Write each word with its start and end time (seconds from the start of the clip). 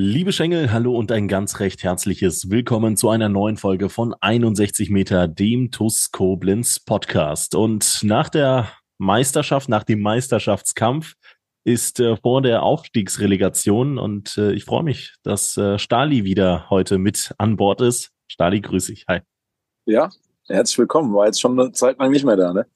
Liebe 0.00 0.32
Schengel, 0.32 0.70
hallo 0.70 0.96
und 0.96 1.10
ein 1.10 1.26
ganz 1.26 1.58
recht 1.58 1.82
herzliches 1.82 2.50
Willkommen 2.50 2.96
zu 2.96 3.08
einer 3.08 3.28
neuen 3.28 3.56
Folge 3.56 3.88
von 3.88 4.14
61 4.20 4.90
Meter, 4.90 5.26
dem 5.26 5.72
TUS 5.72 6.12
Koblenz 6.12 6.78
Podcast. 6.78 7.56
Und 7.56 8.04
nach 8.04 8.28
der 8.28 8.68
Meisterschaft, 8.98 9.68
nach 9.68 9.82
dem 9.82 10.00
Meisterschaftskampf 10.00 11.14
ist 11.64 11.98
äh, 11.98 12.16
vor 12.16 12.42
der 12.42 12.62
Aufstiegsrelegation 12.62 13.98
und 13.98 14.38
äh, 14.38 14.52
ich 14.52 14.64
freue 14.64 14.84
mich, 14.84 15.16
dass 15.24 15.56
äh, 15.56 15.80
Stali 15.80 16.22
wieder 16.22 16.70
heute 16.70 16.98
mit 16.98 17.34
an 17.36 17.56
Bord 17.56 17.80
ist. 17.80 18.12
Stali, 18.28 18.60
grüß 18.60 18.86
dich. 18.86 19.04
Hi. 19.08 19.22
Ja, 19.84 20.10
herzlich 20.46 20.78
willkommen. 20.78 21.12
War 21.12 21.26
jetzt 21.26 21.40
schon 21.40 21.58
eine 21.58 21.72
Zeit 21.72 21.98
lang 21.98 22.12
nicht 22.12 22.24
mehr 22.24 22.36
da, 22.36 22.52
ne? 22.52 22.66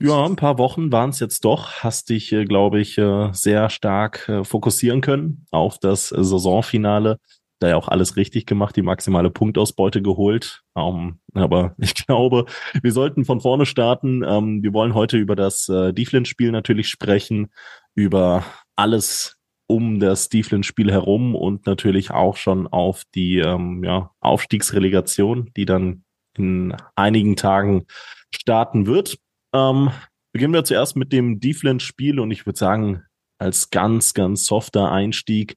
Ja, 0.00 0.24
ein 0.24 0.36
paar 0.36 0.58
Wochen 0.58 0.92
waren 0.92 1.10
es 1.10 1.20
jetzt 1.20 1.44
doch. 1.44 1.82
Hast 1.82 2.10
dich, 2.10 2.32
äh, 2.32 2.44
glaube 2.44 2.80
ich, 2.80 2.98
äh, 2.98 3.32
sehr 3.32 3.70
stark 3.70 4.28
äh, 4.28 4.44
fokussieren 4.44 5.00
können 5.00 5.46
auf 5.50 5.78
das 5.78 6.08
Saisonfinale. 6.08 7.18
Da 7.60 7.68
ja 7.68 7.76
auch 7.76 7.88
alles 7.88 8.16
richtig 8.16 8.46
gemacht, 8.46 8.76
die 8.76 8.82
maximale 8.82 9.30
Punktausbeute 9.30 10.02
geholt. 10.02 10.62
Um, 10.74 11.20
ähm, 11.34 11.42
aber 11.42 11.74
ich 11.78 11.94
glaube, 11.94 12.46
wir 12.82 12.92
sollten 12.92 13.24
von 13.24 13.40
vorne 13.40 13.66
starten. 13.66 14.24
Um, 14.24 14.56
ähm, 14.56 14.62
wir 14.62 14.72
wollen 14.72 14.94
heute 14.94 15.16
über 15.16 15.36
das 15.36 15.68
äh, 15.68 15.92
Dieflin-Spiel 15.92 16.50
natürlich 16.50 16.88
sprechen, 16.88 17.50
über 17.94 18.44
alles 18.76 19.38
um 19.66 19.98
das 19.98 20.28
Dieflin-Spiel 20.28 20.90
herum 20.92 21.34
und 21.34 21.66
natürlich 21.66 22.10
auch 22.10 22.36
schon 22.36 22.66
auf 22.66 23.04
die 23.14 23.38
ähm, 23.38 23.82
ja, 23.82 24.10
Aufstiegsrelegation, 24.20 25.50
die 25.56 25.64
dann 25.64 26.04
in 26.36 26.76
einigen 26.96 27.36
Tagen 27.36 27.86
starten 28.34 28.86
wird. 28.86 29.16
Ähm, 29.54 29.90
beginnen 30.32 30.52
wir 30.52 30.64
zuerst 30.64 30.96
mit 30.96 31.12
dem 31.12 31.40
Deflin-Spiel 31.40 32.18
und 32.18 32.30
ich 32.32 32.44
würde 32.44 32.58
sagen, 32.58 33.04
als 33.38 33.70
ganz, 33.70 34.12
ganz 34.12 34.46
softer 34.46 34.90
Einstieg, 34.90 35.56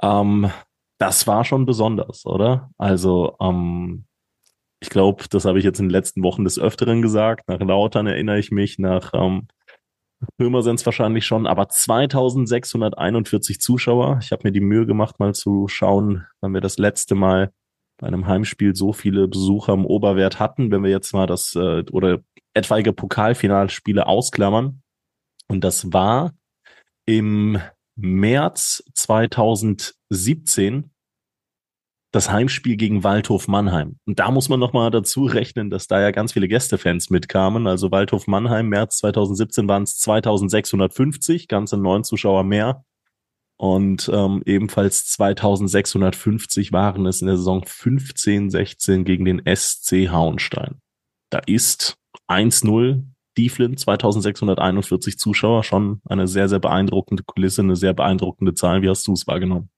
ähm, 0.00 0.50
das 0.98 1.26
war 1.26 1.44
schon 1.44 1.66
besonders, 1.66 2.24
oder? 2.24 2.70
Also, 2.78 3.36
ähm, 3.40 4.06
ich 4.80 4.90
glaube, 4.90 5.24
das 5.30 5.44
habe 5.44 5.58
ich 5.58 5.64
jetzt 5.64 5.80
in 5.80 5.86
den 5.86 5.92
letzten 5.92 6.22
Wochen 6.22 6.44
des 6.44 6.58
Öfteren 6.58 7.02
gesagt. 7.02 7.48
Nach 7.48 7.58
Lautern 7.58 8.06
erinnere 8.06 8.38
ich 8.38 8.50
mich, 8.50 8.78
nach 8.78 9.12
ähm, 9.14 9.48
Pirmasens 10.38 10.86
wahrscheinlich 10.86 11.26
schon, 11.26 11.46
aber 11.46 11.68
2641 11.68 13.60
Zuschauer. 13.60 14.18
Ich 14.22 14.30
habe 14.30 14.42
mir 14.44 14.52
die 14.52 14.60
Mühe 14.60 14.86
gemacht, 14.86 15.18
mal 15.18 15.34
zu 15.34 15.68
schauen, 15.68 16.26
wann 16.40 16.54
wir 16.54 16.60
das 16.60 16.78
letzte 16.78 17.14
Mal 17.14 17.52
bei 17.98 18.06
einem 18.06 18.26
Heimspiel 18.26 18.74
so 18.74 18.92
viele 18.92 19.28
Besucher 19.28 19.72
im 19.72 19.86
Oberwert 19.86 20.38
hatten. 20.38 20.70
Wenn 20.70 20.82
wir 20.82 20.90
jetzt 20.90 21.12
mal 21.12 21.26
das 21.26 21.54
äh, 21.54 21.84
oder 21.90 22.20
etwaige 22.54 22.92
Pokalfinalspiele 22.92 24.06
ausklammern. 24.06 24.82
Und 25.48 25.62
das 25.62 25.92
war 25.92 26.32
im 27.06 27.60
März 27.96 28.82
2017 28.94 30.90
das 32.14 32.30
Heimspiel 32.30 32.76
gegen 32.76 33.02
Waldhof 33.02 33.48
Mannheim. 33.48 33.98
Und 34.06 34.20
da 34.20 34.30
muss 34.30 34.48
man 34.48 34.60
nochmal 34.60 34.90
dazu 34.92 35.24
rechnen, 35.24 35.68
dass 35.68 35.88
da 35.88 36.00
ja 36.00 36.12
ganz 36.12 36.32
viele 36.32 36.46
Gästefans 36.46 37.10
mitkamen. 37.10 37.66
Also 37.66 37.90
Waldhof 37.90 38.28
Mannheim, 38.28 38.68
März 38.68 38.98
2017 38.98 39.66
waren 39.66 39.82
es 39.82 39.98
2650, 39.98 41.48
ganze 41.48 41.76
neun 41.76 42.04
Zuschauer 42.04 42.44
mehr. 42.44 42.84
Und 43.56 44.10
ähm, 44.12 44.42
ebenfalls 44.46 45.06
2650 45.06 46.72
waren 46.72 47.06
es 47.06 47.20
in 47.20 47.26
der 47.26 47.36
Saison 47.36 47.64
15, 47.64 48.50
16 48.50 49.04
gegen 49.04 49.24
den 49.24 49.42
SC 49.44 50.08
Hauenstein. 50.10 50.80
Da 51.30 51.40
ist 51.46 51.96
1-0 52.28 53.04
Dieflin, 53.36 53.76
2641 53.76 55.18
Zuschauer, 55.18 55.64
schon 55.64 56.00
eine 56.04 56.28
sehr, 56.28 56.48
sehr 56.48 56.60
beeindruckende 56.60 57.24
Kulisse, 57.24 57.62
eine 57.62 57.76
sehr 57.76 57.92
beeindruckende 57.92 58.54
Zahl. 58.54 58.82
Wie 58.82 58.88
hast 58.88 59.06
du 59.06 59.12
es 59.12 59.26
wahrgenommen? 59.26 59.70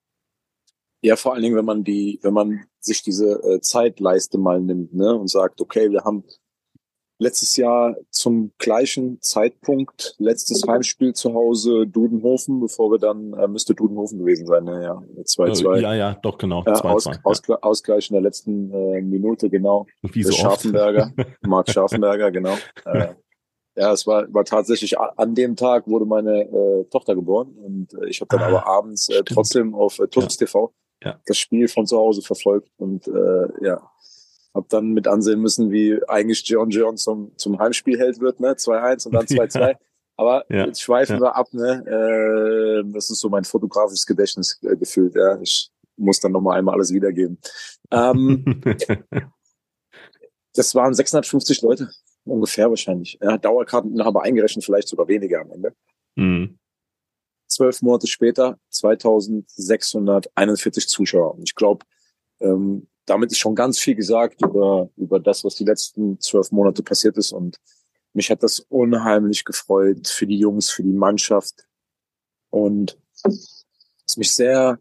Ja, 1.03 1.17
vor 1.17 1.35
allen 1.35 1.43
Dingen, 1.43 1.57
wenn 1.57 1.65
man 1.65 1.85
die, 1.85 2.19
wenn 2.23 2.35
man 2.35 2.65
sich 2.81 3.03
diese 3.03 3.43
äh, 3.43 3.61
Zeitleiste 3.61 4.39
mal 4.39 4.61
nimmt, 4.61 4.95
ne, 4.95 5.15
und 5.15 5.29
sagt, 5.29 5.61
okay, 5.61 5.91
wir 5.91 6.05
haben 6.05 6.25
letztes 7.19 7.57
Jahr 7.57 7.97
zum 8.11 8.53
gleichen 8.59 9.21
Zeitpunkt 9.21 10.15
letztes 10.19 10.67
Heimspiel 10.67 11.15
zu 11.15 11.35
Hause 11.35 11.87
Dudenhofen, 11.87 12.61
bevor 12.61 12.91
wir 12.91 12.99
dann, 12.99 13.33
äh, 13.33 13.49
müsste 13.49 13.75
Dudenhofen 13.75 14.19
gewesen 14.19 14.47
sein, 14.47 14.65
ne, 14.65 14.83
ja, 14.83 15.03
2-2. 15.23 15.77
Äh, 15.77 15.83
ja, 15.83 15.95
ja, 15.95 16.15
doch, 16.23 16.39
genau. 16.39 16.63
Äh, 16.67 16.71
Aus, 16.71 17.07
ja. 17.07 17.59
Ausgleich 17.63 18.11
in 18.11 18.15
der 18.15 18.23
letzten 18.23 18.71
äh, 18.71 19.01
Minute, 19.01 19.49
genau. 19.51 19.87
Wie 20.03 20.23
so 20.23 20.33
Scharfenberger, 20.33 21.13
Marc 21.43 21.71
Scharfenberger, 21.71 22.31
genau. 22.31 22.55
Äh, 22.85 23.15
ja, 23.77 23.93
es 23.93 24.07
war, 24.07 24.33
war 24.33 24.45
tatsächlich 24.45 24.99
an 24.99 25.35
dem 25.35 25.55
Tag 25.55 25.87
wurde 25.87 26.07
meine 26.07 26.43
äh, 26.43 26.85
Tochter 26.85 27.15
geboren 27.15 27.55
und 27.59 27.93
äh, 27.95 28.09
ich 28.09 28.21
habe 28.21 28.29
dann 28.29 28.41
ah, 28.41 28.47
aber 28.47 28.67
abends 28.67 29.09
äh, 29.11 29.23
trotzdem 29.23 29.75
auf 29.75 29.99
äh, 29.99 30.09
Tuts 30.09 30.39
ja. 30.41 30.47
TV 30.47 30.73
ja. 31.05 31.21
das 31.27 31.37
Spiel 31.37 31.69
von 31.69 31.87
zu 31.87 31.99
Hause 31.99 32.23
verfolgt 32.23 32.71
und 32.79 33.07
äh, 33.07 33.67
ja, 33.67 33.91
hab 34.57 34.69
dann 34.71 34.93
mit 34.93 35.07
ansehen 35.07 35.41
müssen, 35.41 35.71
wie 35.71 36.01
eigentlich 36.09 36.49
John 36.49 36.71
John 36.71 36.97
zum, 36.97 37.37
zum 37.37 37.59
Heimspielheld 37.59 38.21
wird, 38.21 38.41
ne? 38.41 38.53
2-1 38.53 39.07
und 39.07 39.15
dann 39.15 39.27
2-2. 39.27 39.61
Ja. 39.77 39.79
Aber 40.19 40.47
ja. 40.49 40.65
jetzt 40.65 40.81
schweifen 40.81 41.17
ja. 41.17 41.21
wir 41.21 41.37
ab, 41.37 41.53
ne? 41.53 41.85
Äh, 41.87 42.91
das 42.91 43.11
ist 43.11 43.21
so 43.21 43.29
mein 43.29 43.45
fotografisches 43.45 44.07
Gedächtnis 44.07 44.59
äh, 44.63 44.75
gefühlt, 44.75 45.15
ja. 45.15 45.39
Ich 45.43 45.71
muss 45.99 46.21
dann 46.21 46.33
nochmal 46.33 46.59
einmal 46.59 46.75
alles 46.75 46.91
wiedergeben. 46.91 47.39
Ähm, 47.91 48.63
das 50.55 50.75
waren 50.75 50.95
650 50.95 51.61
Leute, 51.61 51.91
ungefähr 52.25 52.71
wahrscheinlich. 52.71 53.19
Ja, 53.21 53.37
Dauerkarteninhaber 53.37 54.23
eingerechnet, 54.23 54.65
vielleicht 54.65 54.89
sogar 54.89 55.07
weniger 55.07 55.43
am 55.43 55.51
Ende. 55.51 55.75
Mhm. 56.15 56.59
Zwölf 57.47 57.83
Monate 57.83 58.07
später 58.07 58.59
2641 58.71 60.89
Zuschauer. 60.89 61.35
Und 61.35 61.43
ich 61.43 61.55
glaube, 61.55 61.85
ähm, 62.41 62.87
damit 63.07 63.33
ist 63.33 63.39
schon 63.39 63.55
ganz 63.55 63.79
viel 63.79 63.95
gesagt 63.95 64.43
über, 64.43 64.91
über 64.97 65.21
das, 65.21 65.45
was 65.45 65.55
die 65.55 65.65
letzten 65.65 66.21
zwölf 66.21 66.51
Monate 66.51 66.83
passiert 66.83 67.17
ist. 67.17 67.33
Und 67.33 67.57
mich 68.13 68.31
hat 68.31 68.43
das 68.43 68.61
unheimlich 68.61 69.45
gefreut 69.45 70.09
für 70.09 70.27
die 70.27 70.39
Jungs, 70.39 70.71
für 70.71 70.83
die 70.83 70.93
Mannschaft. 70.93 71.67
Und 72.51 72.99
was 73.23 74.17
mich 74.17 74.33
sehr 74.33 74.79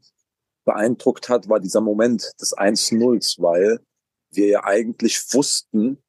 beeindruckt 0.66 1.30
hat, 1.30 1.48
war 1.48 1.60
dieser 1.60 1.82
Moment 1.82 2.34
des 2.42 2.58
1-0, 2.58 3.42
weil 3.42 3.80
wir 4.32 4.48
ja 4.48 4.64
eigentlich 4.64 5.22
wussten, 5.34 6.02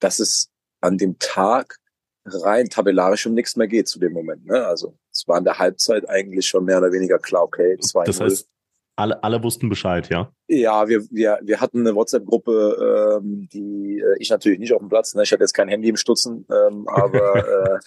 dass 0.00 0.18
es 0.18 0.50
an 0.80 0.98
dem 0.98 1.18
Tag 1.18 1.78
rein 2.24 2.68
tabellarisch 2.68 3.26
um 3.26 3.34
nichts 3.34 3.56
mehr 3.56 3.68
geht 3.68 3.88
zu 3.88 3.98
dem 3.98 4.12
Moment. 4.12 4.46
Ne? 4.46 4.66
Also 4.66 4.98
es 5.12 5.28
war 5.28 5.38
in 5.38 5.44
der 5.44 5.58
Halbzeit 5.58 6.08
eigentlich 6.08 6.46
schon 6.46 6.64
mehr 6.64 6.78
oder 6.78 6.92
weniger 6.92 7.18
klar, 7.18 7.44
okay, 7.44 7.76
2 7.78 8.04
Das 8.04 8.20
heißt, 8.20 8.48
alle, 8.96 9.22
alle 9.22 9.42
wussten 9.42 9.68
Bescheid, 9.68 10.08
ja? 10.08 10.32
Ja, 10.48 10.88
wir, 10.88 11.02
wir, 11.10 11.38
wir 11.42 11.60
hatten 11.60 11.80
eine 11.80 11.94
WhatsApp-Gruppe, 11.94 13.20
ähm, 13.20 13.48
die 13.52 14.00
äh, 14.00 14.16
ich 14.18 14.30
natürlich 14.30 14.58
nicht 14.58 14.72
auf 14.72 14.80
dem 14.80 14.88
Platz, 14.88 15.14
ne? 15.14 15.22
ich 15.22 15.32
hatte 15.32 15.42
jetzt 15.42 15.52
kein 15.52 15.68
Handy 15.68 15.90
im 15.90 15.96
Stutzen, 15.96 16.46
ähm, 16.50 16.88
aber 16.88 17.36
äh, 17.36 17.78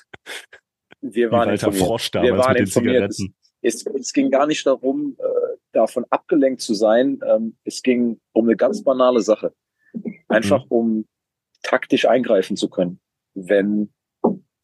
wir 1.02 1.32
waren 1.32 1.50
informiert. 1.50 1.84
Frosch 1.84 2.12
wir 2.14 2.38
waren 2.38 2.56
informiert. 2.56 3.10
Es, 3.10 3.28
es, 3.62 3.86
es, 3.88 4.14
ging 4.14 4.30
gar 4.30 4.46
nicht 4.46 4.66
darum, 4.66 5.18
äh, 5.18 5.58
davon 5.72 6.06
abgelenkt 6.12 6.62
zu 6.62 6.76
sein. 6.76 7.20
Ähm, 7.26 7.58
es 7.64 7.82
ging 7.82 8.20
um 8.32 8.46
eine 8.46 8.56
ganz 8.56 8.84
banale 8.84 9.22
Sache. 9.22 9.54
Einfach 10.28 10.66
mhm. 10.66 10.72
um 10.72 11.06
taktisch 11.64 12.06
eingreifen 12.06 12.56
zu 12.56 12.70
können, 12.70 13.00
wenn 13.34 13.92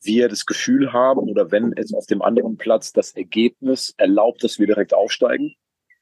wir 0.02 0.30
das 0.30 0.46
Gefühl 0.46 0.94
haben 0.94 1.22
oder 1.22 1.52
wenn 1.52 1.74
es 1.74 1.92
auf 1.94 2.06
dem 2.06 2.22
anderen 2.22 2.58
Platz 2.58 2.94
das 2.94 3.16
Ergebnis 3.16 3.96
erlaubt, 3.98 4.44
dass 4.44 4.60
wir 4.60 4.68
direkt 4.68 4.94
aufsteigen 4.94 5.56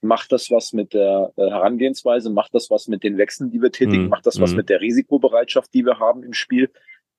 macht 0.04 0.32
das 0.32 0.52
was 0.52 0.74
mit 0.74 0.94
der 0.94 1.34
äh, 1.36 1.50
Herangehensweise, 1.50 2.30
macht 2.30 2.54
das 2.54 2.70
was 2.70 2.88
mit 2.88 3.04
den 3.04 3.18
Wechseln, 3.18 3.50
die 3.52 3.62
wir 3.62 3.72
tätigen, 3.72 4.04
mhm. 4.04 4.10
macht 4.10 4.26
das 4.26 4.40
was 4.40 4.52
mhm. 4.52 4.58
mit 4.58 4.70
der 4.70 4.82
Risikobereitschaft, 4.82 5.74
die 5.74 5.86
wir 5.86 6.00
haben 6.00 6.24
im 6.24 6.34
Spiel. 6.34 6.70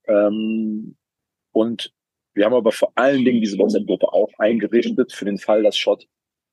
Ähm, 0.07 0.97
und 1.53 1.93
wir 2.35 2.45
haben 2.45 2.55
aber 2.55 2.73
vor 2.73 2.93
allen 2.97 3.25
Dingen 3.25 3.41
diese 3.41 3.59
WhatsApp-Gruppe 3.59 4.13
auch 4.13 4.31
eingerichtet 4.39 5.13
für 5.13 5.25
den 5.25 5.39
Fall, 5.39 5.63
dass 5.63 5.77
Schott 5.77 6.07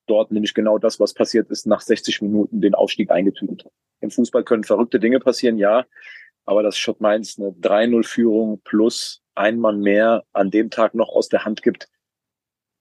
dort 0.07 0.31
nämlich 0.31 0.53
genau 0.53 0.77
das, 0.77 0.99
was 0.99 1.13
passiert 1.13 1.49
ist, 1.49 1.65
nach 1.65 1.81
60 1.81 2.21
Minuten 2.21 2.61
den 2.61 2.75
Aufstieg 2.75 3.11
eingetütet 3.11 3.65
hat. 3.65 3.71
Im 3.99 4.11
Fußball 4.11 4.43
können 4.43 4.63
verrückte 4.63 4.99
Dinge 4.99 5.19
passieren, 5.19 5.57
ja, 5.57 5.85
aber 6.45 6.63
dass 6.63 6.77
Schott 6.77 7.01
Mainz 7.01 7.37
eine 7.39 7.49
3-0-Führung 7.49 8.61
plus 8.63 9.21
ein 9.35 9.59
Mann 9.59 9.79
mehr 9.79 10.23
an 10.33 10.51
dem 10.51 10.69
Tag 10.69 10.95
noch 10.95 11.09
aus 11.09 11.29
der 11.29 11.45
Hand 11.45 11.63
gibt, 11.63 11.87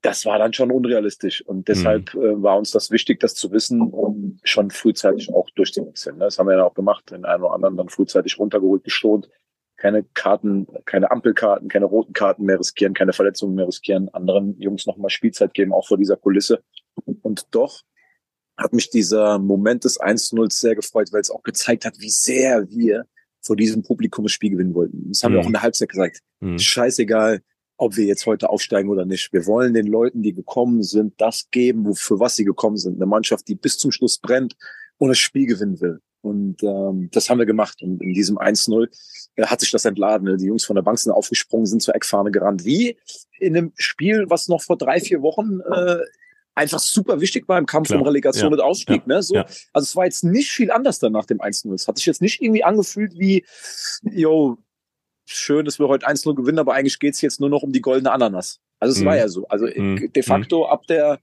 das 0.03 0.25
war 0.25 0.39
dann 0.39 0.53
schon 0.53 0.71
unrealistisch. 0.71 1.45
Und 1.47 1.69
deshalb 1.69 2.15
mhm. 2.15 2.23
äh, 2.23 2.43
war 2.43 2.57
uns 2.59 2.71
das 2.71 2.91
wichtig, 2.91 3.21
das 3.21 3.35
zu 3.35 3.53
wissen, 3.53 3.81
um 3.81 4.39
schon 4.43 4.71
frühzeitig 4.71 5.33
auch 5.33 5.49
durchzuwechseln. 5.51 6.17
Ne? 6.17 6.25
Das 6.25 6.39
haben 6.39 6.49
wir 6.49 6.57
ja 6.57 6.65
auch 6.65 6.75
gemacht, 6.75 7.11
den 7.11 7.25
einen 7.25 7.43
oder 7.43 7.53
anderen 7.53 7.77
dann 7.77 7.89
frühzeitig 7.89 8.39
runtergeholt, 8.39 8.85
geschont. 8.85 9.29
Keine 9.77 10.05
Karten, 10.15 10.67
keine 10.85 11.11
Ampelkarten, 11.11 11.69
keine 11.69 11.87
roten 11.87 12.13
Karten 12.13 12.45
mehr 12.45 12.59
riskieren, 12.59 12.93
keine 12.93 13.15
Verletzungen 13.15 13.55
mehr 13.55 13.67
riskieren, 13.67 14.09
anderen 14.11 14.59
Jungs 14.61 14.87
nochmal 14.87 15.11
Spielzeit 15.11 15.55
geben, 15.55 15.73
auch 15.73 15.87
vor 15.87 15.97
dieser 15.97 16.17
Kulisse. 16.17 16.63
Und 17.23 17.47
doch 17.51 17.83
hat 18.59 18.75
mich 18.75 18.91
dieser 18.91 19.39
Moment 19.39 19.85
des 19.85 19.99
1-0 19.99 20.53
sehr 20.53 20.75
gefreut, 20.75 21.09
weil 21.13 21.23
es 21.23 21.31
auch 21.31 21.43
gezeigt 21.43 21.87
hat, 21.87 21.95
wie 21.99 22.11
sehr 22.11 22.69
wir 22.71 23.07
vor 23.41 23.57
diesem 23.57 23.83
Publikum 23.83 24.25
das 24.25 24.33
Spiel 24.33 24.51
gewinnen 24.51 24.75
wollten. 24.75 25.09
Das 25.09 25.23
haben 25.23 25.33
mhm. 25.33 25.37
wir 25.37 25.41
auch 25.41 25.47
in 25.47 25.53
der 25.53 25.63
Halbzeit 25.63 25.89
gesagt. 25.89 26.21
Mhm. 26.41 26.59
Scheißegal, 26.59 27.41
ob 27.81 27.97
wir 27.97 28.05
jetzt 28.05 28.27
heute 28.27 28.51
aufsteigen 28.51 28.91
oder 28.91 29.07
nicht. 29.07 29.33
Wir 29.33 29.47
wollen 29.47 29.73
den 29.73 29.87
Leuten, 29.87 30.23
die 30.23 30.35
gekommen 30.35 30.83
sind, 30.83 31.15
das 31.17 31.49
geben, 31.51 31.95
für 31.95 32.21
was 32.21 32.37
sie 32.37 32.45
gekommen 32.45 32.77
sind. 32.77 32.97
Eine 32.97 33.07
Mannschaft, 33.07 33.49
die 33.49 33.55
bis 33.55 33.79
zum 33.79 33.91
Schluss 33.91 34.19
brennt 34.19 34.55
und 34.99 35.09
das 35.09 35.19
Spiel 35.19 35.47
gewinnen 35.47 35.81
will. 35.81 36.01
Und 36.21 36.63
ähm, 36.63 37.09
das 37.11 37.31
haben 37.31 37.39
wir 37.39 37.47
gemacht. 37.47 37.81
Und 37.81 38.03
in 38.03 38.13
diesem 38.13 38.37
1-0 38.37 38.87
äh, 39.37 39.47
hat 39.47 39.61
sich 39.61 39.71
das 39.71 39.87
entladen. 39.87 40.29
Ne? 40.29 40.37
Die 40.37 40.45
Jungs 40.45 40.67
von 40.67 40.77
der 40.77 40.83
Bank 40.83 40.99
sind 40.99 41.11
aufgesprungen, 41.11 41.65
sind 41.65 41.81
zur 41.81 41.95
Eckfahne 41.95 42.31
gerannt. 42.31 42.67
Wie 42.67 42.99
in 43.39 43.57
einem 43.57 43.73
Spiel, 43.77 44.27
was 44.29 44.49
noch 44.49 44.61
vor 44.61 44.77
drei, 44.77 45.01
vier 45.01 45.23
Wochen 45.23 45.61
äh, 45.61 46.05
einfach 46.55 46.81
super 46.81 47.23
wichtig 47.23 47.49
war 47.49 47.59
im 47.59 47.65
Kampf 47.65 47.89
Klar, 47.89 48.01
um 48.01 48.07
Relegation 48.07 48.53
ja, 48.53 48.59
und 48.59 48.61
Ausstieg. 48.61 49.03
Ja, 49.07 49.15
ne? 49.15 49.23
so, 49.23 49.37
ja. 49.37 49.47
Also 49.73 49.85
es 49.87 49.97
war 49.97 50.05
jetzt 50.05 50.23
nicht 50.23 50.51
viel 50.51 50.71
anders 50.71 50.99
dann 50.99 51.13
nach 51.13 51.25
dem 51.25 51.39
1-0. 51.39 51.73
Es 51.73 51.89
hat 51.89 51.97
sich 51.97 52.05
jetzt 52.05 52.21
nicht 52.21 52.43
irgendwie 52.43 52.63
angefühlt 52.63 53.15
wie, 53.19 53.47
yo, 54.03 54.59
schön, 55.33 55.65
dass 55.65 55.79
wir 55.79 55.89
heute 55.89 56.07
1-0 56.07 56.35
gewinnen, 56.35 56.59
aber 56.59 56.75
eigentlich 56.75 56.99
geht's 56.99 57.21
jetzt 57.21 57.41
nur 57.41 57.49
noch 57.49 57.63
um 57.63 57.73
die 57.73 57.81
goldene 57.81 58.13
Ananas. 58.13 58.61
Also 58.79 58.93
es 58.93 59.01
mhm. 59.01 59.07
war 59.07 59.17
ja 59.17 59.29
so. 59.29 59.47
Also 59.49 59.67
mhm. 59.67 60.13
de 60.13 60.23
facto 60.23 60.67
ab 60.67 60.87
der, 60.87 61.21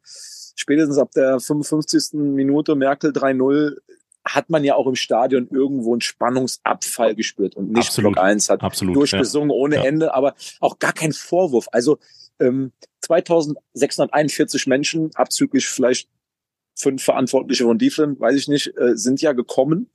spätestens 0.55 0.97
ab 0.97 1.11
der 1.11 1.39
55. 1.39 2.13
Minute 2.13 2.75
Merkel 2.75 3.11
3-0 3.11 3.77
hat 4.25 4.49
man 4.49 4.63
ja 4.63 4.75
auch 4.75 4.87
im 4.87 4.95
Stadion 4.95 5.47
irgendwo 5.49 5.93
einen 5.93 6.01
Spannungsabfall 6.01 7.15
gespürt 7.15 7.55
und 7.55 7.71
nicht 7.71 7.87
Absolut. 7.87 8.13
Block 8.13 8.23
1 8.25 8.49
hat 8.49 8.61
Absolut, 8.61 8.95
durchgesungen 8.95 9.49
ja. 9.49 9.55
ohne 9.55 9.75
ja. 9.77 9.83
Ende, 9.85 10.13
aber 10.13 10.35
auch 10.59 10.79
gar 10.79 10.93
kein 10.93 11.13
Vorwurf. 11.13 11.67
Also 11.71 11.97
ähm, 12.39 12.71
2641 13.01 14.67
Menschen, 14.67 15.11
abzüglich 15.15 15.67
vielleicht 15.67 16.09
fünf 16.75 17.03
Verantwortliche 17.03 17.63
von 17.63 17.77
Dieflin, 17.77 18.19
weiß 18.19 18.35
ich 18.35 18.47
nicht, 18.47 18.77
äh, 18.77 18.95
sind 18.95 19.21
ja 19.21 19.33
gekommen 19.33 19.89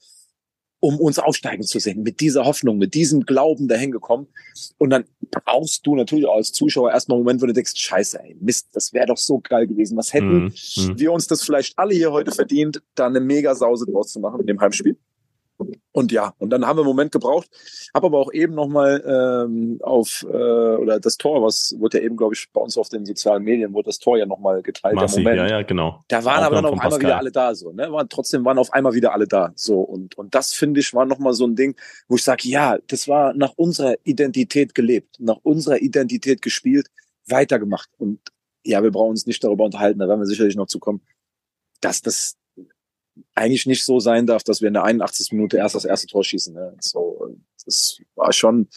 um 0.83 0.99
uns 0.99 1.21
aufsteigen 1.21 1.63
zu 1.63 1.79
sehen. 1.79 2.03
Mit 2.03 2.19
dieser 2.19 2.45
Hoffnung, 2.45 2.77
mit 2.77 2.95
diesem 2.95 3.21
Glauben 3.21 3.69
dahin 3.69 3.93
gekommen. 3.93 4.27
Und 4.79 4.91
dann 4.91 5.05
brauchst 5.31 5.87
du 5.87 5.95
natürlich 5.95 6.27
auch 6.27 6.35
als 6.35 6.51
Zuschauer 6.51 6.91
erstmal 6.91 7.17
einen 7.17 7.25
Moment, 7.25 7.41
wo 7.41 7.47
du 7.47 7.53
denkst, 7.53 7.75
scheiße, 7.77 8.21
ey, 8.21 8.37
Mist, 8.41 8.71
das 8.73 8.93
wäre 8.93 9.07
doch 9.07 9.17
so 9.17 9.39
geil 9.39 9.69
gewesen. 9.69 9.97
Was 9.97 10.13
hätten 10.13 10.47
mhm. 10.47 10.53
mhm. 10.77 10.99
wir 10.99 11.13
uns 11.13 11.29
das 11.29 11.45
vielleicht 11.45 11.79
alle 11.79 11.95
hier 11.95 12.11
heute 12.11 12.33
verdient, 12.33 12.83
da 12.97 13.07
eine 13.07 13.21
Mega-Sause 13.21 13.87
draus 13.87 14.11
zu 14.11 14.19
machen 14.19 14.41
in 14.41 14.47
dem 14.49 14.61
Heimspiel? 14.61 14.99
Und 15.93 16.11
ja, 16.11 16.33
und 16.39 16.51
dann 16.51 16.67
haben 16.67 16.79
wir 16.79 16.83
einen 16.83 16.89
Moment 16.89 17.13
gebraucht. 17.13 17.49
Habe 17.95 18.07
aber 18.07 18.19
auch 18.19 18.33
eben 18.33 18.55
nochmal 18.55 19.03
ähm, 19.07 19.79
auf, 19.83 20.25
äh, 20.29 20.35
oder 20.35 20.99
das 20.99 21.17
Tor, 21.17 21.43
was 21.43 21.75
wurde 21.79 21.99
ja 21.99 22.05
eben, 22.05 22.17
glaube 22.17 22.35
ich, 22.35 22.49
bei 22.53 22.61
uns 22.61 22.79
auf 22.79 22.89
den 22.89 23.05
sozialen 23.05 23.43
Medien, 23.45 23.75
wurde 23.75 23.87
das 23.87 23.99
Tor 23.99 24.17
ja 24.17 24.27
nochmal 24.27 24.63
geteilt. 24.63 24.95
Massiv. 24.95 25.25
Ja, 25.25 25.47
ja, 25.47 25.63
genau. 25.63 26.03
Da 26.09 26.25
waren 26.25 26.41
auch 26.41 26.47
aber 26.47 26.57
dann 26.57 26.65
auf 26.65 26.73
einmal 26.73 26.91
Pascal. 26.91 27.01
wieder 27.01 27.19
alle 27.19 27.33
da, 27.33 27.55
so, 27.55 27.73
ne? 27.73 27.93
Waren, 27.93 28.09
trotzdem 28.09 28.45
waren 28.45 28.59
auf 28.59 28.73
einmal 28.73 28.95
wieder 28.95 29.13
alle 29.13 29.27
da. 29.27 29.53
So, 29.55 29.81
und, 29.81 30.17
und 30.17 30.35
das 30.35 30.55
finde 30.55 30.81
ich 30.81 30.95
war 30.95 31.05
nochmal 31.05 31.35
so 31.35 31.47
ein 31.47 31.57
Ding, 31.57 31.77
wo 32.09 32.17
ich 32.17 32.25
sage, 32.25 32.49
ja, 32.49 32.79
das 32.87 33.07
war 33.07 33.35
nach 33.35 33.53
unserer 33.57 33.97
Identität 34.05 34.75
gelebt, 34.75 35.17
nach 35.21 35.39
unserer 35.43 35.81
Identität 35.81 36.41
gespielt, 36.43 36.89
weitergemacht. 37.27 37.91
Und 37.99 38.21
ja, 38.65 38.83
wir 38.83 38.91
brauchen 38.91 39.11
uns 39.11 39.27
nicht 39.27 39.45
darüber 39.45 39.65
unterhalten, 39.65 39.99
da 39.99 40.09
werden 40.09 40.21
wir 40.21 40.27
sicherlich 40.27 40.57
noch 40.57 40.67
zu 40.67 40.79
kommen, 40.79 41.03
dass 41.81 42.01
das 42.01 42.37
eigentlich 43.35 43.67
nicht 43.67 43.85
so 43.85 44.01
sein 44.01 44.27
darf, 44.27 44.43
dass 44.43 44.61
wir 44.61 44.69
in 44.69 44.75
der 44.75 44.85
81. 44.85 45.33
Minute 45.33 45.59
erst 45.59 45.75
das 45.75 45.85
erste 45.85 46.07
Tor 46.07 46.25
schießen. 46.25 46.55
Ne? 46.55 46.77
So, 46.81 47.37
das 47.65 47.99
war 48.15 48.33
schon, 48.33 48.69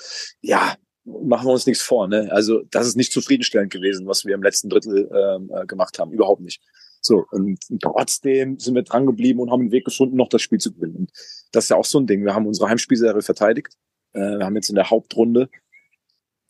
ja, 0.42 0.76
machen 1.06 1.48
wir 1.48 1.54
uns 1.54 1.66
nichts 1.66 1.84
vor. 1.84 2.08
Ne? 2.08 2.30
Also 2.32 2.64
das 2.72 2.88
ist 2.88 2.98
nicht 2.98 3.12
zufriedenstellend 3.12 3.72
gewesen, 3.72 4.08
was 4.08 4.26
wir 4.26 4.36
im 4.36 4.44
letzten 4.44 4.70
Drittel 4.70 5.10
ähm, 5.14 5.52
äh, 5.54 5.66
gemacht 5.66 6.00
haben. 6.00 6.12
Überhaupt 6.12 6.42
nicht. 6.42 6.62
So, 7.02 7.26
und 7.30 7.60
trotzdem 7.82 8.58
sind 8.58 8.74
wir 8.74 8.82
dran 8.82 9.06
geblieben 9.06 9.40
und 9.40 9.52
haben 9.52 9.62
einen 9.62 9.72
Weg 9.72 9.86
gefunden, 9.86 10.16
noch 10.16 10.30
das 10.30 10.42
Spiel 10.42 10.58
zu 10.58 10.74
gewinnen. 10.74 10.96
Und 10.96 11.12
das 11.52 11.66
ist 11.66 11.70
ja 11.70 11.78
auch 11.78 11.86
so 11.86 12.00
ein 12.00 12.08
Ding. 12.08 12.26
Wir 12.26 12.34
haben 12.34 12.48
unsere 12.48 12.68
Heimspielserie 12.68 13.22
verteidigt. 13.22 13.76
Äh, 14.14 14.40
wir 14.40 14.46
haben 14.46 14.56
jetzt 14.56 14.70
in 14.70 14.76
der 14.76 14.90
Hauptrunde 14.90 15.50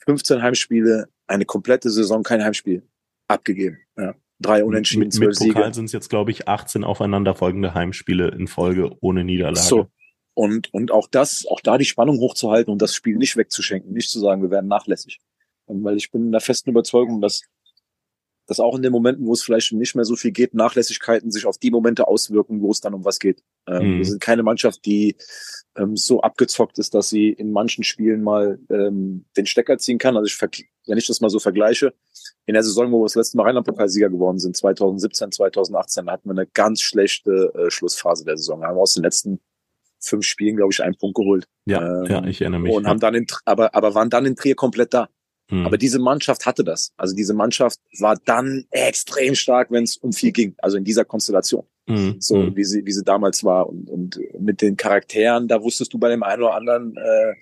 15 0.06 0.42
Heimspiele, 0.42 1.10
eine 1.28 1.46
komplette 1.46 1.90
Saison 1.90 2.24
kein 2.24 2.44
Heimspiel 2.44 2.88
abgegeben. 3.28 3.80
Ja. 3.98 4.16
Drei 4.40 4.64
Unentschieden, 4.64 5.06
mit, 5.06 5.20
mit 5.20 5.36
Siege. 5.36 5.54
Pokal 5.54 5.74
sind 5.74 5.86
es 5.86 5.92
jetzt, 5.94 6.10
glaube 6.10 6.32
ich, 6.32 6.48
18 6.48 6.84
aufeinanderfolgende 6.84 7.74
Heimspiele 7.74 8.30
in 8.30 8.48
Folge 8.48 8.92
ohne 9.00 9.24
Niederlage. 9.24 9.66
So. 9.66 9.88
Und, 10.34 10.74
und 10.74 10.92
auch 10.92 11.08
das, 11.10 11.46
auch 11.50 11.62
da 11.62 11.78
die 11.78 11.86
Spannung 11.86 12.20
hochzuhalten 12.20 12.72
und 12.72 12.82
das 12.82 12.94
Spiel 12.94 13.16
nicht 13.16 13.38
wegzuschenken, 13.38 13.94
nicht 13.94 14.10
zu 14.10 14.20
sagen, 14.20 14.42
wir 14.42 14.52
werden 14.52 14.68
nachlässig. 14.68 15.20
Weil 15.68 15.96
ich 15.96 16.12
bin 16.12 16.26
in 16.26 16.32
der 16.32 16.42
festen 16.42 16.70
Überzeugung, 16.70 17.22
dass, 17.22 17.44
dass 18.48 18.60
auch 18.60 18.76
in 18.76 18.84
den 18.84 18.92
Momenten, 18.92 19.26
wo 19.26 19.34
es 19.34 19.44
vielleicht 19.44 19.74
nicht 19.74 19.96
mehr 19.96 20.06
so 20.06 20.16
viel 20.16 20.32
geht, 20.32 20.54
Nachlässigkeiten 20.54 21.32
sich 21.32 21.46
auf 21.46 21.58
die 21.58 21.72
Momente 21.72 22.08
auswirken, 22.08 22.62
wo 22.62 22.72
es 22.72 22.82
dann 22.82 22.94
um 22.94 23.04
was 23.04 23.20
geht. 23.20 23.44
Ähm, 23.68 23.96
mhm. 23.96 23.98
Wir 23.98 24.06
sind 24.06 24.22
keine 24.22 24.44
Mannschaft, 24.44 24.86
die 24.86 25.16
ähm, 25.76 25.96
so 25.96 26.22
abgezockt 26.22 26.78
ist, 26.78 26.94
dass 26.94 27.10
sie 27.10 27.30
in 27.30 27.52
manchen 27.52 27.84
Spielen 27.84 28.24
mal 28.24 28.60
ähm, 28.70 29.26
den 29.36 29.46
Stecker 29.46 29.78
ziehen 29.78 29.98
kann. 29.98 30.16
Also 30.16 30.28
ich, 30.28 30.66
wenn 30.88 30.98
ich 30.98 31.08
das 31.08 31.22
mal 31.22 31.30
so 31.30 31.40
vergleiche, 31.40 31.94
in 32.46 32.54
der 32.54 32.64
Saison, 32.64 32.92
wo 32.92 33.02
wir 33.02 33.06
das 33.06 33.16
letzte 33.16 33.38
Mal 33.38 33.44
Rheinland-Pokalsieger 33.44 34.10
geworden 34.10 34.40
sind, 34.40 34.56
2017, 34.56 35.32
2018, 35.32 36.10
hatten 36.10 36.30
wir 36.30 36.34
eine 36.34 36.48
ganz 36.48 36.82
schlechte 36.82 37.52
äh, 37.56 37.72
Schlussphase 37.72 38.26
der 38.26 38.38
Saison. 38.38 38.62
Da 38.62 38.68
haben 38.68 38.78
wir 38.78 38.82
aus 38.82 38.94
den 38.94 39.04
letzten 39.04 39.40
fünf 40.00 40.26
Spielen, 40.26 40.56
glaube 40.56 40.72
ich, 40.72 40.84
einen 40.84 40.96
Punkt 40.96 41.16
geholt. 41.16 41.48
Ja, 41.66 41.82
ähm, 41.82 42.06
ja 42.06 42.26
ich 42.26 42.42
erinnere 42.42 42.62
mich. 42.62 42.74
Und 42.74 42.84
ja. 42.84 42.90
haben 42.90 43.00
dann 43.00 43.16
in, 43.16 43.26
aber, 43.46 43.74
aber 43.74 43.96
waren 43.96 44.10
dann 44.10 44.26
in 44.26 44.36
Trier 44.36 44.56
komplett 44.56 44.94
da. 44.94 45.10
Hm. 45.50 45.66
Aber 45.66 45.78
diese 45.78 46.00
Mannschaft 46.00 46.46
hatte 46.46 46.64
das. 46.64 46.92
Also 46.98 47.16
diese 47.16 47.34
Mannschaft 47.34 47.80
war 48.00 48.18
dann 48.26 48.66
extrem 48.72 49.36
stark, 49.36 49.72
wenn 49.72 49.84
es 49.84 49.98
um 49.98 50.12
viel 50.12 50.32
ging. 50.32 50.56
Also 50.60 50.78
in 50.78 50.84
dieser 50.84 51.06
Konstellation. 51.06 51.66
Hm. 51.88 52.16
So 52.20 52.36
hm. 52.36 52.56
wie 52.56 52.64
sie, 52.64 52.86
wie 52.86 52.92
sie 52.92 53.04
damals 53.04 53.44
war. 53.44 53.70
Und, 53.70 53.90
und 53.90 54.20
mit 54.40 54.62
den 54.62 54.76
Charakteren, 54.78 55.48
da 55.48 55.62
wusstest 55.62 55.94
du 55.94 56.00
bei 56.00 56.10
dem 56.10 56.24
einen 56.24 56.42
oder 56.44 56.56
anderen, 56.56 56.96
äh, 56.98 57.36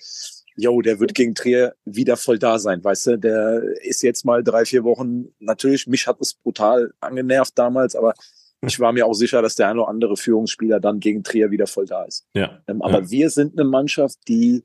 yo, 0.55 0.81
der 0.81 1.00
wird 1.00 1.15
gegen 1.15 1.33
Trier 1.33 1.75
wieder 1.85 2.17
voll 2.17 2.38
da 2.38 2.59
sein, 2.59 2.83
weißt 2.83 3.07
du? 3.07 3.17
Der 3.17 3.63
ist 3.81 4.03
jetzt 4.03 4.25
mal 4.25 4.44
drei, 4.44 4.65
vier 4.65 4.83
Wochen, 4.83 5.29
natürlich, 5.39 5.88
mich 5.88 6.07
hat 6.07 6.17
es 6.19 6.35
brutal 6.35 6.94
angenervt 7.00 7.57
damals, 7.57 7.95
aber 7.95 8.13
ich 8.61 8.79
war 8.79 8.94
mir 8.94 9.05
auch 9.05 9.13
sicher, 9.13 9.41
dass 9.41 9.55
der 9.55 9.69
eine 9.69 9.81
oder 9.81 9.89
andere 9.89 10.15
Führungsspieler 10.15 10.79
dann 10.79 11.00
gegen 11.00 11.23
Trier 11.23 11.51
wieder 11.51 11.67
voll 11.67 11.85
da 11.85 12.03
ist. 12.05 12.25
Ja. 12.33 12.61
Ähm, 12.67 12.81
aber 12.81 13.01
ja. 13.01 13.09
wir 13.09 13.29
sind 13.29 13.59
eine 13.59 13.67
Mannschaft, 13.67 14.19
die, 14.27 14.63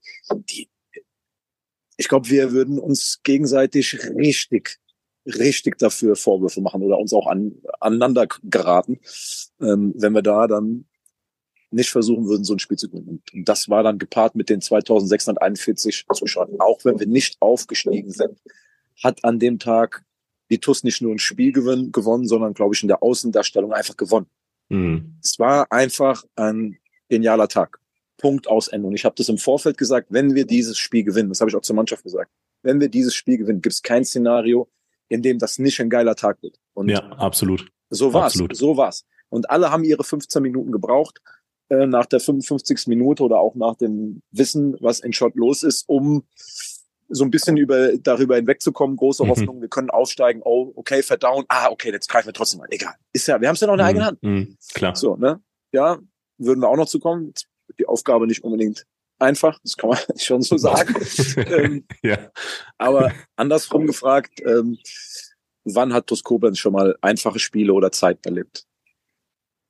die 0.51 0.69
ich 1.99 2.09
glaube, 2.09 2.31
wir 2.31 2.53
würden 2.53 2.79
uns 2.79 3.21
gegenseitig 3.25 3.99
richtig, 4.17 4.79
richtig 5.27 5.77
dafür 5.79 6.17
Vorwürfe 6.17 6.61
machen 6.61 6.83
oder 6.83 6.97
uns 6.97 7.13
auch 7.13 7.27
an, 7.27 7.53
aneinander 7.81 8.29
geraten, 8.45 9.01
ähm, 9.61 9.93
wenn 9.97 10.15
wir 10.15 10.23
da 10.23 10.47
dann 10.47 10.87
nicht 11.71 11.91
versuchen 11.91 12.27
würden, 12.27 12.45
so 12.45 12.55
ein 12.55 12.61
Spiel 12.61 12.79
zu 12.79 12.89
gewinnen. 12.89 13.21
Und 13.35 13.49
das 13.49 13.69
war 13.69 13.83
dann 13.83 13.99
gepaart 13.99 14.37
mit 14.37 14.49
den 14.49 14.61
2641 14.61 16.07
Zuschauern. 16.15 16.61
Auch 16.61 16.85
wenn 16.85 16.99
wir 16.99 17.07
nicht 17.07 17.37
aufgestiegen 17.41 18.11
sind, 18.11 18.39
hat 19.03 19.25
an 19.25 19.39
dem 19.39 19.59
Tag 19.59 20.05
die 20.51 20.59
TUS 20.59 20.85
nicht 20.85 21.03
nur 21.03 21.13
ein 21.13 21.19
Spiel 21.19 21.53
gewinn, 21.53 21.93
gewonnen, 21.93 22.27
sondern, 22.27 22.55
glaube 22.55 22.75
ich, 22.75 22.83
in 22.83 22.89
der 22.89 23.03
Außendarstellung 23.03 23.73
einfach 23.73 23.97
gewonnen. 23.97 24.29
Mhm. 24.69 25.19
Es 25.23 25.39
war 25.39 25.71
einfach 25.71 26.25
ein 26.37 26.79
genialer 27.09 27.49
Tag. 27.49 27.81
Punkt 28.19 28.49
aus 28.49 28.69
Ende. 28.69 28.87
Und 28.89 28.95
ich 28.95 29.05
habe 29.05 29.15
das 29.17 29.29
im 29.29 29.39
Vorfeld 29.39 29.79
gesagt, 29.79 30.09
wenn 30.11 30.35
wir 30.35 30.45
dieses 30.45 30.77
Spiel 30.77 31.05
gewinnen, 31.05 31.31
das 31.31 31.41
habe 31.41 31.51
ich 31.51 31.57
auch 31.57 31.63
zur 31.63 31.77
Mannschaft 31.77 32.03
gesagt, 32.03 32.31
wenn 32.63 32.81
wir 32.81 32.89
dieses 32.89 33.15
Spiel 33.15 33.39
gewinnen, 33.39 33.63
gibt 33.63 33.73
es 33.73 33.83
kein 33.83 34.05
Szenario, 34.05 34.69
in 35.09 35.23
dem 35.23 35.39
das 35.39 35.59
nicht 35.59 35.81
ein 35.81 35.89
geiler 35.89 36.17
Tag 36.17 36.43
wird. 36.43 36.59
Und 36.75 36.91
ja, 36.91 37.01
absolut. 37.13 37.67
So 37.91 38.13
war's. 38.13 38.35
Absolut. 38.35 38.57
So 38.57 38.77
war's. 38.77 39.07
Und 39.31 39.51
alle 39.51 39.71
haben 39.71 39.85
ihre 39.85 40.05
15 40.05 40.43
Minuten 40.43 40.73
gebraucht. 40.73 41.21
Äh, 41.71 41.87
nach 41.87 42.07
der 42.07 42.21
55. 42.21 42.87
Minute 42.87 43.23
oder 43.23 43.39
auch 43.39 43.55
nach 43.55 43.77
dem 43.77 44.23
Wissen, 44.31 44.77
was 44.81 45.01
in 45.01 45.13
Schott 45.13 45.35
los 45.35 45.63
ist, 45.63 45.87
um 45.87 46.25
so 47.11 47.25
ein 47.25 47.31
bisschen 47.31 47.59
über, 47.59 47.97
darüber 47.99 48.37
hinwegzukommen, 48.37 48.97
große 48.97 49.25
mhm. 49.25 49.29
Hoffnung, 49.29 49.61
wir 49.61 49.69
können 49.69 49.91
aufsteigen, 49.91 50.41
oh, 50.45 50.73
okay, 50.77 51.03
verdauen, 51.03 51.45
ah, 51.49 51.69
okay, 51.71 51.91
jetzt 51.93 52.09
greifen 52.09 52.29
wir 52.29 52.33
trotzdem 52.33 52.61
mal, 52.61 52.69
egal. 52.71 52.95
Ist 53.13 53.29
ja, 53.29 53.41
wir 53.41 53.49
haben 53.49 53.55
es 53.55 53.61
ja 53.61 53.67
noch 53.67 53.75
in 53.75 53.79
der 53.79 53.87
mhm. 53.87 53.89
eigenen 53.89 54.07
Hand. 54.07 54.23
Mhm. 54.23 54.57
Klar. 54.75 54.97
So, 54.97 55.17
ne? 55.17 55.41
Ja, 55.73 55.99
würden 56.39 56.61
wir 56.61 56.69
auch 56.69 56.77
noch 56.77 56.89
zu 56.89 57.01
kommen. 57.01 57.35
Die 57.79 57.87
Aufgabe 57.87 58.27
nicht 58.27 58.45
unbedingt 58.45 58.85
einfach, 59.19 59.59
das 59.63 59.77
kann 59.77 59.91
man 59.91 59.99
schon 60.19 60.43
so 60.43 60.57
sagen. 60.57 60.95
ähm, 61.37 61.85
ja. 62.03 62.31
Aber 62.79 63.13
andersrum 63.37 63.87
gefragt, 63.87 64.41
ähm, 64.45 64.79
wann 65.65 65.93
hat 65.93 66.07
TuS 66.07 66.23
Koblenz 66.23 66.59
schon 66.59 66.73
mal 66.73 66.97
einfache 67.01 67.39
Spiele 67.39 67.73
oder 67.73 67.93
Zeit 67.93 68.25
erlebt? 68.25 68.65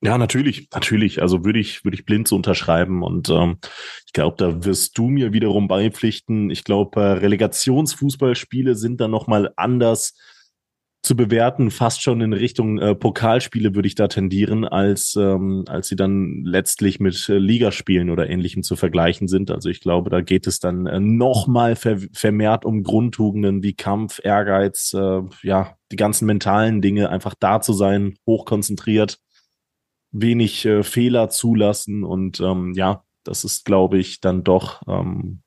Ja, 0.01 0.17
natürlich, 0.17 0.69
natürlich. 0.71 1.21
Also 1.21 1.43
würde 1.43 1.59
ich, 1.59 1.83
würde 1.83 1.95
ich 1.95 2.05
blind 2.05 2.27
so 2.27 2.37
unterschreiben. 2.37 3.03
Und 3.03 3.29
ähm, 3.29 3.57
ich 4.05 4.13
glaube, 4.13 4.37
da 4.37 4.63
wirst 4.63 4.97
du 4.97 5.09
mir 5.09 5.33
wiederum 5.33 5.67
beipflichten. 5.67 6.49
Ich 6.49 6.63
glaube, 6.63 7.01
äh, 7.01 7.11
Relegationsfußballspiele 7.13 8.75
sind 8.75 9.01
dann 9.01 9.11
nochmal 9.11 9.51
anders 9.57 10.15
zu 11.01 11.15
bewerten, 11.15 11.71
fast 11.71 12.01
schon 12.01 12.19
in 12.19 12.33
Richtung 12.33 12.77
äh, 12.77 12.93
Pokalspiele 12.93 13.73
würde 13.73 13.87
ich 13.87 13.95
da 13.95 14.07
tendieren, 14.09 14.65
als, 14.65 15.15
ähm, 15.15 15.63
als 15.67 15.87
sie 15.87 15.95
dann 15.95 16.43
letztlich 16.43 16.99
mit 16.99 17.29
äh, 17.29 17.37
Ligaspielen 17.37 18.09
oder 18.09 18.29
ähnlichem 18.29 18.63
zu 18.63 18.75
vergleichen 18.75 19.27
sind. 19.29 19.49
Also 19.49 19.69
ich 19.69 19.79
glaube, 19.79 20.09
da 20.09 20.21
geht 20.21 20.45
es 20.45 20.59
dann 20.59 20.87
äh, 20.87 20.99
nochmal 20.99 21.75
ver 21.75 21.99
vermehrt 22.11 22.65
um 22.65 22.83
Grundtugenden 22.83 23.63
wie 23.63 23.73
Kampf, 23.73 24.19
Ehrgeiz, 24.23 24.93
äh, 24.93 25.21
ja, 25.41 25.77
die 25.91 25.95
ganzen 25.95 26.25
mentalen 26.25 26.81
Dinge, 26.81 27.09
einfach 27.09 27.33
da 27.39 27.61
zu 27.61 27.71
sein, 27.71 28.15
hochkonzentriert, 28.27 29.19
wenig 30.11 30.65
äh, 30.65 30.83
Fehler 30.83 31.29
zulassen 31.29 32.03
und 32.03 32.41
ähm, 32.41 32.73
ja, 32.75 33.03
das 33.23 33.45
ist, 33.45 33.63
glaube 33.63 33.99
ich, 33.99 34.19
dann 34.19 34.43
doch 34.43 34.81
ähm, 34.87 35.43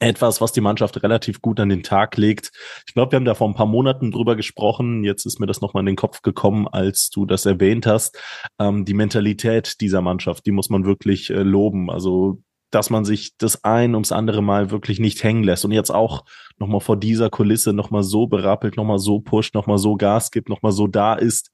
etwas, 0.00 0.40
was 0.40 0.52
die 0.52 0.60
Mannschaft 0.60 1.02
relativ 1.02 1.42
gut 1.42 1.58
an 1.60 1.68
den 1.68 1.82
Tag 1.82 2.16
legt. 2.16 2.52
Ich 2.86 2.94
glaube, 2.94 3.12
wir 3.12 3.16
haben 3.16 3.24
da 3.24 3.34
vor 3.34 3.48
ein 3.48 3.54
paar 3.54 3.66
Monaten 3.66 4.10
drüber 4.10 4.36
gesprochen. 4.36 5.04
Jetzt 5.04 5.26
ist 5.26 5.40
mir 5.40 5.46
das 5.46 5.60
nochmal 5.60 5.82
in 5.82 5.86
den 5.86 5.96
Kopf 5.96 6.22
gekommen, 6.22 6.68
als 6.68 7.10
du 7.10 7.26
das 7.26 7.46
erwähnt 7.46 7.86
hast. 7.86 8.18
Ähm, 8.58 8.84
die 8.84 8.94
Mentalität 8.94 9.80
dieser 9.80 10.00
Mannschaft, 10.00 10.46
die 10.46 10.52
muss 10.52 10.70
man 10.70 10.84
wirklich 10.84 11.30
äh, 11.30 11.42
loben. 11.42 11.90
Also, 11.90 12.40
dass 12.70 12.90
man 12.90 13.04
sich 13.04 13.36
das 13.38 13.64
ein 13.64 13.94
ums 13.94 14.12
andere 14.12 14.42
Mal 14.42 14.70
wirklich 14.70 15.00
nicht 15.00 15.22
hängen 15.22 15.42
lässt 15.42 15.64
und 15.64 15.72
jetzt 15.72 15.90
auch 15.90 16.24
nochmal 16.58 16.80
vor 16.80 16.96
dieser 16.96 17.30
Kulisse 17.30 17.72
nochmal 17.72 18.02
so 18.02 18.26
berappelt, 18.26 18.76
nochmal 18.76 18.98
so 18.98 19.20
pusht, 19.20 19.54
nochmal 19.54 19.78
so 19.78 19.96
Gas 19.96 20.30
gibt, 20.30 20.48
nochmal 20.48 20.72
so 20.72 20.86
da 20.86 21.14
ist. 21.14 21.50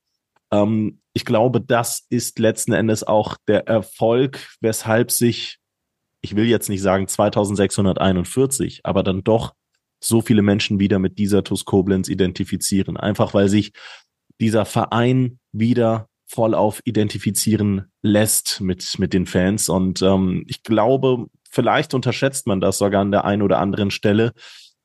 Ähm, 0.51 1.01
ich 1.13 1.25
glaube, 1.25 1.61
das 1.61 2.05
ist 2.11 2.39
letzten 2.39 2.73
Endes 2.73 3.05
auch 3.05 3.37
der 3.47 3.69
Erfolg, 3.69 4.49
weshalb 4.61 5.13
sich 5.13 5.61
ich 6.25 6.35
will 6.37 6.47
jetzt 6.47 6.71
nicht 6.71 6.81
sagen 6.81 7.07
2641, 7.07 8.81
aber 8.85 9.03
dann 9.03 9.23
doch 9.23 9.53
so 10.01 10.23
viele 10.23 10.41
Menschen 10.41 10.81
wieder 10.81 10.99
mit 10.99 11.19
dieser 11.19 11.45
TuS 11.45 11.67
Koblenz 11.67 12.09
identifizieren. 12.09 12.97
Einfach 12.97 13.35
weil 13.35 13.51
sich 13.51 13.73
dieser 14.41 14.65
Verein 14.65 15.39
wieder 15.53 16.09
voll 16.27 16.55
auf 16.55 16.81
identifizieren 16.85 17.93
lässt 18.01 18.63
mit, 18.63 18.99
mit 18.99 19.13
den 19.13 19.27
Fans. 19.27 19.69
Und 19.69 20.01
ähm, 20.01 20.45
ich 20.49 20.63
glaube, 20.63 21.27
vielleicht 21.51 21.93
unterschätzt 21.93 22.47
man 22.47 22.63
das 22.63 22.79
sogar 22.79 23.03
an 23.03 23.11
der 23.11 23.27
einen 23.27 23.43
oder 23.43 23.59
anderen 23.59 23.91
Stelle. 23.91 24.33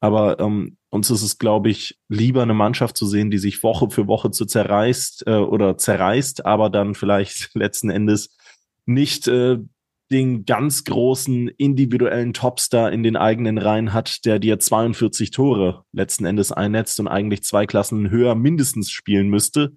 Aber 0.02 0.42
ähm, 0.42 0.78
uns 0.90 1.10
ist 1.10 1.22
es, 1.22 1.38
glaube 1.38 1.70
ich, 1.70 1.98
lieber 2.10 2.42
eine 2.42 2.54
Mannschaft 2.54 2.98
zu 2.98 3.06
sehen, 3.06 3.32
die 3.32 3.38
sich 3.38 3.64
Woche 3.64 3.90
für 3.90 4.08
Woche 4.08 4.32
zu 4.32 4.46
zerreißt 4.46 5.24
äh, 5.26 5.36
oder 5.36 5.78
zerreißt, 5.78 6.46
aber 6.46 6.70
dann 6.70 6.96
vielleicht 6.96 7.52
letzten 7.56 7.90
Endes 7.90 8.36
nicht 8.86 9.30
äh, 9.30 9.60
den 10.12 10.46
ganz 10.46 10.84
großen 10.84 11.50
individuellen 11.50 12.34
Topstar 12.34 12.92
in 12.92 13.04
den 13.04 13.16
eigenen 13.16 13.58
Reihen 13.58 13.94
hat, 13.94 14.26
der 14.26 14.40
dir 14.40 14.60
42 14.60 15.32
Tore 15.32 15.84
letzten 15.92 16.26
Endes 16.26 16.52
einnetzt 16.52 17.00
und 17.00 17.08
eigentlich 17.08 17.44
zwei 17.44 17.66
Klassen 17.66 18.10
höher 18.10 18.36
mindestens 18.36 18.90
spielen 18.90 19.30
müsste. 19.30 19.76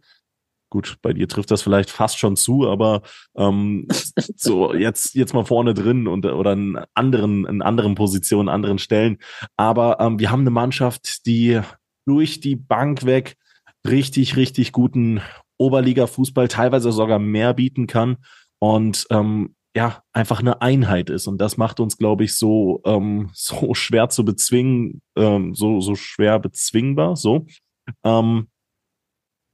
Gut, 0.71 0.97
bei 1.03 1.13
dir 1.13 1.29
trifft 1.29 1.51
das 1.51 1.61
vielleicht 1.61 1.91
fast 1.91 2.19
schon 2.19 2.35
zu, 2.35 2.67
aber 2.67 3.03
ähm, 3.37 3.87
so 4.37 4.73
jetzt 4.73 5.15
jetzt 5.15 5.35
mal 5.35 5.45
vorne 5.45 5.75
drin 5.75 6.09
und 6.09 6.25
oder 6.25 6.55
in 6.55 6.81
anderen 6.95 7.45
in 7.45 7.61
anderen 7.61 7.95
Positionen, 7.95 8.49
anderen 8.49 8.79
Stellen. 8.79 9.19
Aber 9.59 10.01
ähm, 10.01 10.19
wir 10.19 10.31
haben 10.31 10.41
eine 10.41 10.51
Mannschaft, 10.51 11.27
die 11.27 11.61
durch 12.07 12.41
die 12.41 12.57
Bank 12.57 13.05
weg 13.05 13.37
richtig 13.87 14.37
richtig 14.37 14.73
guten 14.73 15.21
Oberliga-Fußball 15.59 16.49
teilweise 16.49 16.91
sogar 16.91 17.19
mehr 17.19 17.53
bieten 17.53 17.87
kann 17.87 18.17
und 18.59 19.07
ähm, 19.11 19.55
ja 19.75 20.03
einfach 20.13 20.41
eine 20.41 20.61
Einheit 20.61 21.11
ist 21.11 21.27
und 21.27 21.39
das 21.39 21.57
macht 21.57 21.81
uns 21.81 21.97
glaube 21.97 22.25
ich 22.25 22.37
so 22.37 22.83
ähm, 22.85 23.31
so 23.35 23.75
schwer 23.75 24.09
zu 24.09 24.25
bezwingen 24.25 25.03
ähm, 25.17 25.55
so 25.55 25.81
so 25.81 25.95
schwer 25.95 26.39
bezwingbar 26.39 27.17
so 27.17 27.47
ähm, 28.05 28.49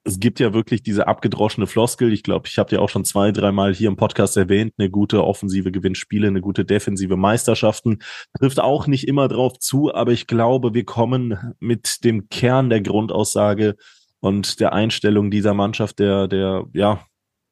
es 0.09 0.19
gibt 0.21 0.41
ja 0.41 0.55
wirklich 0.55 0.83
diese 0.83 1.07
abgedroschene 1.07 1.67
Floskel. 1.67 2.13
Ich 2.15 2.23
glaube, 2.23 2.49
ich 2.49 2.59
habe 2.59 2.75
ja 2.75 2.81
auch 2.81 2.89
schon 2.89 3.05
zwei, 3.05 3.31
dreimal 3.31 3.75
hier 3.75 3.89
im 3.89 3.97
Podcast 3.97 4.39
erwähnt, 4.39 4.73
eine 4.79 4.89
gute 4.89 5.23
Offensive 5.23 5.71
gewinnt 5.71 5.99
Spiele, 5.99 6.29
eine 6.29 6.41
gute 6.41 6.65
defensive 6.65 7.17
Meisterschaften. 7.17 7.99
Trifft 8.39 8.59
auch 8.59 8.87
nicht 8.87 9.07
immer 9.07 9.29
drauf 9.29 9.59
zu, 9.59 9.95
aber 9.95 10.13
ich 10.13 10.27
glaube, 10.27 10.73
wir 10.73 10.85
kommen 10.85 11.55
mit 11.61 12.05
dem 12.05 12.31
Kern 12.31 12.71
der 12.71 12.81
Grundaussage 12.81 13.77
und 14.21 14.61
der 14.61 14.73
Einstellung 14.73 15.31
dieser 15.31 15.53
Mannschaft, 15.53 15.99
der, 15.99 16.27
der, 16.27 16.65
ja, 16.73 17.05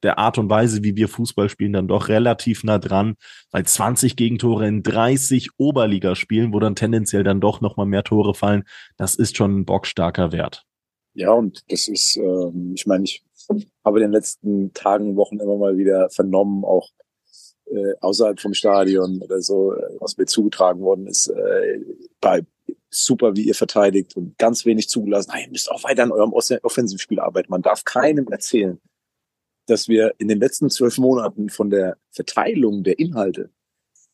der 0.03 0.19
Art 0.19 0.37
und 0.37 0.49
Weise, 0.49 0.83
wie 0.83 0.95
wir 0.95 1.07
Fußball 1.07 1.49
spielen, 1.49 1.73
dann 1.73 1.87
doch 1.87 2.07
relativ 2.07 2.63
nah 2.63 2.79
dran, 2.79 3.15
weil 3.51 3.65
20 3.65 4.15
Gegentore 4.15 4.67
in 4.67 4.83
30 4.83 5.49
Oberligaspielen, 5.57 6.53
wo 6.53 6.59
dann 6.59 6.75
tendenziell 6.75 7.23
dann 7.23 7.41
doch 7.41 7.61
nochmal 7.61 7.85
mehr 7.85 8.03
Tore 8.03 8.33
fallen, 8.33 8.63
das 8.97 9.15
ist 9.15 9.37
schon 9.37 9.59
ein 9.59 9.65
bockstarker 9.65 10.31
Wert. 10.31 10.63
Ja, 11.13 11.31
und 11.31 11.63
das 11.69 11.87
ist, 11.87 12.17
ähm, 12.17 12.73
ich 12.75 12.85
meine, 12.85 13.03
ich 13.05 13.23
habe 13.83 13.99
in 13.99 14.03
den 14.03 14.11
letzten 14.11 14.73
Tagen, 14.73 15.15
Wochen 15.15 15.39
immer 15.39 15.57
mal 15.57 15.77
wieder 15.77 16.09
vernommen, 16.09 16.63
auch 16.63 16.89
äh, 17.65 17.93
außerhalb 18.01 18.39
vom 18.39 18.53
Stadion 18.53 19.21
oder 19.21 19.41
so, 19.41 19.73
was 19.99 20.17
mir 20.17 20.25
zugetragen 20.25 20.81
worden 20.81 21.07
ist, 21.07 21.27
äh, 21.27 21.79
bei 22.21 22.45
super, 22.89 23.35
wie 23.35 23.43
ihr 23.43 23.55
verteidigt 23.55 24.15
und 24.15 24.37
ganz 24.37 24.65
wenig 24.65 24.89
zugelassen. 24.89 25.31
Nein, 25.31 25.45
ihr 25.45 25.51
müsst 25.51 25.71
auch 25.71 25.83
weiter 25.83 26.03
an 26.03 26.11
eurem 26.11 26.33
Offensivspiel 26.33 27.19
arbeiten. 27.19 27.51
Man 27.51 27.61
darf 27.61 27.83
keinem 27.83 28.27
erzählen, 28.27 28.79
dass 29.67 29.87
wir 29.87 30.13
in 30.17 30.27
den 30.27 30.39
letzten 30.39 30.69
zwölf 30.69 30.97
Monaten 30.97 31.49
von 31.49 31.69
der 31.69 31.97
Verteilung 32.11 32.83
der 32.83 32.97
Inhalte 32.99 33.51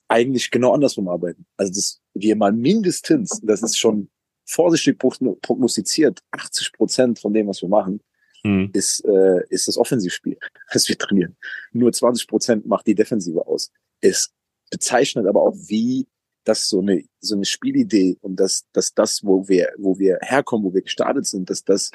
eigentlich 0.07 0.51
genau 0.51 0.73
andersrum 0.73 1.07
arbeiten. 1.07 1.45
Also 1.57 1.73
dass 1.73 2.01
wir 2.13 2.35
mal 2.35 2.51
mindestens, 2.51 3.39
das 3.43 3.63
ist 3.63 3.77
schon 3.77 4.09
vorsichtig 4.45 4.99
prognostiziert, 4.99 6.19
80 6.31 6.73
Prozent 6.73 7.19
von 7.19 7.33
dem, 7.33 7.47
was 7.47 7.61
wir 7.61 7.69
machen, 7.69 8.01
hm. 8.43 8.71
ist, 8.73 9.03
äh, 9.05 9.41
ist 9.49 9.67
das 9.67 9.77
Offensivspiel, 9.77 10.37
das 10.73 10.89
wir 10.89 10.97
trainieren. 10.97 11.37
Nur 11.71 11.91
20 11.91 12.27
Prozent 12.27 12.65
macht 12.65 12.87
die 12.87 12.95
Defensive 12.95 13.47
aus. 13.47 13.71
Es 14.01 14.33
bezeichnet 14.69 15.27
aber 15.27 15.41
auch, 15.41 15.55
wie 15.67 16.07
das 16.43 16.67
so 16.67 16.81
eine, 16.81 17.05
so 17.19 17.35
eine 17.35 17.45
Spielidee 17.45 18.17
und 18.21 18.35
dass, 18.35 18.65
dass 18.73 18.93
das, 18.93 19.23
wo 19.23 19.47
wir, 19.47 19.71
wo 19.77 19.97
wir 19.97 20.19
herkommen, 20.21 20.65
wo 20.65 20.73
wir 20.73 20.81
gestartet 20.81 21.25
sind, 21.25 21.49
dass 21.49 21.63
das, 21.63 21.91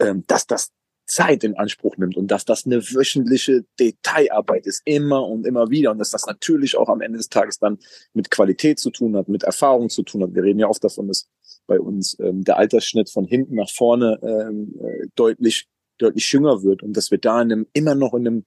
ähm, 0.00 0.24
dass 0.26 0.46
das 0.46 0.70
Zeit 1.12 1.44
in 1.44 1.56
Anspruch 1.56 1.98
nimmt 1.98 2.16
und 2.16 2.28
dass 2.28 2.46
das 2.46 2.64
eine 2.64 2.82
wöchentliche 2.82 3.64
Detailarbeit 3.78 4.66
ist, 4.66 4.80
immer 4.86 5.26
und 5.26 5.46
immer 5.46 5.68
wieder 5.68 5.90
und 5.90 5.98
dass 5.98 6.10
das 6.10 6.26
natürlich 6.26 6.76
auch 6.76 6.88
am 6.88 7.02
Ende 7.02 7.18
des 7.18 7.28
Tages 7.28 7.58
dann 7.58 7.78
mit 8.14 8.30
Qualität 8.30 8.78
zu 8.78 8.90
tun 8.90 9.16
hat, 9.16 9.28
mit 9.28 9.42
Erfahrung 9.42 9.90
zu 9.90 10.02
tun 10.04 10.22
hat. 10.22 10.34
Wir 10.34 10.42
reden 10.42 10.58
ja 10.58 10.68
oft 10.68 10.82
davon, 10.82 11.08
dass 11.08 11.28
bei 11.66 11.78
uns 11.78 12.18
ähm, 12.18 12.44
der 12.44 12.56
Altersschnitt 12.56 13.10
von 13.10 13.26
hinten 13.26 13.56
nach 13.56 13.70
vorne 13.70 14.18
ähm, 14.22 14.74
äh, 14.80 15.06
deutlich 15.14 15.68
deutlich 15.98 16.32
jünger 16.32 16.62
wird 16.62 16.82
und 16.82 16.96
dass 16.96 17.10
wir 17.10 17.18
da 17.18 17.42
in 17.42 17.52
einem, 17.52 17.66
immer 17.74 17.94
noch 17.94 18.14
in 18.14 18.26
einem 18.26 18.44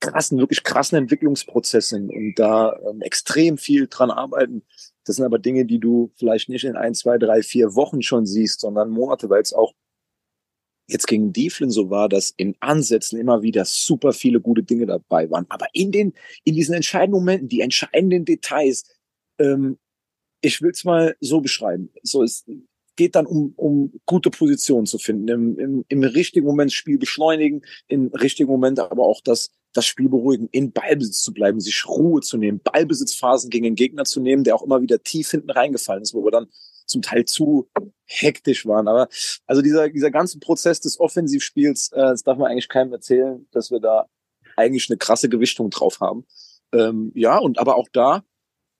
krassen, 0.00 0.38
wirklich 0.38 0.64
krassen 0.64 0.98
Entwicklungsprozess 0.98 1.88
sind 1.88 2.10
und 2.10 2.34
da 2.36 2.76
ähm, 2.88 3.00
extrem 3.00 3.58
viel 3.58 3.86
dran 3.86 4.10
arbeiten. 4.10 4.62
Das 5.04 5.16
sind 5.16 5.24
aber 5.24 5.38
Dinge, 5.38 5.64
die 5.64 5.78
du 5.78 6.12
vielleicht 6.16 6.48
nicht 6.48 6.64
in 6.64 6.76
ein, 6.76 6.94
zwei, 6.94 7.16
drei, 7.16 7.42
vier 7.42 7.74
Wochen 7.74 8.02
schon 8.02 8.26
siehst, 8.26 8.60
sondern 8.60 8.90
Monate, 8.90 9.30
weil 9.30 9.40
es 9.42 9.52
auch 9.52 9.72
jetzt 10.88 11.06
gegen 11.06 11.32
Dieflin 11.32 11.70
so 11.70 11.90
war, 11.90 12.08
dass 12.08 12.30
in 12.36 12.56
Ansätzen 12.60 13.20
immer 13.20 13.42
wieder 13.42 13.64
super 13.64 14.12
viele 14.12 14.40
gute 14.40 14.62
Dinge 14.62 14.86
dabei 14.86 15.30
waren. 15.30 15.46
Aber 15.50 15.66
in 15.72 15.92
den, 15.92 16.14
in 16.44 16.54
diesen 16.54 16.74
entscheidenden 16.74 17.20
Momenten, 17.20 17.48
die 17.48 17.60
entscheidenden 17.60 18.24
Details, 18.24 18.84
ähm, 19.38 19.78
ich 20.40 20.62
will 20.62 20.70
es 20.70 20.84
mal 20.84 21.14
so 21.20 21.40
beschreiben. 21.40 21.90
So, 22.02 22.22
es 22.22 22.44
geht 22.96 23.14
dann 23.14 23.26
um, 23.26 23.52
um 23.56 23.92
gute 24.06 24.30
Positionen 24.30 24.86
zu 24.86 24.98
finden, 24.98 25.28
im, 25.28 25.58
im, 25.58 25.84
im 25.88 26.02
richtigen 26.02 26.46
Moment 26.46 26.72
Spiel 26.72 26.98
beschleunigen, 26.98 27.62
im 27.86 28.08
richtigen 28.08 28.50
Moment 28.50 28.80
aber 28.80 29.04
auch 29.04 29.20
das, 29.22 29.50
das 29.72 29.86
Spiel 29.86 30.08
beruhigen, 30.08 30.48
in 30.50 30.72
Ballbesitz 30.72 31.22
zu 31.22 31.32
bleiben, 31.32 31.60
sich 31.60 31.86
Ruhe 31.86 32.22
zu 32.22 32.38
nehmen, 32.38 32.60
Ballbesitzphasen 32.60 33.50
gegen 33.50 33.64
den 33.64 33.74
Gegner 33.76 34.04
zu 34.04 34.20
nehmen, 34.20 34.42
der 34.42 34.56
auch 34.56 34.62
immer 34.62 34.80
wieder 34.80 35.02
tief 35.02 35.30
hinten 35.30 35.50
reingefallen 35.50 36.02
ist, 36.02 36.14
wo 36.14 36.24
wir 36.24 36.30
dann 36.30 36.48
zum 36.88 37.02
Teil 37.02 37.24
zu 37.24 37.68
hektisch 38.04 38.66
waren. 38.66 38.88
Aber 38.88 39.08
also 39.46 39.62
dieser, 39.62 39.88
dieser 39.88 40.10
ganze 40.10 40.38
Prozess 40.38 40.80
des 40.80 40.98
Offensivspiels, 40.98 41.92
äh, 41.92 42.00
das 42.00 42.22
darf 42.22 42.38
man 42.38 42.50
eigentlich 42.50 42.68
keinem 42.68 42.92
erzählen, 42.92 43.46
dass 43.52 43.70
wir 43.70 43.80
da 43.80 44.06
eigentlich 44.56 44.90
eine 44.90 44.98
krasse 44.98 45.28
Gewichtung 45.28 45.70
drauf 45.70 46.00
haben. 46.00 46.26
Ähm, 46.72 47.12
ja, 47.14 47.38
und 47.38 47.58
aber 47.58 47.76
auch 47.76 47.88
da 47.92 48.24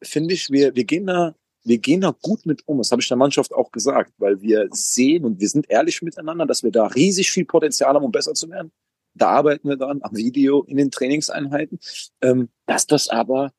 finde 0.02 0.34
ich, 0.34 0.50
wir, 0.50 0.74
wir 0.74 0.84
gehen 0.84 1.06
da, 1.06 1.34
wir 1.64 1.78
gehen 1.78 2.00
da 2.00 2.14
gut 2.22 2.46
mit 2.46 2.66
um. 2.66 2.78
Das 2.78 2.90
habe 2.90 3.02
ich 3.02 3.08
der 3.08 3.16
Mannschaft 3.16 3.52
auch 3.52 3.70
gesagt, 3.70 4.12
weil 4.18 4.40
wir 4.40 4.68
sehen 4.72 5.24
und 5.24 5.40
wir 5.40 5.48
sind 5.48 5.70
ehrlich 5.70 6.02
miteinander, 6.02 6.46
dass 6.46 6.62
wir 6.62 6.70
da 6.70 6.86
riesig 6.86 7.30
viel 7.30 7.44
Potenzial 7.44 7.94
haben, 7.94 8.04
um 8.04 8.12
besser 8.12 8.34
zu 8.34 8.48
werden. 8.50 8.72
Da 9.14 9.28
arbeiten 9.28 9.68
wir 9.68 9.76
dran, 9.76 10.00
am 10.02 10.14
Video, 10.14 10.62
in 10.62 10.76
den 10.76 10.90
Trainingseinheiten. 10.90 11.78
Ähm, 12.22 12.48
dass 12.66 12.86
das 12.86 13.08
aber 13.08 13.52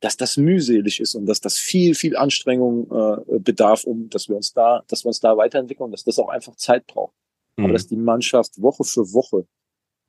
dass 0.00 0.16
das 0.16 0.36
mühselig 0.36 1.00
ist 1.00 1.14
und 1.14 1.26
dass 1.26 1.40
das 1.40 1.58
viel, 1.58 1.94
viel 1.94 2.16
Anstrengung 2.16 2.88
äh, 2.90 3.38
bedarf, 3.40 3.84
um 3.84 4.08
dass 4.10 4.28
wir 4.28 4.36
uns 4.36 4.52
da, 4.52 4.84
dass 4.88 5.04
wir 5.04 5.08
uns 5.08 5.20
da 5.20 5.36
weiterentwickeln 5.36 5.86
und 5.86 5.92
dass 5.92 6.04
das 6.04 6.18
auch 6.18 6.28
einfach 6.28 6.54
Zeit 6.56 6.86
braucht. 6.86 7.14
Mhm. 7.56 7.64
Aber 7.64 7.72
dass 7.72 7.88
die 7.88 7.96
Mannschaft 7.96 8.60
Woche 8.62 8.84
für 8.84 9.12
Woche 9.12 9.46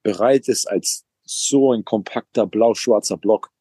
bereit 0.03 0.47
ist, 0.47 0.67
als 0.69 1.05
so 1.23 1.71
ein 1.71 1.85
kompakter 1.85 2.45
blau-schwarzer 2.45 3.17
Block 3.17 3.51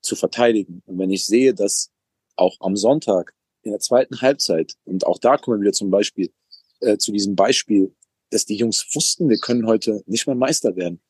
zu 0.00 0.16
verteidigen. 0.16 0.82
Und 0.86 0.98
wenn 0.98 1.10
ich 1.10 1.26
sehe, 1.26 1.54
dass 1.54 1.90
auch 2.36 2.56
am 2.60 2.76
Sonntag 2.76 3.34
in 3.62 3.70
der 3.70 3.80
zweiten 3.80 4.20
Halbzeit, 4.20 4.74
und 4.84 5.06
auch 5.06 5.18
da 5.18 5.36
kommen 5.36 5.58
wir 5.58 5.62
wieder 5.62 5.72
zum 5.72 5.90
Beispiel 5.90 6.32
äh, 6.80 6.96
zu 6.96 7.12
diesem 7.12 7.36
Beispiel, 7.36 7.94
dass 8.30 8.46
die 8.46 8.56
Jungs 8.56 8.86
wussten, 8.94 9.28
wir 9.28 9.38
können 9.38 9.66
heute 9.66 10.02
nicht 10.06 10.26
mehr 10.26 10.36
Meister 10.36 10.74
werden. 10.74 11.00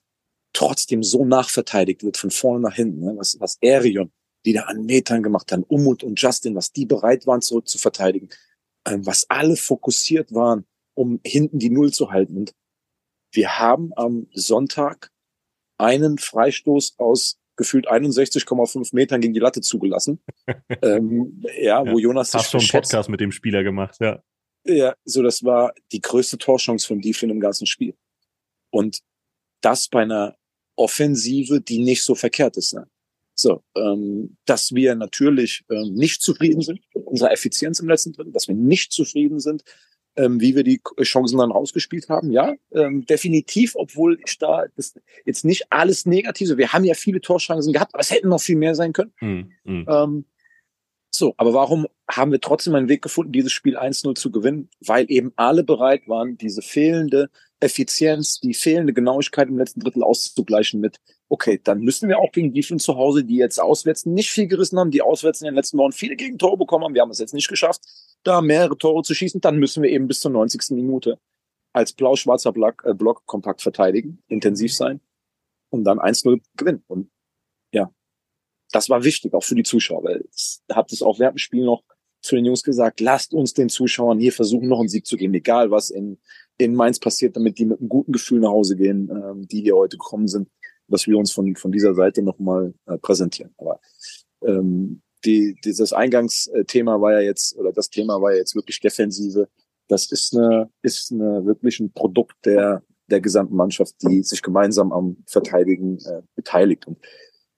Trotzdem 0.52 1.02
so 1.02 1.24
nachverteidigt 1.24 2.02
wird 2.02 2.18
von 2.18 2.30
vorne 2.30 2.60
nach 2.60 2.74
hinten, 2.74 3.00
ne? 3.00 3.14
was, 3.16 3.38
was 3.40 3.56
Erion, 3.60 4.12
die 4.44 4.52
da 4.52 4.62
an 4.62 4.84
Metern 4.84 5.22
gemacht 5.22 5.52
haben, 5.52 5.64
Umut 5.64 6.02
und 6.02 6.20
Justin, 6.20 6.54
was 6.54 6.72
die 6.72 6.86
bereit 6.86 7.26
waren 7.26 7.42
zurück 7.42 7.68
zu 7.68 7.78
verteidigen, 7.78 8.28
ähm, 8.86 9.06
was 9.06 9.28
alle 9.30 9.56
fokussiert 9.56 10.32
waren, 10.34 10.66
um 10.94 11.20
hinten 11.24 11.58
die 11.58 11.70
Null 11.70 11.92
zu 11.92 12.10
halten. 12.10 12.36
Und 12.36 12.54
wir 13.32 13.58
haben 13.58 13.92
am 13.96 14.26
Sonntag 14.32 15.10
einen 15.78 16.18
Freistoß 16.18 16.98
aus 16.98 17.38
gefühlt 17.56 17.88
61,5 17.88 18.94
Metern 18.94 19.20
gegen 19.20 19.34
die 19.34 19.40
Latte 19.40 19.60
zugelassen. 19.60 20.22
ähm, 20.82 21.42
ja, 21.60 21.84
ja, 21.84 21.92
wo 21.92 21.98
Jonas 21.98 22.34
Hast 22.34 22.50
schon 22.50 22.60
einen 22.60 22.68
Podcast 22.68 23.08
mit 23.08 23.20
dem 23.20 23.32
Spieler 23.32 23.62
gemacht, 23.62 23.96
ja. 24.00 24.22
Ja, 24.64 24.94
so 25.04 25.22
das 25.22 25.42
war 25.42 25.74
die 25.90 26.00
größte 26.00 26.38
Torchance 26.38 26.86
von 26.86 27.00
Dieflin 27.00 27.30
im 27.30 27.40
ganzen 27.40 27.66
Spiel. 27.66 27.96
Und 28.70 29.00
das 29.60 29.88
bei 29.88 30.02
einer 30.02 30.36
Offensive, 30.76 31.60
die 31.60 31.78
nicht 31.78 32.04
so 32.04 32.14
verkehrt 32.14 32.56
ist. 32.56 32.74
Ne? 32.74 32.88
So, 33.42 33.64
ähm, 33.74 34.36
dass 34.44 34.72
wir 34.72 34.94
natürlich 34.94 35.64
ähm, 35.68 35.94
nicht 35.94 36.22
zufrieden 36.22 36.60
sind 36.60 36.80
mit 36.94 37.04
unserer 37.06 37.32
Effizienz 37.32 37.80
im 37.80 37.88
letzten 37.88 38.12
Drittel, 38.12 38.32
dass 38.32 38.46
wir 38.46 38.54
nicht 38.54 38.92
zufrieden 38.92 39.40
sind, 39.40 39.64
ähm, 40.14 40.40
wie 40.40 40.54
wir 40.54 40.62
die 40.62 40.80
Chancen 41.02 41.38
dann 41.38 41.50
ausgespielt 41.50 42.08
haben. 42.08 42.30
Ja, 42.30 42.54
ähm, 42.70 43.04
definitiv, 43.04 43.74
obwohl 43.74 44.20
ich 44.24 44.38
da 44.38 44.66
das 44.76 44.94
jetzt 45.24 45.44
nicht 45.44 45.72
alles 45.72 46.06
Negative. 46.06 46.56
Wir 46.56 46.72
haben 46.72 46.84
ja 46.84 46.94
viele 46.94 47.20
Torchancen 47.20 47.72
gehabt, 47.72 47.94
aber 47.94 48.00
es 48.00 48.12
hätten 48.12 48.28
noch 48.28 48.40
viel 48.40 48.56
mehr 48.56 48.76
sein 48.76 48.92
können. 48.92 49.12
Mhm. 49.20 49.52
Ähm, 49.64 50.24
so, 51.10 51.34
aber 51.36 51.52
warum 51.52 51.88
haben 52.08 52.30
wir 52.30 52.40
trotzdem 52.40 52.76
einen 52.76 52.88
Weg 52.88 53.02
gefunden, 53.02 53.32
dieses 53.32 53.52
Spiel 53.52 53.76
1-0 53.76 54.14
zu 54.14 54.30
gewinnen? 54.30 54.70
Weil 54.80 55.06
eben 55.08 55.32
alle 55.36 55.64
bereit 55.64 56.06
waren, 56.06 56.38
diese 56.38 56.62
fehlende 56.62 57.28
Effizienz, 57.60 58.40
die 58.40 58.54
fehlende 58.54 58.92
Genauigkeit 58.92 59.48
im 59.48 59.58
letzten 59.58 59.80
Drittel 59.80 60.02
auszugleichen 60.02 60.80
mit, 60.80 61.00
okay, 61.32 61.58
dann 61.64 61.80
müssen 61.80 62.10
wir 62.10 62.18
auch 62.18 62.30
gegen 62.30 62.52
die 62.52 62.62
fünf 62.62 62.82
zu 62.82 62.94
Hause, 62.96 63.24
die 63.24 63.36
jetzt 63.36 63.58
auswärts 63.58 64.04
nicht 64.04 64.30
viel 64.30 64.46
gerissen 64.46 64.78
haben, 64.78 64.90
die 64.90 65.00
auswärts 65.00 65.40
in 65.40 65.46
den 65.46 65.54
letzten 65.54 65.78
Wochen 65.78 65.92
viele 65.92 66.14
Gegentore 66.14 66.58
bekommen 66.58 66.84
haben, 66.84 66.94
wir 66.94 67.00
haben 67.00 67.10
es 67.10 67.20
jetzt 67.20 67.32
nicht 67.32 67.48
geschafft, 67.48 67.80
da 68.22 68.42
mehrere 68.42 68.76
Tore 68.76 69.02
zu 69.02 69.14
schießen, 69.14 69.40
dann 69.40 69.56
müssen 69.56 69.82
wir 69.82 69.88
eben 69.88 70.08
bis 70.08 70.20
zur 70.20 70.30
90. 70.30 70.72
Minute 70.72 71.18
als 71.72 71.94
blau-schwarzer 71.94 72.52
Block, 72.52 72.82
äh, 72.84 72.92
Block 72.92 73.24
kompakt 73.24 73.62
verteidigen, 73.62 74.22
intensiv 74.28 74.74
sein 74.74 75.00
und 75.70 75.84
dann 75.84 75.98
1-0 75.98 76.38
gewinnen. 76.54 76.84
Und 76.86 77.10
ja, 77.72 77.90
das 78.70 78.90
war 78.90 79.02
wichtig, 79.02 79.32
auch 79.32 79.42
für 79.42 79.54
die 79.54 79.62
Zuschauer, 79.62 80.04
weil 80.04 80.24
ich 80.36 80.60
habe 80.70 80.88
das 80.90 81.00
auch 81.00 81.18
während 81.18 81.36
dem 81.36 81.38
Spiel 81.38 81.64
noch 81.64 81.82
zu 82.20 82.36
den 82.36 82.44
Jungs 82.44 82.62
gesagt, 82.62 83.00
lasst 83.00 83.32
uns 83.32 83.54
den 83.54 83.70
Zuschauern 83.70 84.18
hier 84.18 84.34
versuchen, 84.34 84.68
noch 84.68 84.80
einen 84.80 84.90
Sieg 84.90 85.06
zu 85.06 85.16
geben, 85.16 85.32
egal 85.32 85.70
was 85.70 85.88
in, 85.88 86.18
in 86.58 86.74
Mainz 86.74 86.98
passiert, 86.98 87.36
damit 87.36 87.58
die 87.58 87.64
mit 87.64 87.80
einem 87.80 87.88
guten 87.88 88.12
Gefühl 88.12 88.40
nach 88.40 88.50
Hause 88.50 88.76
gehen, 88.76 89.10
ähm, 89.10 89.48
die 89.48 89.62
hier 89.62 89.76
heute 89.76 89.96
gekommen 89.96 90.28
sind, 90.28 90.50
dass 90.92 91.06
wir 91.06 91.18
uns 91.18 91.32
von, 91.32 91.56
von 91.56 91.72
dieser 91.72 91.94
Seite 91.94 92.22
nochmal 92.22 92.74
äh, 92.86 92.98
präsentieren. 92.98 93.52
Aber 93.58 93.80
ähm, 94.44 95.02
die, 95.24 95.56
dieses 95.64 95.92
Eingangsthema 95.92 97.00
war 97.00 97.12
ja 97.12 97.20
jetzt, 97.20 97.56
oder 97.56 97.72
das 97.72 97.90
Thema 97.90 98.20
war 98.20 98.32
ja 98.32 98.38
jetzt 98.38 98.54
wirklich 98.54 98.80
Defensive. 98.80 99.48
Das 99.88 100.10
ist 100.10 100.36
eine, 100.36 100.70
ist 100.82 101.12
eine 101.12 101.44
wirklich 101.44 101.80
ein 101.80 101.92
Produkt 101.92 102.36
der, 102.44 102.82
der 103.08 103.20
gesamten 103.20 103.56
Mannschaft, 103.56 103.94
die 104.02 104.22
sich 104.22 104.42
gemeinsam 104.42 104.92
am 104.92 105.16
Verteidigen 105.26 105.98
äh, 106.04 106.22
beteiligt. 106.34 106.86
Und 106.86 106.98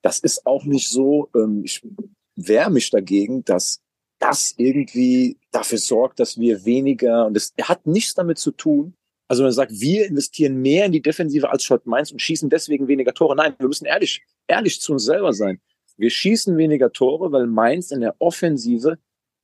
das 0.02 0.18
ist 0.18 0.46
auch 0.46 0.64
nicht 0.64 0.88
so, 0.90 1.30
ähm, 1.34 1.62
ich 1.64 1.86
wehre 2.36 2.70
mich 2.70 2.90
dagegen, 2.90 3.44
dass 3.44 3.80
das 4.18 4.54
irgendwie 4.56 5.38
dafür 5.50 5.78
sorgt, 5.78 6.20
dass 6.20 6.38
wir 6.38 6.64
weniger, 6.64 7.26
und 7.26 7.36
es 7.36 7.52
hat 7.62 7.86
nichts 7.86 8.14
damit 8.14 8.38
zu 8.38 8.52
tun, 8.52 8.94
also 9.28 9.42
man 9.42 9.52
sagt, 9.52 9.72
wir 9.80 10.06
investieren 10.06 10.60
mehr 10.60 10.86
in 10.86 10.92
die 10.92 11.02
Defensive 11.02 11.50
als 11.50 11.64
Schott 11.64 11.86
Mainz 11.86 12.12
und 12.12 12.20
schießen 12.20 12.50
deswegen 12.50 12.88
weniger 12.88 13.14
Tore. 13.14 13.34
Nein, 13.34 13.54
wir 13.58 13.68
müssen 13.68 13.86
ehrlich, 13.86 14.22
ehrlich 14.46 14.80
zu 14.80 14.92
uns 14.92 15.04
selber 15.04 15.32
sein. 15.32 15.60
Wir 15.96 16.10
schießen 16.10 16.56
weniger 16.56 16.92
Tore, 16.92 17.32
weil 17.32 17.46
Mainz 17.46 17.90
in 17.90 18.00
der 18.00 18.16
Offensive 18.18 18.98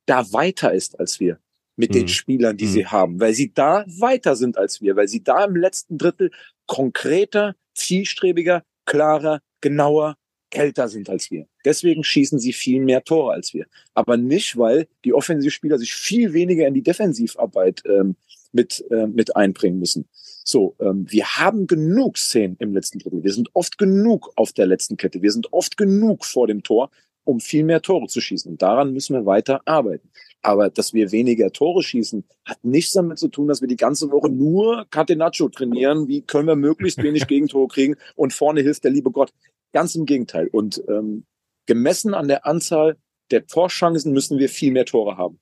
da 0.05 0.31
weiter 0.33 0.73
ist 0.73 0.99
als 0.99 1.19
wir 1.19 1.39
mit 1.77 1.91
mhm. 1.91 1.99
den 1.99 2.07
Spielern, 2.09 2.57
die 2.57 2.65
mhm. 2.65 2.69
sie 2.69 2.85
haben, 2.85 3.19
weil 3.19 3.33
sie 3.33 3.53
da 3.53 3.85
weiter 3.87 4.35
sind 4.35 4.57
als 4.57 4.81
wir, 4.81 4.95
weil 4.95 5.07
sie 5.07 5.23
da 5.23 5.45
im 5.45 5.55
letzten 5.55 5.97
Drittel 5.97 6.31
konkreter, 6.67 7.55
zielstrebiger, 7.73 8.63
klarer, 8.85 9.41
genauer 9.61 10.17
älter 10.51 10.89
sind 10.89 11.09
als 11.09 11.31
wir. 11.31 11.47
Deswegen 11.63 12.03
schießen 12.03 12.39
sie 12.39 12.53
viel 12.53 12.81
mehr 12.81 13.03
Tore 13.03 13.33
als 13.33 13.53
wir. 13.53 13.65
Aber 13.93 14.17
nicht, 14.17 14.57
weil 14.57 14.87
die 15.05 15.13
Offensivspieler 15.13 15.77
sich 15.77 15.93
viel 15.93 16.33
weniger 16.33 16.67
in 16.67 16.73
die 16.73 16.83
Defensivarbeit 16.83 17.83
ähm, 17.85 18.15
mit, 18.51 18.85
äh, 18.91 19.07
mit 19.07 19.35
einbringen 19.35 19.79
müssen. 19.79 20.07
So, 20.43 20.75
ähm, 20.79 21.05
wir 21.09 21.25
haben 21.25 21.67
genug 21.67 22.17
Szenen 22.17 22.57
im 22.59 22.73
letzten 22.73 22.99
Drittel. 22.99 23.23
Wir 23.23 23.33
sind 23.33 23.49
oft 23.53 23.77
genug 23.77 24.31
auf 24.35 24.53
der 24.53 24.65
letzten 24.65 24.97
Kette. 24.97 25.21
Wir 25.21 25.31
sind 25.31 25.53
oft 25.53 25.77
genug 25.77 26.25
vor 26.25 26.47
dem 26.47 26.63
Tor, 26.63 26.89
um 27.23 27.39
viel 27.39 27.63
mehr 27.63 27.81
Tore 27.81 28.07
zu 28.07 28.19
schießen. 28.19 28.51
Und 28.51 28.61
daran 28.61 28.93
müssen 28.93 29.15
wir 29.15 29.25
weiter 29.25 29.61
arbeiten. 29.65 30.09
Aber 30.41 30.69
dass 30.69 30.93
wir 30.93 31.11
weniger 31.11 31.51
Tore 31.51 31.83
schießen, 31.83 32.23
hat 32.45 32.63
nichts 32.63 32.93
damit 32.93 33.19
zu 33.19 33.27
tun, 33.27 33.47
dass 33.47 33.61
wir 33.61 33.67
die 33.67 33.75
ganze 33.75 34.11
Woche 34.11 34.29
nur 34.29 34.87
Catenaccio 34.89 35.49
trainieren. 35.49 36.07
Wie 36.07 36.21
können 36.21 36.47
wir 36.47 36.55
möglichst 36.55 37.01
wenig 37.03 37.27
Gegentore 37.27 37.67
kriegen 37.67 37.95
und 38.15 38.33
vorne 38.33 38.61
hilft 38.61 38.83
der 38.83 38.91
liebe 38.91 39.11
Gott. 39.11 39.31
Ganz 39.71 39.95
im 39.95 40.05
Gegenteil. 40.05 40.47
Und 40.51 40.83
ähm, 40.89 41.25
gemessen 41.67 42.13
an 42.13 42.27
der 42.27 42.45
Anzahl 42.45 42.97
der 43.29 43.45
Torchancen 43.45 44.11
müssen 44.11 44.39
wir 44.39 44.49
viel 44.49 44.71
mehr 44.71 44.85
Tore 44.85 45.17
haben. 45.17 45.39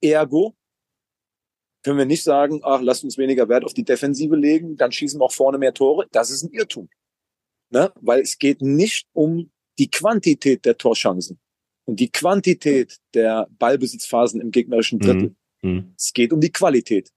Ergo 0.00 0.54
können 1.82 1.98
wir 1.98 2.06
nicht 2.06 2.24
sagen, 2.24 2.60
ach, 2.62 2.80
lasst 2.82 3.04
uns 3.04 3.18
weniger 3.18 3.48
Wert 3.48 3.64
auf 3.64 3.74
die 3.74 3.84
Defensive 3.84 4.36
legen, 4.36 4.76
dann 4.76 4.92
schießen 4.92 5.20
wir 5.20 5.24
auch 5.24 5.32
vorne 5.32 5.58
mehr 5.58 5.74
Tore. 5.74 6.06
Das 6.12 6.30
ist 6.30 6.42
ein 6.42 6.50
Irrtum. 6.52 6.88
Ne? 7.70 7.92
Weil 8.00 8.20
es 8.20 8.38
geht 8.38 8.60
nicht 8.60 9.06
um 9.12 9.50
die 9.78 9.90
Quantität 9.90 10.64
der 10.64 10.76
Torchancen 10.76 11.38
und 11.86 12.00
die 12.00 12.10
Quantität 12.10 12.98
der 13.14 13.48
Ballbesitzphasen 13.58 14.40
im 14.40 14.50
gegnerischen 14.50 14.98
Drittel. 14.98 15.34
Mhm. 15.62 15.70
mhm. 15.70 15.94
Es 15.96 16.12
geht 16.12 16.32
um 16.32 16.40
die 16.40 16.52
Qualität 16.52 17.10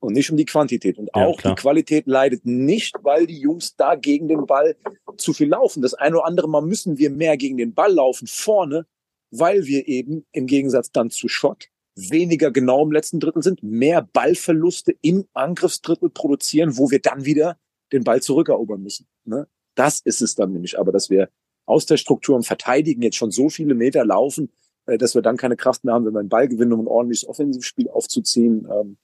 und 0.00 0.12
nicht 0.12 0.30
um 0.30 0.36
die 0.36 0.44
Quantität. 0.44 0.98
Und 0.98 1.14
auch 1.14 1.40
ja, 1.40 1.50
die 1.50 1.60
Qualität 1.60 2.06
leidet 2.06 2.44
nicht, 2.44 2.94
weil 3.02 3.26
die 3.26 3.38
Jungs 3.38 3.74
da 3.76 3.94
gegen 3.94 4.28
den 4.28 4.46
Ball 4.46 4.76
zu 5.16 5.32
viel 5.32 5.48
laufen. 5.48 5.80
Das 5.82 5.94
eine 5.94 6.16
oder 6.16 6.26
andere 6.26 6.48
Mal 6.48 6.62
müssen 6.62 6.98
wir 6.98 7.10
mehr 7.10 7.36
gegen 7.36 7.56
den 7.56 7.72
Ball 7.72 7.92
laufen 7.92 8.26
vorne, 8.26 8.86
weil 9.30 9.64
wir 9.64 9.88
eben 9.88 10.26
im 10.32 10.46
Gegensatz 10.46 10.90
dann 10.92 11.10
zu 11.10 11.28
Schott 11.28 11.68
weniger 11.96 12.50
genau 12.50 12.84
im 12.84 12.92
letzten 12.92 13.20
Drittel 13.20 13.42
sind, 13.42 13.62
mehr 13.62 14.02
Ballverluste 14.02 14.94
im 15.00 15.26
Angriffsdrittel 15.32 16.10
produzieren, 16.10 16.76
wo 16.76 16.90
wir 16.90 17.00
dann 17.00 17.24
wieder 17.24 17.58
den 17.92 18.04
Ball 18.04 18.20
zurückerobern 18.20 18.82
müssen. 18.82 19.06
Ne? 19.24 19.46
Das 19.74 20.00
ist 20.00 20.20
es 20.20 20.34
dann 20.34 20.52
nämlich. 20.52 20.78
Aber 20.78 20.92
dass 20.92 21.10
wir 21.10 21.28
aus 21.66 21.86
der 21.86 21.96
Struktur 21.96 22.36
und 22.36 22.46
Verteidigen 22.46 23.02
jetzt 23.02 23.16
schon 23.16 23.30
so 23.30 23.48
viele 23.48 23.74
Meter 23.74 24.04
laufen, 24.04 24.50
äh, 24.86 24.98
dass 24.98 25.14
wir 25.14 25.22
dann 25.22 25.36
keine 25.36 25.56
Kraft 25.56 25.84
mehr 25.84 25.94
haben, 25.94 26.04
wenn 26.04 26.14
wir 26.14 26.20
einen 26.20 26.28
Ball 26.28 26.48
gewinnen, 26.48 26.72
um 26.72 26.80
ein 26.80 26.88
ordentliches 26.88 27.28
Offensivspiel 27.28 27.88
aufzuziehen. 27.88 28.68
Ähm, 28.70 28.96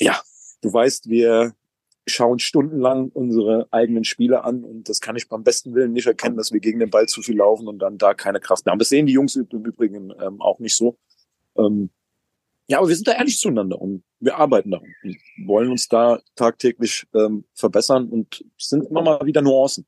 ja, 0.00 0.20
du 0.60 0.72
weißt, 0.72 1.08
wir 1.08 1.54
schauen 2.06 2.38
stundenlang 2.38 3.08
unsere 3.08 3.66
eigenen 3.70 4.04
Spiele 4.04 4.44
an 4.44 4.64
und 4.64 4.88
das 4.88 5.00
kann 5.00 5.16
ich 5.16 5.28
beim 5.28 5.42
besten 5.42 5.74
Willen 5.74 5.92
nicht 5.92 6.06
erkennen, 6.06 6.36
dass 6.36 6.52
wir 6.52 6.60
gegen 6.60 6.78
den 6.78 6.90
Ball 6.90 7.06
zu 7.06 7.22
viel 7.22 7.36
laufen 7.36 7.66
und 7.66 7.78
dann 7.78 7.98
da 7.98 8.14
keine 8.14 8.40
Kraft 8.40 8.66
mehr 8.66 8.72
haben. 8.72 8.78
Das 8.78 8.90
sehen 8.90 9.06
die 9.06 9.12
Jungs 9.12 9.36
im 9.36 9.46
Übrigen 9.46 10.12
ähm, 10.20 10.40
auch 10.40 10.58
nicht 10.58 10.76
so. 10.76 10.98
Ähm, 11.56 11.90
ja, 12.66 12.78
aber 12.78 12.88
wir 12.88 12.96
sind 12.96 13.08
da 13.08 13.12
ehrlich 13.12 13.38
zueinander 13.38 13.80
und 13.80 14.04
wir 14.20 14.36
arbeiten 14.36 14.70
darum 14.70 14.88
und 15.02 15.16
wollen 15.46 15.70
uns 15.70 15.88
da 15.88 16.20
tagtäglich 16.34 17.06
ähm, 17.14 17.44
verbessern 17.54 18.08
und 18.08 18.44
sind 18.58 18.86
immer 18.88 19.02
mal 19.02 19.24
wieder 19.26 19.42
Nuancen. 19.42 19.86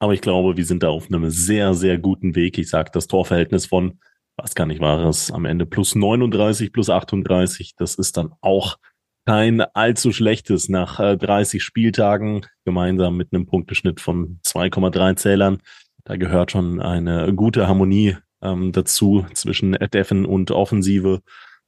Aber 0.00 0.14
ich 0.14 0.20
glaube, 0.20 0.56
wir 0.56 0.66
sind 0.66 0.82
da 0.82 0.88
auf 0.88 1.06
einem 1.06 1.30
sehr, 1.30 1.74
sehr 1.74 1.96
guten 1.96 2.34
Weg. 2.34 2.58
Ich 2.58 2.70
sage, 2.70 2.90
das 2.92 3.06
Torverhältnis 3.06 3.66
von, 3.66 4.00
was 4.36 4.56
gar 4.56 4.66
nicht 4.66 4.80
war 4.80 5.08
es, 5.08 5.30
am 5.30 5.44
Ende 5.44 5.64
plus 5.64 5.94
39, 5.94 6.72
plus 6.72 6.90
38, 6.90 7.76
das 7.76 7.94
ist 7.94 8.16
dann 8.16 8.32
auch 8.40 8.78
kein 9.26 9.60
allzu 9.60 10.12
schlechtes 10.12 10.68
nach 10.68 10.98
30 10.98 11.58
äh, 11.58 11.60
Spieltagen, 11.60 12.46
gemeinsam 12.64 13.16
mit 13.16 13.32
einem 13.32 13.46
Punkteschnitt 13.46 14.00
von 14.00 14.40
2,3 14.44 15.16
Zählern. 15.16 15.62
Da 16.04 16.16
gehört 16.16 16.50
schon 16.50 16.80
eine 16.80 17.32
gute 17.34 17.68
Harmonie 17.68 18.16
ähm, 18.42 18.72
dazu 18.72 19.24
zwischen 19.34 19.72
Defen 19.92 20.26
und 20.26 20.50
Offensive. 20.50 21.22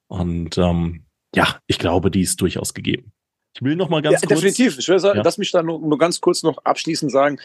Und 0.08 0.58
ähm, 0.58 1.04
ja, 1.34 1.58
ich 1.66 1.78
glaube, 1.78 2.10
die 2.10 2.22
ist 2.22 2.40
durchaus 2.40 2.74
gegeben. 2.74 3.12
Ich 3.54 3.62
will 3.62 3.76
noch 3.76 3.88
mal 3.88 4.02
ganz 4.02 4.20
ja, 4.22 4.26
kurz. 4.26 4.40
Definitiv. 4.40 4.78
Ich 4.78 4.88
will 4.88 4.98
sagen, 4.98 5.18
ja. 5.18 5.24
lass 5.24 5.38
mich 5.38 5.52
da 5.52 5.62
nur, 5.62 5.78
nur 5.78 5.98
ganz 5.98 6.20
kurz 6.20 6.42
noch 6.42 6.58
abschließend 6.64 7.12
sagen, 7.12 7.38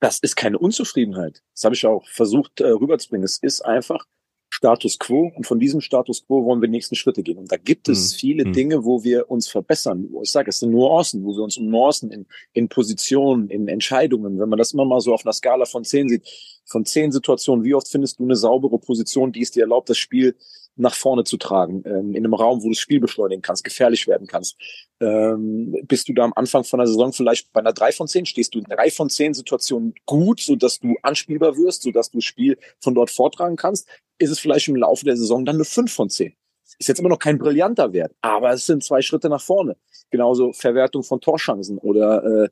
das 0.00 0.18
ist 0.18 0.36
keine 0.36 0.58
Unzufriedenheit. 0.58 1.42
Das 1.54 1.64
habe 1.64 1.74
ich 1.74 1.86
auch 1.86 2.06
versucht 2.08 2.60
äh, 2.60 2.66
rüberzubringen. 2.66 3.24
Es 3.24 3.38
ist 3.38 3.62
einfach 3.62 4.04
Status 4.48 4.98
quo 4.98 5.30
und 5.34 5.46
von 5.46 5.58
diesem 5.58 5.80
Status 5.80 6.24
quo 6.26 6.44
wollen 6.44 6.60
wir 6.60 6.68
die 6.68 6.72
nächsten 6.72 6.94
Schritte 6.94 7.22
gehen. 7.22 7.38
Und 7.38 7.52
da 7.52 7.56
gibt 7.56 7.88
es 7.88 8.12
mhm. 8.12 8.16
viele 8.16 8.44
mhm. 8.46 8.52
Dinge, 8.52 8.84
wo 8.84 9.04
wir 9.04 9.30
uns 9.30 9.48
verbessern. 9.48 10.08
Ich 10.22 10.30
sage, 10.30 10.50
es 10.50 10.60
sind 10.60 10.70
Nuancen, 10.70 11.24
wo 11.24 11.36
wir 11.36 11.42
uns 11.42 11.58
um 11.58 11.68
Nuancen 11.68 12.10
in, 12.10 12.26
in 12.52 12.68
Positionen, 12.68 13.48
in 13.50 13.68
Entscheidungen, 13.68 14.38
wenn 14.38 14.48
man 14.48 14.58
das 14.58 14.72
immer 14.72 14.84
mal 14.84 15.00
so 15.00 15.12
auf 15.12 15.24
einer 15.24 15.32
Skala 15.32 15.66
von 15.66 15.84
zehn 15.84 16.08
sieht, 16.08 16.26
von 16.66 16.84
zehn 16.84 17.12
Situationen, 17.12 17.64
wie 17.64 17.74
oft 17.74 17.88
findest 17.88 18.18
du 18.18 18.24
eine 18.24 18.36
saubere 18.36 18.78
Position, 18.78 19.32
die 19.32 19.42
es 19.42 19.52
dir 19.52 19.62
erlaubt, 19.62 19.88
das 19.88 19.98
Spiel 19.98 20.36
nach 20.76 20.94
vorne 20.94 21.24
zu 21.24 21.38
tragen, 21.38 21.82
ähm, 21.86 22.14
in 22.14 22.24
einem 22.24 22.34
Raum, 22.34 22.60
wo 22.60 22.64
du 22.64 22.74
das 22.74 22.78
Spiel 22.78 23.00
beschleunigen 23.00 23.42
kannst, 23.42 23.64
gefährlich 23.64 24.06
werden 24.06 24.26
kannst. 24.26 24.56
Ähm, 25.00 25.74
bist 25.84 26.08
du 26.08 26.12
da 26.12 26.24
am 26.24 26.34
Anfang 26.36 26.64
von 26.64 26.78
der 26.78 26.86
Saison 26.86 27.12
vielleicht 27.12 27.52
bei 27.52 27.60
einer 27.60 27.72
3 27.72 27.92
von 27.92 28.06
10, 28.06 28.26
stehst 28.26 28.54
du 28.54 28.58
in 28.58 28.64
3 28.64 28.90
von 28.90 29.08
10 29.08 29.34
Situationen 29.34 29.94
gut, 30.04 30.40
sodass 30.40 30.78
du 30.78 30.94
anspielbar 31.02 31.56
wirst, 31.56 31.82
sodass 31.82 32.10
du 32.10 32.18
das 32.18 32.24
Spiel 32.24 32.58
von 32.80 32.94
dort 32.94 33.10
vortragen 33.10 33.56
kannst, 33.56 33.88
ist 34.18 34.30
es 34.30 34.38
vielleicht 34.38 34.68
im 34.68 34.76
Laufe 34.76 35.04
der 35.04 35.16
Saison 35.16 35.44
dann 35.44 35.56
eine 35.56 35.64
5 35.64 35.92
von 35.92 36.10
10. 36.10 36.34
Ist 36.78 36.88
jetzt 36.88 36.98
immer 36.98 37.08
noch 37.08 37.18
kein 37.18 37.38
brillanter 37.38 37.92
Wert, 37.92 38.14
aber 38.20 38.52
es 38.52 38.66
sind 38.66 38.84
zwei 38.84 39.02
Schritte 39.02 39.28
nach 39.28 39.40
vorne. 39.40 39.76
Genauso 40.10 40.52
Verwertung 40.52 41.02
von 41.02 41.20
Torchancen 41.20 41.78
oder 41.78 42.24
äh, 42.44 42.48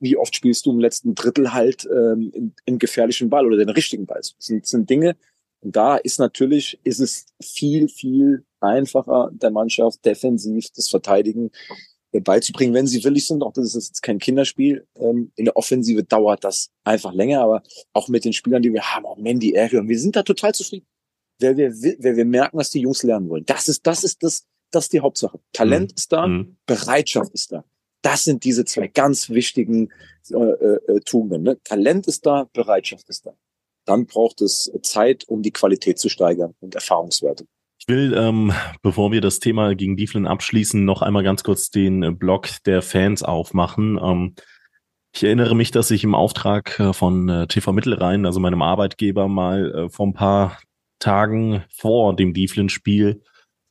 wie 0.00 0.16
oft 0.16 0.34
spielst 0.34 0.66
du 0.66 0.72
im 0.72 0.80
letzten 0.80 1.14
Drittel 1.14 1.52
halt 1.52 1.86
ähm, 1.86 2.30
in, 2.34 2.54
in 2.64 2.78
gefährlichen 2.78 3.30
Ball 3.30 3.46
oder 3.46 3.56
den 3.56 3.68
richtigen 3.70 4.06
Ball. 4.06 4.18
Das 4.18 4.34
sind, 4.38 4.64
das 4.64 4.70
sind 4.70 4.90
Dinge, 4.90 5.16
und 5.60 5.76
da 5.76 5.96
ist 5.96 6.18
natürlich, 6.18 6.78
ist 6.84 7.00
es 7.00 7.26
viel, 7.40 7.88
viel 7.88 8.44
einfacher, 8.60 9.30
der 9.32 9.50
Mannschaft 9.50 10.04
defensiv 10.04 10.68
das 10.74 10.88
Verteidigen 10.88 11.50
äh, 12.12 12.20
beizubringen, 12.20 12.74
wenn 12.74 12.86
sie 12.86 13.04
willig 13.04 13.26
sind. 13.26 13.42
Auch 13.42 13.52
das 13.52 13.74
ist 13.74 13.88
jetzt 13.88 14.02
kein 14.02 14.18
Kinderspiel. 14.18 14.86
Ähm, 14.96 15.32
in 15.36 15.44
der 15.44 15.56
Offensive 15.56 16.02
dauert 16.02 16.44
das 16.44 16.70
einfach 16.84 17.12
länger, 17.12 17.42
aber 17.42 17.62
auch 17.92 18.08
mit 18.08 18.24
den 18.24 18.32
Spielern, 18.32 18.62
die 18.62 18.72
wir 18.72 18.82
haben, 18.82 19.06
auch 19.06 19.18
Mandy, 19.18 19.52
Ärger, 19.52 19.86
wir 19.86 19.98
sind 19.98 20.16
da 20.16 20.22
total 20.22 20.54
zufrieden 20.54 20.86
wer 21.40 21.56
wir, 21.56 21.72
wer 21.72 22.16
wir 22.16 22.24
merken, 22.24 22.58
was 22.58 22.70
die 22.70 22.80
Jungs 22.80 23.02
lernen 23.02 23.28
wollen. 23.28 23.44
Das 23.46 23.68
ist, 23.68 23.86
das 23.86 24.04
ist 24.04 24.22
das, 24.22 24.46
das 24.70 24.84
ist 24.84 24.92
die 24.92 25.00
Hauptsache. 25.00 25.40
Talent 25.52 25.92
mhm. 25.92 25.96
ist 25.96 26.12
da, 26.12 26.26
mhm. 26.26 26.56
Bereitschaft 26.66 27.32
ist 27.32 27.52
da. 27.52 27.64
Das 28.02 28.24
sind 28.24 28.44
diese 28.44 28.64
zwei 28.64 28.88
ganz 28.88 29.28
wichtigen 29.30 29.90
äh, 30.30 30.36
äh, 30.36 31.00
Tugenden. 31.04 31.42
Ne? 31.42 31.58
Talent 31.64 32.06
ist 32.06 32.24
da, 32.24 32.48
Bereitschaft 32.52 33.08
ist 33.08 33.26
da. 33.26 33.32
Dann 33.84 34.06
braucht 34.06 34.40
es 34.40 34.70
Zeit, 34.82 35.24
um 35.28 35.42
die 35.42 35.50
Qualität 35.50 35.98
zu 35.98 36.08
steigern 36.08 36.54
und 36.60 36.74
Erfahrungswerte. 36.74 37.46
Ich 37.78 37.88
will, 37.88 38.14
ähm, 38.14 38.52
bevor 38.82 39.10
wir 39.10 39.20
das 39.20 39.40
Thema 39.40 39.74
gegen 39.74 39.96
Dieflin 39.96 40.26
abschließen, 40.26 40.84
noch 40.84 41.02
einmal 41.02 41.24
ganz 41.24 41.42
kurz 41.42 41.70
den 41.70 42.18
Blog 42.18 42.48
der 42.66 42.82
Fans 42.82 43.22
aufmachen. 43.22 43.98
Ähm, 44.02 44.34
ich 45.12 45.24
erinnere 45.24 45.56
mich, 45.56 45.70
dass 45.70 45.90
ich 45.90 46.04
im 46.04 46.14
Auftrag 46.14 46.78
äh, 46.78 46.92
von 46.92 47.28
äh, 47.28 47.46
TV 47.48 47.72
Mittelrhein, 47.72 48.26
also 48.26 48.38
meinem 48.38 48.62
Arbeitgeber, 48.62 49.28
mal 49.28 49.74
äh, 49.74 49.88
vor 49.88 50.06
ein 50.06 50.14
paar 50.14 50.58
Tagen 51.00 51.64
vor 51.74 52.14
dem 52.14 52.32
Dieflin-Spiel 52.32 53.22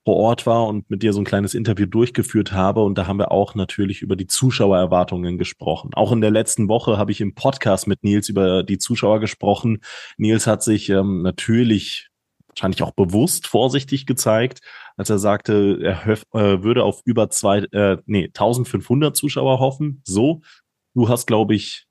vor 0.06 0.16
Ort 0.16 0.46
war 0.46 0.68
und 0.68 0.90
mit 0.90 1.04
dir 1.04 1.14
so 1.14 1.22
ein 1.22 1.26
kleines 1.26 1.54
Interview 1.54 1.86
durchgeführt 1.86 2.52
habe. 2.52 2.82
Und 2.82 2.98
da 2.98 3.06
haben 3.06 3.20
wir 3.20 3.32
auch 3.32 3.54
natürlich 3.54 4.02
über 4.02 4.16
die 4.16 4.28
Zuschauererwartungen 4.28 5.38
gesprochen. 5.38 5.92
Auch 5.94 6.12
in 6.12 6.22
der 6.22 6.32
letzten 6.32 6.68
Woche 6.68 6.98
habe 6.98 7.12
ich 7.12 7.22
im 7.22 7.36
Podcast 7.36 7.88
mit 7.88 8.04
Nils 8.04 8.28
über 8.28 8.64
die 8.64 8.78
Zuschauer 8.78 9.20
gesprochen. 9.20 9.82
Nils 10.18 10.48
hat 10.48 10.64
sich 10.64 10.90
ähm, 10.90 11.22
natürlich 11.22 12.10
wahrscheinlich 12.48 12.82
auch 12.82 12.92
bewusst 12.92 13.48
vorsichtig 13.48 14.06
gezeigt, 14.06 14.62
als 14.98 15.10
er 15.10 15.20
sagte, 15.20 15.78
er 15.82 16.08
äh, 16.34 16.64
würde 16.64 16.84
auf 16.84 17.02
über 17.06 17.30
zwei, 17.30 17.60
äh, 17.72 17.98
nee, 18.06 18.26
1500 18.26 19.16
Zuschauer 19.16 19.60
hoffen. 19.60 20.02
So, 20.06 20.42
du 20.96 21.08
hast, 21.08 21.28
glaube 21.28 21.56
ich, 21.56 21.86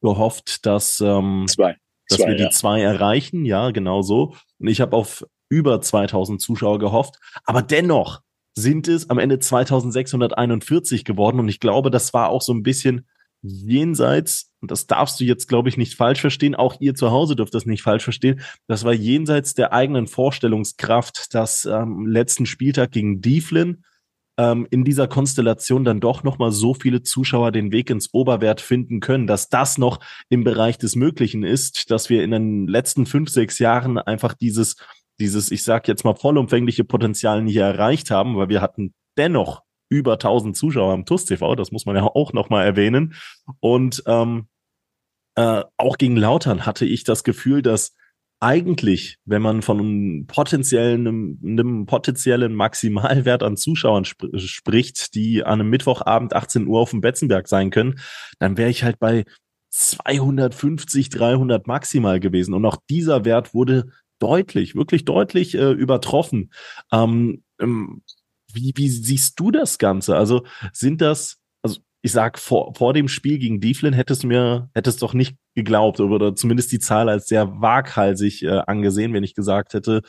gehofft, 0.00 0.66
dass 0.66 1.00
ähm, 1.00 1.46
zwei 1.48 1.76
dass 2.08 2.18
zwei, 2.18 2.28
wir 2.28 2.34
die 2.36 2.42
ja. 2.44 2.50
zwei 2.50 2.80
erreichen. 2.82 3.44
Ja, 3.44 3.70
genau 3.70 4.02
so. 4.02 4.34
Und 4.58 4.68
ich 4.68 4.80
habe 4.80 4.96
auf 4.96 5.24
über 5.48 5.80
2000 5.80 6.40
Zuschauer 6.40 6.78
gehofft. 6.78 7.16
Aber 7.44 7.62
dennoch 7.62 8.20
sind 8.54 8.88
es 8.88 9.10
am 9.10 9.18
Ende 9.18 9.38
2641 9.38 11.04
geworden. 11.04 11.40
Und 11.40 11.48
ich 11.48 11.60
glaube, 11.60 11.90
das 11.90 12.12
war 12.14 12.30
auch 12.30 12.42
so 12.42 12.52
ein 12.52 12.62
bisschen 12.62 13.06
jenseits, 13.42 14.52
und 14.60 14.70
das 14.70 14.86
darfst 14.86 15.18
du 15.18 15.24
jetzt, 15.24 15.48
glaube 15.48 15.68
ich, 15.68 15.76
nicht 15.76 15.96
falsch 15.96 16.20
verstehen, 16.20 16.54
auch 16.54 16.76
ihr 16.80 16.94
zu 16.94 17.10
Hause 17.10 17.34
dürft 17.34 17.54
das 17.54 17.66
nicht 17.66 17.82
falsch 17.82 18.04
verstehen, 18.04 18.40
das 18.68 18.84
war 18.84 18.92
jenseits 18.92 19.54
der 19.54 19.72
eigenen 19.72 20.06
Vorstellungskraft, 20.06 21.34
dass 21.34 21.66
am 21.66 22.02
ähm, 22.02 22.06
letzten 22.06 22.46
Spieltag 22.46 22.92
gegen 22.92 23.20
Dieflin 23.20 23.84
ähm, 24.42 24.66
in 24.70 24.84
dieser 24.84 25.06
Konstellation 25.06 25.84
dann 25.84 26.00
doch 26.00 26.24
nochmal 26.24 26.50
so 26.50 26.74
viele 26.74 27.02
Zuschauer 27.02 27.52
den 27.52 27.70
Weg 27.70 27.90
ins 27.90 28.12
Oberwert 28.12 28.60
finden 28.60 28.98
können, 28.98 29.28
dass 29.28 29.48
das 29.48 29.78
noch 29.78 30.00
im 30.30 30.42
Bereich 30.42 30.78
des 30.78 30.96
Möglichen 30.96 31.44
ist, 31.44 31.92
dass 31.92 32.10
wir 32.10 32.24
in 32.24 32.32
den 32.32 32.66
letzten 32.66 33.06
fünf, 33.06 33.30
sechs 33.30 33.60
Jahren 33.60 33.98
einfach 33.98 34.34
dieses, 34.34 34.76
dieses, 35.20 35.52
ich 35.52 35.62
sag 35.62 35.86
jetzt 35.86 36.04
mal, 36.04 36.16
vollumfängliche 36.16 36.82
Potenzial 36.82 37.42
nicht 37.42 37.56
erreicht 37.56 38.10
haben, 38.10 38.36
weil 38.36 38.48
wir 38.48 38.60
hatten 38.60 38.94
dennoch 39.16 39.62
über 39.88 40.14
1000 40.14 40.56
Zuschauer 40.56 40.92
am 40.92 41.04
TUS 41.04 41.24
TV, 41.26 41.54
das 41.54 41.70
muss 41.70 41.86
man 41.86 41.94
ja 41.94 42.02
auch 42.02 42.32
nochmal 42.32 42.66
erwähnen. 42.66 43.14
Und 43.60 44.02
ähm, 44.06 44.48
äh, 45.36 45.62
auch 45.76 45.98
gegen 45.98 46.16
Lautern 46.16 46.66
hatte 46.66 46.84
ich 46.84 47.04
das 47.04 47.22
Gefühl, 47.22 47.62
dass 47.62 47.94
eigentlich, 48.42 49.18
wenn 49.24 49.40
man 49.40 49.62
von 49.62 49.78
einem 49.78 50.26
potenziellen, 50.26 51.06
einem, 51.06 51.86
potenziellen 51.86 52.54
Maximalwert 52.54 53.42
an 53.44 53.56
Zuschauern 53.56 54.02
sp 54.02 54.34
spricht, 54.36 55.14
die 55.14 55.44
an 55.44 55.60
einem 55.60 55.70
Mittwochabend 55.70 56.34
18 56.34 56.66
Uhr 56.66 56.80
auf 56.80 56.90
dem 56.90 57.00
Betzenberg 57.00 57.46
sein 57.46 57.70
können, 57.70 58.00
dann 58.40 58.56
wäre 58.56 58.68
ich 58.68 58.82
halt 58.82 58.98
bei 58.98 59.24
250, 59.70 61.08
300 61.08 61.66
maximal 61.68 62.18
gewesen. 62.18 62.52
Und 62.52 62.66
auch 62.66 62.78
dieser 62.90 63.24
Wert 63.24 63.54
wurde 63.54 63.92
deutlich, 64.18 64.74
wirklich 64.74 65.04
deutlich 65.04 65.54
äh, 65.54 65.70
übertroffen. 65.70 66.52
Ähm, 66.92 67.44
ähm, 67.60 68.02
wie, 68.52 68.72
wie 68.74 68.88
siehst 68.88 69.38
du 69.38 69.52
das 69.52 69.78
Ganze? 69.78 70.16
Also 70.16 70.44
sind 70.72 71.00
das 71.00 71.41
ich 72.02 72.12
sag, 72.12 72.38
vor, 72.38 72.74
vor 72.74 72.92
dem 72.92 73.08
Spiel 73.08 73.38
gegen 73.38 73.60
Dieflin 73.60 73.92
hättest 73.92 74.24
du 74.24 74.26
mir, 74.26 74.68
hättest 74.74 75.02
doch 75.02 75.14
nicht 75.14 75.36
geglaubt 75.54 76.00
oder 76.00 76.34
zumindest 76.34 76.72
die 76.72 76.80
Zahl 76.80 77.08
als 77.08 77.28
sehr 77.28 77.60
waghalsig 77.60 78.42
äh, 78.42 78.62
angesehen, 78.66 79.12
wenn 79.12 79.22
ich 79.22 79.34
gesagt 79.34 79.72
hätte, 79.72 80.02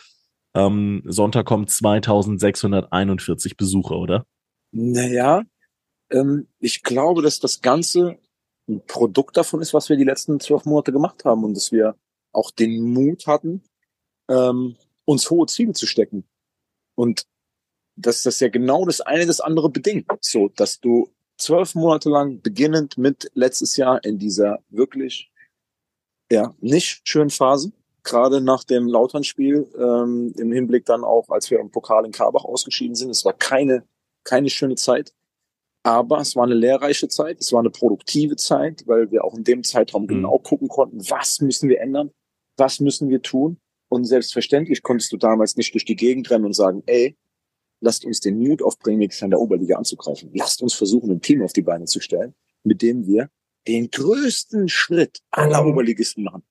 ähm, 0.55 1.03
Sonntag 1.05 1.45
kommt 1.45 1.69
2641 1.69 3.57
Besucher, 3.57 3.95
oder? 3.95 4.25
Naja, 4.71 5.43
ähm, 6.11 6.47
ich 6.59 6.81
glaube, 6.81 7.21
dass 7.21 7.39
das 7.39 7.61
Ganze 7.61 8.17
ein 8.67 8.81
Produkt 8.87 9.37
davon 9.37 9.61
ist, 9.61 9.73
was 9.73 9.89
wir 9.89 9.97
die 9.97 10.03
letzten 10.03 10.39
zwölf 10.39 10.65
Monate 10.65 10.91
gemacht 10.91 11.25
haben 11.25 11.43
und 11.43 11.55
dass 11.55 11.71
wir 11.71 11.95
auch 12.31 12.49
den 12.49 12.81
Mut 12.81 13.27
hatten, 13.27 13.61
ähm, 14.29 14.77
uns 15.05 15.29
hohe 15.29 15.45
Ziele 15.45 15.73
zu 15.73 15.85
stecken. 15.85 16.23
Und 16.95 17.27
dass 17.95 18.23
das 18.23 18.39
ja 18.39 18.49
genau 18.49 18.85
das 18.85 19.01
eine 19.01 19.27
das 19.27 19.41
andere 19.41 19.69
bedingt. 19.69 20.07
So, 20.21 20.49
dass 20.49 20.79
du 20.79 21.12
zwölf 21.37 21.75
Monate 21.75 22.09
lang, 22.09 22.41
beginnend 22.41 22.97
mit 22.97 23.31
letztes 23.33 23.77
Jahr 23.77 24.03
in 24.03 24.19
dieser 24.19 24.59
wirklich 24.69 25.31
ja 26.31 26.55
nicht 26.59 27.01
schönen 27.07 27.29
Phase, 27.29 27.71
gerade 28.03 28.41
nach 28.41 28.63
dem 28.63 28.87
Lautern-Spiel 28.87 29.67
ähm, 29.77 30.33
im 30.37 30.51
Hinblick 30.51 30.85
dann 30.85 31.03
auch, 31.03 31.29
als 31.29 31.49
wir 31.51 31.59
im 31.59 31.71
Pokal 31.71 32.05
in 32.05 32.11
Karbach 32.11 32.43
ausgeschieden 32.43 32.95
sind. 32.95 33.09
Es 33.09 33.25
war 33.25 33.33
keine 33.33 33.83
keine 34.23 34.49
schöne 34.49 34.75
Zeit, 34.75 35.13
aber 35.83 36.19
es 36.19 36.35
war 36.35 36.45
eine 36.45 36.53
lehrreiche 36.53 37.07
Zeit, 37.07 37.39
es 37.39 37.51
war 37.51 37.59
eine 37.59 37.69
produktive 37.69 38.35
Zeit, 38.35 38.83
weil 38.87 39.11
wir 39.11 39.23
auch 39.23 39.35
in 39.35 39.43
dem 39.43 39.63
Zeitraum 39.63 40.03
mhm. 40.03 40.07
genau 40.07 40.39
gucken 40.39 40.67
konnten, 40.67 41.01
was 41.09 41.41
müssen 41.41 41.69
wir 41.69 41.81
ändern, 41.81 42.11
was 42.57 42.79
müssen 42.79 43.09
wir 43.09 43.21
tun. 43.21 43.59
Und 43.89 44.05
selbstverständlich 44.05 44.81
konntest 44.81 45.11
du 45.11 45.17
damals 45.17 45.55
nicht 45.55 45.73
durch 45.73 45.85
die 45.85 45.95
Gegend 45.95 46.31
rennen 46.31 46.45
und 46.45 46.55
sagen, 46.55 46.81
ey, 46.87 47.15
lasst 47.83 48.05
uns 48.05 48.19
den 48.21 48.39
Mut 48.39 48.63
aufbringen, 48.63 49.01
Jahr 49.01 49.23
in 49.23 49.29
der 49.31 49.39
Oberliga 49.39 49.77
anzugreifen. 49.77 50.31
Lasst 50.33 50.61
uns 50.61 50.73
versuchen, 50.73 51.11
ein 51.11 51.21
Team 51.21 51.43
auf 51.43 51.53
die 51.53 51.61
Beine 51.61 51.85
zu 51.85 51.99
stellen, 51.99 52.33
mit 52.63 52.81
dem 52.81 53.05
wir 53.05 53.29
den 53.67 53.91
größten 53.91 54.69
Schritt 54.69 55.19
aller 55.31 55.65
Oberligisten 55.65 56.23
machen. 56.23 56.43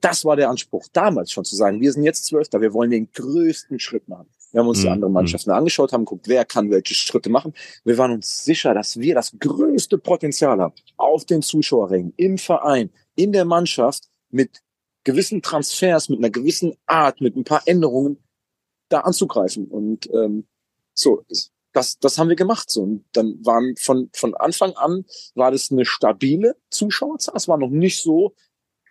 Das 0.00 0.24
war 0.24 0.36
der 0.36 0.48
Anspruch, 0.48 0.88
damals 0.92 1.30
schon 1.30 1.44
zu 1.44 1.56
sagen, 1.56 1.80
wir 1.80 1.92
sind 1.92 2.04
jetzt 2.04 2.24
Zwölfter, 2.24 2.60
wir 2.60 2.72
wollen 2.72 2.90
den 2.90 3.10
größten 3.12 3.78
Schritt 3.78 4.08
machen. 4.08 4.28
Wir 4.50 4.60
haben 4.60 4.68
uns 4.68 4.80
die 4.80 4.86
mhm. 4.86 4.92
anderen 4.92 5.12
Mannschaften 5.12 5.50
angeschaut, 5.50 5.92
haben 5.92 6.04
geguckt, 6.04 6.28
wer 6.28 6.44
kann 6.44 6.70
welche 6.70 6.94
Schritte 6.94 7.28
machen. 7.28 7.52
Wir 7.84 7.98
waren 7.98 8.12
uns 8.12 8.44
sicher, 8.44 8.72
dass 8.72 8.98
wir 8.98 9.14
das 9.14 9.36
größte 9.38 9.98
Potenzial 9.98 10.60
haben, 10.60 10.74
auf 10.96 11.26
den 11.26 11.42
Zuschauerrängen, 11.42 12.14
im 12.16 12.38
Verein, 12.38 12.90
in 13.16 13.32
der 13.32 13.44
Mannschaft, 13.44 14.04
mit 14.30 14.62
gewissen 15.02 15.42
Transfers, 15.42 16.08
mit 16.08 16.18
einer 16.18 16.30
gewissen 16.30 16.74
Art, 16.86 17.20
mit 17.20 17.36
ein 17.36 17.44
paar 17.44 17.62
Änderungen, 17.66 18.18
da 18.88 19.00
anzugreifen. 19.00 19.66
Und 19.66 20.08
ähm, 20.14 20.46
so, 20.94 21.24
das, 21.74 21.98
das 21.98 22.18
haben 22.18 22.28
wir 22.28 22.36
gemacht. 22.36 22.70
So. 22.70 22.82
Und 22.82 23.04
dann 23.12 23.38
waren 23.44 23.74
von, 23.76 24.08
von 24.14 24.34
Anfang 24.34 24.72
an 24.72 25.04
war 25.34 25.50
das 25.50 25.70
eine 25.70 25.84
stabile 25.84 26.56
Zuschauerzahl. 26.70 27.34
Es 27.36 27.48
war 27.48 27.58
noch 27.58 27.68
nicht 27.68 28.02
so, 28.02 28.34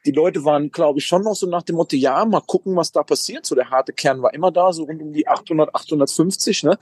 die 0.05 0.11
Leute 0.11 0.43
waren, 0.43 0.69
glaube 0.69 0.99
ich, 0.99 1.05
schon 1.05 1.23
noch 1.23 1.35
so 1.35 1.47
nach 1.47 1.63
dem 1.63 1.77
Motto, 1.77 1.95
ja, 1.95 2.25
mal 2.25 2.41
gucken, 2.41 2.75
was 2.75 2.91
da 2.91 3.03
passiert. 3.03 3.45
So 3.45 3.55
der 3.55 3.69
harte 3.69 3.93
Kern 3.93 4.21
war 4.21 4.33
immer 4.33 4.51
da, 4.51 4.73
so 4.73 4.83
rund 4.83 5.01
um 5.01 5.13
die 5.13 5.27
800, 5.27 5.73
850, 5.73 6.63
ne? 6.63 6.77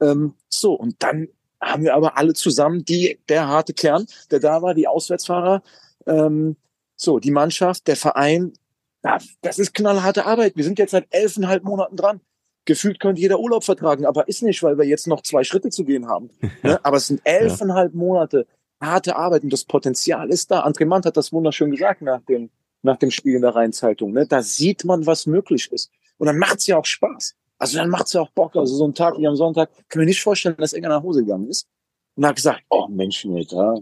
Ähm, 0.00 0.34
so, 0.48 0.72
und 0.72 0.96
dann 1.02 1.28
haben 1.60 1.84
wir 1.84 1.94
aber 1.94 2.16
alle 2.16 2.34
zusammen, 2.34 2.84
die, 2.84 3.20
der 3.28 3.46
harte 3.46 3.74
Kern, 3.74 4.06
der 4.30 4.40
da 4.40 4.62
war, 4.62 4.74
die 4.74 4.88
Auswärtsfahrer, 4.88 5.62
ähm, 6.06 6.56
so, 6.96 7.18
die 7.18 7.30
Mannschaft, 7.30 7.86
der 7.86 7.96
Verein, 7.96 8.54
ja, 9.02 9.18
das 9.42 9.58
ist 9.58 9.74
knallharte 9.74 10.24
Arbeit. 10.24 10.56
Wir 10.56 10.64
sind 10.64 10.78
jetzt 10.78 10.92
seit 10.92 11.06
elfeinhalb 11.10 11.64
Monaten 11.64 11.96
dran 11.96 12.20
gefühlt 12.64 13.00
könnte 13.00 13.20
jeder 13.20 13.40
Urlaub 13.40 13.64
vertragen, 13.64 14.06
aber 14.06 14.28
ist 14.28 14.42
nicht, 14.42 14.62
weil 14.62 14.78
wir 14.78 14.84
jetzt 14.84 15.06
noch 15.06 15.22
zwei 15.22 15.44
Schritte 15.44 15.70
zu 15.70 15.84
gehen 15.84 16.08
haben. 16.08 16.30
Ne? 16.62 16.82
Aber 16.82 16.96
es 16.96 17.08
sind 17.08 17.20
elfeinhalb 17.24 17.92
ja. 17.92 17.98
Monate 17.98 18.46
harte 18.80 19.16
Arbeit 19.16 19.42
und 19.42 19.52
das 19.52 19.64
Potenzial 19.64 20.30
ist 20.30 20.50
da. 20.50 20.64
André 20.64 20.86
Mann 20.86 21.02
hat 21.04 21.16
das 21.16 21.32
wunderschön 21.32 21.70
gesagt 21.70 22.02
nach 22.02 22.20
dem, 22.22 22.50
nach 22.82 22.96
dem 22.96 23.10
Spiel 23.10 23.34
in 23.34 23.42
der 23.42 23.54
Rheinzeitung. 23.54 24.12
Ne? 24.12 24.26
Da 24.26 24.42
sieht 24.42 24.84
man, 24.84 25.06
was 25.06 25.26
möglich 25.26 25.70
ist. 25.72 25.90
Und 26.18 26.26
dann 26.26 26.38
macht's 26.38 26.66
ja 26.66 26.78
auch 26.78 26.84
Spaß. 26.84 27.34
Also 27.58 27.78
dann 27.78 27.90
macht's 27.90 28.12
ja 28.12 28.20
auch 28.20 28.30
Bock. 28.30 28.56
Also 28.56 28.76
so 28.76 28.86
ein 28.86 28.94
Tag 28.94 29.18
wie 29.18 29.26
am 29.26 29.36
Sonntag, 29.36 29.70
kann 29.88 30.00
mir 30.00 30.06
nicht 30.06 30.22
vorstellen, 30.22 30.56
dass 30.58 30.72
irgendwer 30.72 30.96
nach 30.96 31.02
Hause 31.02 31.20
gegangen 31.20 31.48
ist 31.48 31.66
und 32.14 32.26
hat 32.26 32.36
gesagt, 32.36 32.62
oh 32.68 32.86
Mensch, 32.88 33.24
ja, 33.24 33.74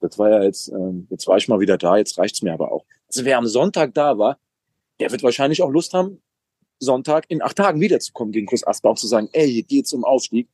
das 0.00 0.18
war 0.18 0.30
ja 0.30 0.42
jetzt, 0.42 0.68
ähm, 0.68 1.06
jetzt 1.10 1.26
war 1.26 1.36
ich 1.36 1.48
mal 1.48 1.60
wieder 1.60 1.78
da, 1.78 1.96
jetzt 1.96 2.18
reicht's 2.18 2.42
mir 2.42 2.52
aber 2.52 2.72
auch. 2.72 2.84
Also 3.08 3.24
wer 3.24 3.38
am 3.38 3.46
Sonntag 3.46 3.94
da 3.94 4.18
war, 4.18 4.38
der 5.00 5.10
wird 5.10 5.22
wahrscheinlich 5.22 5.62
auch 5.62 5.70
Lust 5.70 5.94
haben, 5.94 6.20
Sonntag 6.78 7.24
in 7.28 7.42
acht 7.42 7.56
Tagen 7.56 7.80
wiederzukommen 7.80 8.32
gegen 8.32 8.46
Chris 8.46 8.66
Asper, 8.66 8.90
auch 8.90 8.98
zu 8.98 9.06
sagen, 9.06 9.28
ey, 9.32 9.50
hier 9.50 9.62
geht's 9.62 9.92
um 9.92 10.04
Aufstieg, 10.04 10.48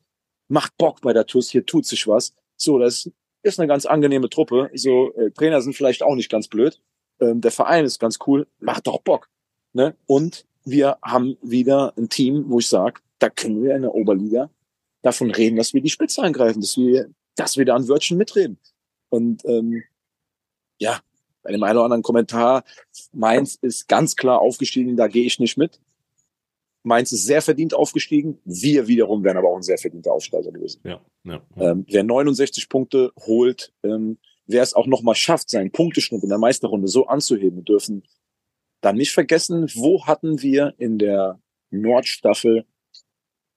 macht 0.49 0.77
Bock 0.77 1.01
bei 1.01 1.13
der 1.13 1.27
TUS, 1.27 1.51
hier 1.51 1.67
tut 1.67 1.87
sich 1.87 2.07
was. 2.07 2.35
So, 2.57 2.79
das 2.79 3.11
ist 3.43 3.59
eine 3.59 3.67
ganz 3.67 3.87
angenehme 3.87 4.29
Truppe. 4.29 4.71
So, 4.75 5.13
äh, 5.15 5.31
Trainer 5.31 5.61
sind 5.63 5.75
vielleicht 5.75 6.03
auch 6.03 6.15
nicht 6.15 6.31
ganz 6.31 6.49
blöd. 6.49 6.81
Ähm, 7.21 7.41
der 7.41 7.51
Verein 7.51 7.85
ist 7.85 7.99
ganz 7.99 8.19
cool, 8.27 8.47
macht 8.61 8.87
doch 8.87 9.01
Bock. 9.01 9.29
Ne? 9.73 9.97
Und 10.07 10.47
wir 10.65 10.99
haben 11.03 11.37
wieder 11.43 11.93
ein 11.97 12.09
Team, 12.09 12.45
wo 12.49 12.59
ich 12.59 12.69
sage, 12.69 13.01
da 13.19 13.31
können 13.31 13.63
wir 13.63 13.75
in 13.75 13.83
der 13.83 13.95
Oberliga 13.95 14.51
davon 15.03 15.31
reden, 15.31 15.57
dass 15.57 15.75
wir 15.75 15.81
die 15.81 15.91
Spitze 15.91 16.23
angreifen, 16.23 16.61
dass 16.61 16.77
wir, 16.77 17.11
dass 17.35 17.57
wir 17.57 17.65
da 17.65 17.75
ein 17.77 17.89
Wörtchen 17.89 18.19
mitreden. 18.19 18.59
Und 19.09 19.45
ähm, 19.45 19.83
ja, 20.79 21.01
bei 21.43 21.51
dem 21.51 21.63
einen 21.63 21.77
oder 21.77 21.85
anderen 21.85 22.03
Kommentar, 22.03 22.65
Mainz 23.13 23.57
ist 23.61 23.89
ganz 23.89 24.15
klar 24.17 24.41
aufgestiegen, 24.41 24.97
da 24.97 25.09
gehe 25.09 25.25
ich 25.25 25.41
nicht 25.41 25.57
mit. 25.57 25.81
Mainz 26.83 27.12
ist 27.12 27.27
sehr 27.27 27.42
verdient 27.42 27.75
aufgestiegen. 27.75 28.38
Wir 28.45 28.88
wiederum 28.88 29.23
wären 29.23 29.37
aber 29.37 29.49
auch 29.49 29.57
ein 29.57 29.62
sehr 29.62 29.79
verdienter 29.79 30.12
Aufsteiger 30.12 30.51
gewesen. 30.51 30.81
Ja, 30.85 31.01
ja, 31.25 31.42
ja. 31.57 31.71
Ähm, 31.71 31.87
wer 31.88 32.03
69 32.03 32.68
Punkte 32.68 33.12
holt, 33.21 33.73
ähm, 33.85 34.18
wer 34.47 34.62
es 34.62 34.75
auch 34.75 34.87
nochmal 34.87 35.14
schafft, 35.14 35.49
seinen 35.49 35.71
Punkteschnitt 35.71 36.23
in 36.23 36.29
der 36.29 36.38
Meisterrunde 36.38 36.88
so 36.88 37.07
anzuheben, 37.07 37.64
dürfen 37.64 38.03
dann 38.81 38.97
nicht 38.97 39.12
vergessen, 39.12 39.71
wo 39.75 40.07
hatten 40.07 40.42
wir 40.42 40.75
in 40.77 40.99
der 40.99 41.40
Nordstaffel 41.71 42.66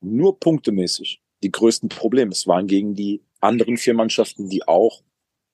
nur 0.02 0.40
punktemäßig 0.40 1.22
die 1.44 1.52
größten 1.52 1.90
Probleme. 1.90 2.32
Es 2.32 2.48
waren 2.48 2.68
gegen 2.68 2.94
die 2.94 3.22
anderen 3.42 3.78
vier 3.78 3.96
Mannschaften, 3.96 4.50
die 4.50 4.68
auch 4.68 5.02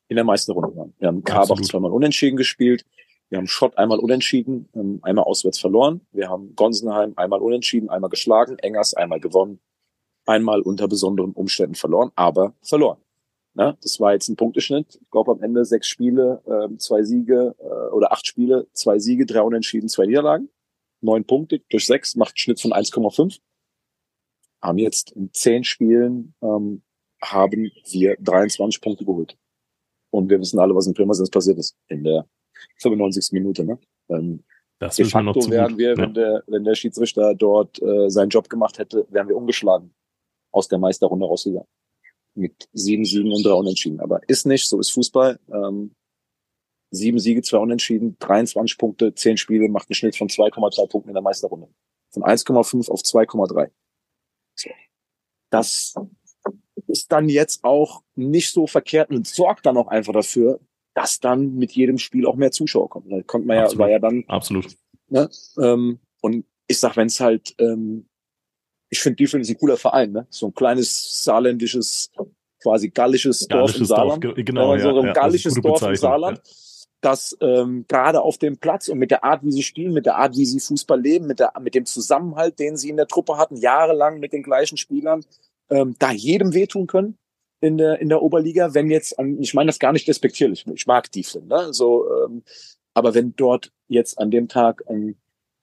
in 0.10 0.16
der 0.16 0.26
Meisterrunde 0.26 0.76
waren. 0.76 0.94
Wir 1.00 1.08
haben 1.08 1.24
Karbach 1.24 1.62
zweimal 1.62 1.92
unentschieden 1.92 2.36
gespielt. 2.36 2.86
Wir 3.32 3.38
haben 3.38 3.48
Schott 3.48 3.78
einmal 3.78 4.00
unentschieden, 4.00 4.68
ähm, 4.76 5.00
einmal 5.04 5.24
auswärts 5.24 5.58
verloren. 5.58 6.02
Wir 6.12 6.28
haben 6.28 6.54
Gonsenheim 6.54 7.14
einmal 7.16 7.40
unentschieden, 7.40 7.90
einmal 7.90 8.10
geschlagen, 8.10 8.60
Engers 8.60 8.94
einmal 8.94 9.22
gewonnen, 9.22 9.62
einmal 10.26 10.62
unter 10.62 10.90
besonderen 10.90 11.32
Umständen 11.32 11.76
verloren, 11.76 12.12
aber 12.16 12.56
verloren. 12.62 13.00
Na, 13.54 13.78
das 13.82 14.02
war 14.02 14.12
jetzt 14.12 14.28
ein 14.28 14.36
Punkteschnitt. 14.36 15.00
Ich 15.02 15.10
glaube 15.10 15.32
am 15.32 15.42
Ende 15.42 15.64
sechs 15.64 15.88
Spiele, 15.88 16.42
äh, 16.46 16.78
zwei 16.78 17.04
Siege 17.04 17.56
äh, 17.58 17.94
oder 17.94 18.12
acht 18.12 18.28
Spiele, 18.28 18.68
zwei 18.74 19.00
Siege, 19.00 19.26
drei 19.26 19.42
Unentschieden, 19.42 19.88
zwei 19.88 20.08
Niederlagen. 20.08 20.50
Neun 21.00 21.24
Punkte 21.24 21.60
durch 21.70 21.86
sechs 21.86 22.18
macht 22.18 22.38
Schnitt 22.38 22.60
von 22.60 22.74
1,5. 22.74 23.40
Haben 24.62 24.78
jetzt 24.78 25.12
in 25.12 25.32
zehn 25.32 25.64
Spielen 25.64 26.34
ähm, 26.42 26.84
haben 27.22 27.72
wir 27.92 28.18
23 28.20 28.82
Punkte 28.82 29.06
geholt. 29.06 29.38
Und 30.10 30.30
wir 30.30 30.40
wissen 30.42 30.60
alle, 30.60 30.76
was 30.76 30.88
in 30.88 30.94
Pirmasens 30.94 31.30
passiert 31.30 31.58
ist 31.60 31.78
in 31.88 32.04
der 32.04 32.28
95. 32.78 33.32
Minute. 33.34 33.64
Ne? 33.64 33.80
Ähm, 34.10 34.44
das 34.80 34.96
de 34.96 35.06
facto 35.06 35.40
noch 35.40 35.50
wären 35.50 35.78
wir, 35.78 35.92
ja. 35.92 35.98
wenn, 35.98 36.14
der, 36.14 36.44
wenn 36.48 36.64
der 36.64 36.76
Schiedsrichter 36.76 37.36
dort 37.36 37.82
äh, 37.82 38.10
seinen 38.10 38.30
Job 38.30 38.50
gemacht 38.50 38.80
hätte, 38.80 39.06
wären 39.10 39.28
wir 39.28 39.38
ungeschlagen 39.38 39.94
aus 40.52 40.68
der 40.68 40.80
Meisterrunde 40.80 41.26
rausgegangen. 41.26 41.68
Mit 42.34 42.68
sieben 42.74 43.06
Siegen 43.06 43.32
und 43.32 43.46
drei 43.46 43.54
Unentschieden. 43.54 44.00
Aber 44.00 44.22
ist 44.28 44.46
nicht, 44.46 44.68
so 44.68 44.80
ist 44.80 44.92
Fußball. 44.92 45.40
Ähm, 45.54 45.96
sieben 46.92 47.20
Siege, 47.20 47.42
zwei 47.42 47.58
Unentschieden, 47.58 48.18
23 48.20 48.78
Punkte, 48.78 49.14
zehn 49.14 49.38
Spiele, 49.38 49.70
macht 49.70 49.90
einen 49.90 49.96
Schnitt 49.96 50.16
von 50.16 50.28
2,3 50.28 50.88
Punkten 50.88 51.10
in 51.10 51.14
der 51.14 51.24
Meisterrunde. 51.24 51.68
Von 52.10 52.24
1,5 52.24 52.90
auf 52.90 53.02
2,3. 53.02 53.70
So. 54.56 54.70
Das 55.50 55.94
ist 56.88 57.12
dann 57.12 57.30
jetzt 57.30 57.64
auch 57.64 58.04
nicht 58.16 58.52
so 58.52 58.68
verkehrt 58.68 59.10
und 59.10 59.28
sorgt 59.28 59.66
dann 59.66 59.78
auch 59.78 59.88
einfach 59.88 60.14
dafür, 60.14 60.60
dass 60.94 61.20
dann 61.20 61.56
mit 61.56 61.72
jedem 61.72 61.98
Spiel 61.98 62.26
auch 62.26 62.36
mehr 62.36 62.52
Zuschauer 62.52 62.90
kommen. 62.90 63.10
Da 63.10 63.22
konnte 63.24 63.48
man 63.48 63.58
ja, 63.58 63.78
war 63.78 63.90
ja 63.90 64.00
dann. 64.00 64.24
Absolut. 64.28 64.68
Ne, 65.10 65.30
ähm, 65.60 66.00
und 66.22 66.46
ich 66.68 66.80
sag, 66.80 66.96
wenn 66.96 67.08
es 67.08 67.20
halt, 67.20 67.56
ähm, 67.60 68.08
ich 68.90 69.00
finde, 69.00 69.18
die 69.18 69.24
ist 69.24 69.34
ein 69.34 69.58
cooler 69.58 69.78
Verein, 69.78 70.12
ne? 70.12 70.28
So 70.30 70.48
ein 70.48 70.54
kleines 70.54 71.24
saarländisches, 71.24 72.12
quasi 72.62 72.90
gallisches, 72.90 73.48
gallisches 73.48 73.48
Dorf 73.48 73.78
im 73.78 73.86
Saarland. 73.86 74.24
Dorf, 74.24 74.36
genau, 74.38 74.76
ja, 74.76 74.82
so 74.82 75.00
ein 75.00 75.08
ja, 75.08 75.14
gallisches 75.14 75.56
Dorf 75.56 75.82
im 75.82 75.96
Saarland. 75.96 76.38
Ja. 76.38 76.54
Das 77.02 77.36
ähm, 77.42 77.86
gerade 77.88 78.22
auf 78.22 78.38
dem 78.38 78.58
Platz 78.58 78.88
und 78.88 79.00
mit 79.00 79.10
der 79.10 79.24
Art, 79.24 79.44
wie 79.44 79.52
sie 79.52 79.64
spielen, 79.64 79.94
mit 79.94 80.06
der 80.06 80.18
Art, 80.18 80.38
wie 80.38 80.46
sie 80.46 80.60
Fußball 80.60 81.02
leben, 81.02 81.26
mit, 81.26 81.40
der, 81.40 81.52
mit 81.60 81.74
dem 81.74 81.86
Zusammenhalt, 81.86 82.60
den 82.60 82.78
sie 82.78 82.90
in 82.90 82.98
der 82.98 83.08
Truppe 83.08 83.38
hatten, 83.38 83.56
jahrelang 83.56 84.20
mit 84.20 84.34
den 84.34 84.44
gleichen 84.44 84.78
Spielern, 84.78 85.26
ähm, 85.72 85.96
da 85.98 86.12
jedem 86.12 86.54
wehtun 86.54 86.86
können 86.86 87.18
in 87.62 87.78
der, 87.78 88.00
in 88.00 88.10
der 88.10 88.22
Oberliga, 88.22 88.74
wenn 88.74 88.90
jetzt, 88.90 89.16
ich 89.40 89.54
meine 89.54 89.70
das 89.70 89.80
gar 89.80 89.94
nicht 89.94 90.08
despektierlich, 90.08 90.66
ich 90.74 90.88
mag 90.88 91.12
die 91.12 91.24
Flynn, 91.24 91.48
ne? 91.48 91.74
so, 91.74 92.06
ähm, 92.26 92.44
aber 92.94 93.14
wenn 93.14 93.36
dort 93.36 93.72
jetzt 93.88 94.20
an 94.20 94.32
dem 94.32 94.48
Tag 94.48 94.84
ein 94.90 95.16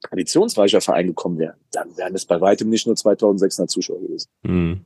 traditionsreicher 0.02 0.80
Verein 0.80 1.08
gekommen 1.08 1.38
wäre, 1.38 1.56
dann 1.72 1.96
wären 1.96 2.14
es 2.14 2.24
bei 2.24 2.40
weitem 2.40 2.70
nicht 2.70 2.86
nur 2.86 2.96
2600 2.96 3.70
Zuschauer 3.70 4.00
gewesen. 4.00 4.28
Mhm. 4.42 4.84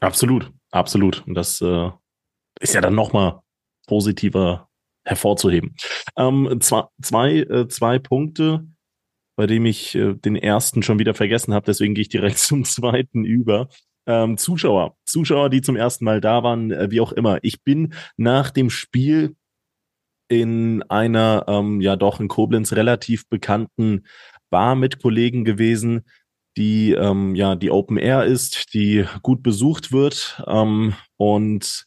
Absolut, 0.00 0.50
absolut. 0.70 1.26
Und 1.26 1.34
das 1.34 1.60
äh, 1.60 1.90
ist 2.60 2.74
ja 2.74 2.80
dann 2.80 2.94
nochmal 2.94 3.40
positiver 3.86 4.68
hervorzuheben. 5.04 5.76
Ähm, 6.16 6.58
zwei, 6.60 6.84
zwei, 7.02 7.38
äh, 7.38 7.68
zwei 7.68 7.98
Punkte, 7.98 8.66
bei 9.36 9.46
dem 9.46 9.66
ich 9.66 9.94
äh, 9.94 10.14
den 10.14 10.36
ersten 10.36 10.82
schon 10.82 10.98
wieder 10.98 11.14
vergessen 11.14 11.52
habe, 11.52 11.66
deswegen 11.66 11.94
gehe 11.94 12.02
ich 12.02 12.08
direkt 12.08 12.38
zum 12.38 12.64
zweiten 12.64 13.24
über 13.24 13.68
ähm, 14.06 14.36
Zuschauer, 14.36 14.96
Zuschauer, 15.04 15.50
die 15.50 15.62
zum 15.62 15.76
ersten 15.76 16.04
Mal 16.04 16.20
da 16.20 16.42
waren, 16.42 16.70
äh, 16.70 16.90
wie 16.90 17.00
auch 17.00 17.12
immer. 17.12 17.38
Ich 17.42 17.62
bin 17.62 17.94
nach 18.16 18.50
dem 18.50 18.70
Spiel 18.70 19.36
in 20.28 20.82
einer, 20.88 21.44
ähm, 21.48 21.80
ja 21.80 21.96
doch 21.96 22.20
in 22.20 22.28
Koblenz 22.28 22.72
relativ 22.72 23.28
bekannten 23.28 24.04
Bar 24.50 24.74
mit 24.74 25.02
Kollegen 25.02 25.44
gewesen, 25.44 26.04
die 26.56 26.92
ähm, 26.92 27.34
ja 27.34 27.56
die 27.56 27.70
Open 27.70 27.96
Air 27.96 28.24
ist, 28.24 28.74
die 28.74 29.04
gut 29.22 29.42
besucht 29.42 29.92
wird 29.92 30.42
ähm, 30.46 30.94
und 31.16 31.86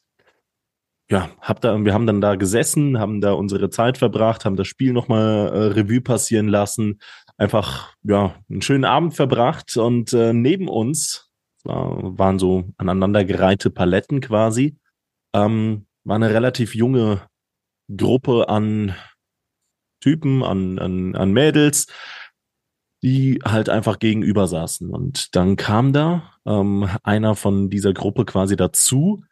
ja, 1.09 1.29
hab 1.39 1.61
da, 1.61 1.77
wir 1.85 1.93
haben 1.93 2.05
dann 2.05 2.19
da 2.19 2.35
gesessen, 2.35 2.99
haben 2.99 3.21
da 3.21 3.31
unsere 3.31 3.69
Zeit 3.69 3.97
verbracht, 3.97 4.43
haben 4.43 4.57
das 4.57 4.67
Spiel 4.67 4.91
nochmal 4.91 5.47
äh, 5.47 5.57
Revue 5.79 6.01
passieren 6.01 6.49
lassen, 6.49 6.99
einfach 7.37 7.93
ja 8.03 8.35
einen 8.49 8.61
schönen 8.61 8.83
Abend 8.83 9.15
verbracht 9.15 9.77
und 9.77 10.11
äh, 10.13 10.33
neben 10.33 10.67
uns 10.67 11.26
waren 11.67 12.39
so 12.39 12.65
aneinandergereihte 12.77 13.69
Paletten 13.69 14.21
quasi. 14.21 14.77
Ähm, 15.33 15.85
war 16.03 16.15
eine 16.15 16.33
relativ 16.33 16.73
junge 16.75 17.21
Gruppe 17.95 18.49
an 18.49 18.95
Typen, 20.01 20.43
an, 20.43 20.79
an, 20.79 21.15
an 21.15 21.31
Mädels, 21.31 21.87
die 23.03 23.39
halt 23.43 23.69
einfach 23.69 23.99
gegenüber 23.99 24.47
saßen. 24.47 24.89
Und 24.89 25.35
dann 25.35 25.55
kam 25.55 25.93
da 25.93 26.33
ähm, 26.45 26.89
einer 27.03 27.35
von 27.35 27.69
dieser 27.69 27.93
Gruppe 27.93 28.25
quasi 28.25 28.55
dazu 28.55 29.23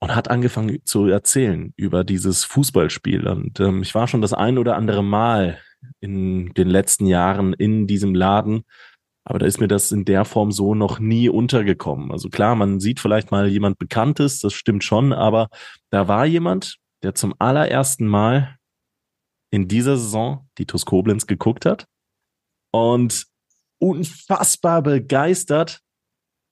und 0.00 0.14
hat 0.14 0.30
angefangen 0.30 0.80
zu 0.84 1.06
erzählen 1.06 1.72
über 1.76 2.04
dieses 2.04 2.44
Fußballspiel. 2.44 3.26
Und 3.26 3.60
ähm, 3.60 3.82
ich 3.82 3.94
war 3.94 4.08
schon 4.08 4.22
das 4.22 4.32
ein 4.32 4.58
oder 4.58 4.76
andere 4.76 5.02
Mal 5.02 5.58
in 6.00 6.52
den 6.54 6.68
letzten 6.68 7.06
Jahren 7.06 7.52
in 7.52 7.86
diesem 7.86 8.14
Laden 8.14 8.64
aber 9.24 9.38
da 9.38 9.46
ist 9.46 9.60
mir 9.60 9.68
das 9.68 9.90
in 9.90 10.04
der 10.04 10.24
Form 10.24 10.52
so 10.52 10.74
noch 10.74 10.98
nie 10.98 11.28
untergekommen. 11.28 12.12
Also 12.12 12.28
klar, 12.28 12.54
man 12.54 12.80
sieht 12.80 13.00
vielleicht 13.00 13.30
mal 13.30 13.48
jemand 13.48 13.78
Bekanntes, 13.78 14.40
das 14.40 14.52
stimmt 14.52 14.84
schon, 14.84 15.12
aber 15.12 15.48
da 15.90 16.08
war 16.08 16.26
jemand, 16.26 16.78
der 17.02 17.14
zum 17.14 17.34
allerersten 17.38 18.06
Mal 18.06 18.58
in 19.50 19.68
dieser 19.68 19.96
Saison 19.96 20.48
die 20.58 20.66
TuS 20.66 20.84
Koblenz 20.84 21.26
geguckt 21.26 21.64
hat 21.64 21.86
und 22.70 23.26
unfassbar 23.78 24.82
begeistert 24.82 25.80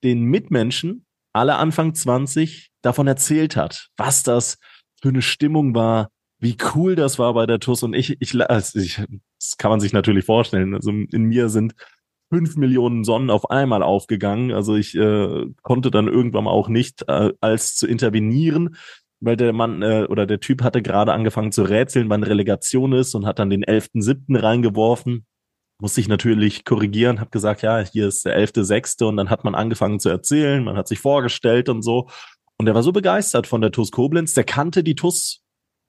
den 0.02 0.24
Mitmenschen, 0.24 1.06
alle 1.32 1.56
Anfang 1.56 1.94
20, 1.94 2.70
davon 2.82 3.06
erzählt 3.06 3.56
hat, 3.56 3.88
was 3.96 4.22
das 4.22 4.58
für 5.00 5.08
eine 5.08 5.22
Stimmung 5.22 5.74
war, 5.74 6.08
wie 6.38 6.56
cool 6.74 6.96
das 6.96 7.18
war 7.18 7.34
bei 7.34 7.46
der 7.46 7.60
TUS 7.60 7.82
und 7.82 7.94
ich, 7.94 8.16
ich, 8.20 8.34
also 8.50 8.78
ich 8.78 9.00
das 9.38 9.56
kann 9.58 9.70
man 9.70 9.80
sich 9.80 9.92
natürlich 9.92 10.24
vorstellen. 10.24 10.74
Also 10.74 10.90
in 10.90 11.24
mir 11.24 11.48
sind 11.48 11.74
fünf 12.32 12.56
Millionen 12.56 13.04
Sonnen 13.04 13.28
auf 13.28 13.50
einmal 13.50 13.82
aufgegangen. 13.82 14.52
Also 14.52 14.74
ich 14.74 14.94
äh, 14.94 15.46
konnte 15.60 15.90
dann 15.90 16.08
irgendwann 16.08 16.46
auch 16.46 16.68
nicht 16.68 17.04
äh, 17.06 17.30
als 17.42 17.76
zu 17.76 17.86
intervenieren, 17.86 18.76
weil 19.20 19.36
der 19.36 19.52
Mann 19.52 19.82
äh, 19.82 20.06
oder 20.08 20.24
der 20.24 20.40
Typ 20.40 20.62
hatte 20.62 20.80
gerade 20.80 21.12
angefangen 21.12 21.52
zu 21.52 21.62
rätseln, 21.62 22.08
wann 22.08 22.22
Relegation 22.22 22.94
ist 22.94 23.14
und 23.14 23.26
hat 23.26 23.38
dann 23.38 23.50
den 23.50 23.64
11.7. 23.66 24.42
reingeworfen. 24.42 25.26
Musste 25.78 26.00
ich 26.00 26.08
natürlich 26.08 26.64
korrigieren, 26.64 27.20
habe 27.20 27.28
gesagt, 27.28 27.60
ja, 27.60 27.80
hier 27.80 28.08
ist 28.08 28.24
der 28.24 28.38
11.6. 28.38 29.04
und 29.04 29.18
dann 29.18 29.28
hat 29.28 29.44
man 29.44 29.54
angefangen 29.54 30.00
zu 30.00 30.08
erzählen, 30.08 30.64
man 30.64 30.78
hat 30.78 30.88
sich 30.88 31.00
vorgestellt 31.00 31.68
und 31.68 31.82
so. 31.82 32.08
Und 32.56 32.66
er 32.66 32.74
war 32.74 32.82
so 32.82 32.92
begeistert 32.92 33.46
von 33.46 33.60
der 33.60 33.72
TUS 33.72 33.90
Koblenz, 33.90 34.32
der 34.32 34.44
kannte 34.44 34.82
die 34.82 34.94
TUS 34.94 35.42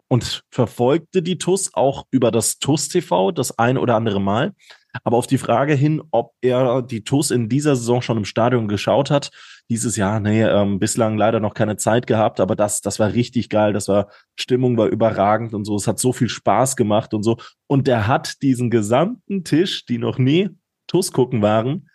und 0.10 0.44
verfolgte 0.52 1.22
die 1.22 1.38
TUS 1.38 1.74
auch 1.74 2.06
über 2.12 2.32
das 2.32 2.60
TUS 2.60 2.90
TV 2.90 3.32
das 3.32 3.58
ein 3.58 3.78
oder 3.78 3.96
andere 3.96 4.20
Mal. 4.20 4.54
Aber 5.02 5.18
auf 5.18 5.26
die 5.26 5.40
Frage 5.40 5.74
hin, 5.74 6.02
ob 6.12 6.34
er 6.42 6.84
die 6.84 7.04
TUS 7.04 7.32
in 7.32 7.50
dieser 7.50 7.76
Saison 7.76 8.02
schon 8.02 8.18
im 8.18 8.26
Stadion 8.26 8.68
geschaut 8.68 9.10
hat, 9.10 9.32
dieses 9.70 9.96
Jahr, 9.96 10.20
nee, 10.20 10.44
ähm, 10.44 10.78
bislang 10.80 11.18
leider 11.18 11.40
noch 11.40 11.56
keine 11.56 11.78
Zeit 11.78 12.06
gehabt, 12.06 12.40
aber 12.40 12.56
das, 12.56 12.82
das 12.82 13.00
war 13.00 13.14
richtig 13.14 13.50
geil, 13.50 13.74
das 13.74 13.88
war, 13.88 14.10
Stimmung 14.36 14.78
war 14.78 14.88
überragend 14.88 15.54
und 15.54 15.66
so, 15.66 15.76
es 15.76 15.88
hat 15.88 16.00
so 16.00 16.14
viel 16.14 16.30
Spaß 16.30 16.76
gemacht 16.76 17.14
und 17.14 17.24
so. 17.24 17.38
Und 17.68 17.88
der 17.88 18.08
hat 18.08 18.42
diesen 18.44 18.70
gesamten 18.70 19.44
Tisch, 19.44 19.86
die 19.86 19.98
noch 19.98 20.20
nie 20.20 20.50
TUS 20.88 21.12
gucken 21.12 21.42
waren, 21.42 21.90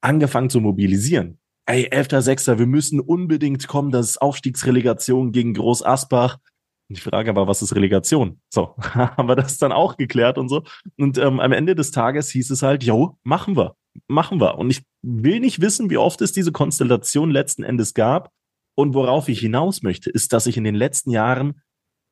angefangen 0.00 0.50
zu 0.50 0.60
mobilisieren. 0.60 1.38
Ey, 1.66 1.88
11.6., 1.88 2.58
wir 2.58 2.66
müssen 2.66 3.00
unbedingt 3.00 3.66
kommen, 3.66 3.90
das 3.90 4.10
ist 4.10 4.22
Aufstiegsrelegation 4.22 5.32
gegen 5.32 5.54
Groß 5.54 5.82
Asbach. 5.82 6.38
Die 6.88 7.00
Frage 7.00 7.30
aber, 7.30 7.46
was 7.48 7.62
ist 7.62 7.74
Relegation? 7.74 8.40
So, 8.50 8.74
haben 8.78 9.28
wir 9.28 9.36
das 9.36 9.58
dann 9.58 9.72
auch 9.72 9.96
geklärt 9.96 10.38
und 10.38 10.48
so. 10.48 10.62
Und 10.98 11.18
ähm, 11.18 11.40
am 11.40 11.52
Ende 11.52 11.74
des 11.74 11.90
Tages 11.90 12.30
hieß 12.30 12.50
es 12.50 12.62
halt, 12.62 12.84
jo, 12.84 13.18
machen 13.22 13.56
wir, 13.56 13.76
machen 14.06 14.40
wir. 14.40 14.58
Und 14.58 14.70
ich 14.70 14.82
will 15.02 15.40
nicht 15.40 15.60
wissen, 15.60 15.90
wie 15.90 15.96
oft 15.96 16.20
es 16.20 16.32
diese 16.32 16.52
Konstellation 16.52 17.30
letzten 17.30 17.62
Endes 17.62 17.94
gab. 17.94 18.30
Und 18.76 18.94
worauf 18.94 19.28
ich 19.28 19.38
hinaus 19.38 19.82
möchte, 19.82 20.10
ist, 20.10 20.32
dass 20.32 20.46
ich 20.46 20.56
in 20.56 20.64
den 20.64 20.74
letzten 20.74 21.10
Jahren 21.10 21.60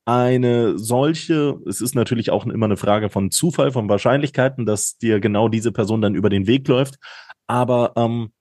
eine 0.04 0.78
solche, 0.78 1.60
es 1.66 1.80
ist 1.80 1.94
natürlich 1.94 2.30
auch 2.30 2.46
immer 2.46 2.66
eine 2.66 2.76
Frage 2.76 3.08
von 3.08 3.30
Zufall, 3.30 3.72
von 3.72 3.88
Wahrscheinlichkeiten, 3.88 4.66
dass 4.66 4.96
dir 4.96 5.20
genau 5.20 5.48
diese 5.48 5.72
Person 5.72 6.00
dann 6.00 6.14
über 6.14 6.30
den 6.30 6.46
Weg 6.46 6.66
läuft. 6.68 6.96
Aber 7.46 7.92
ähm, 7.96 8.32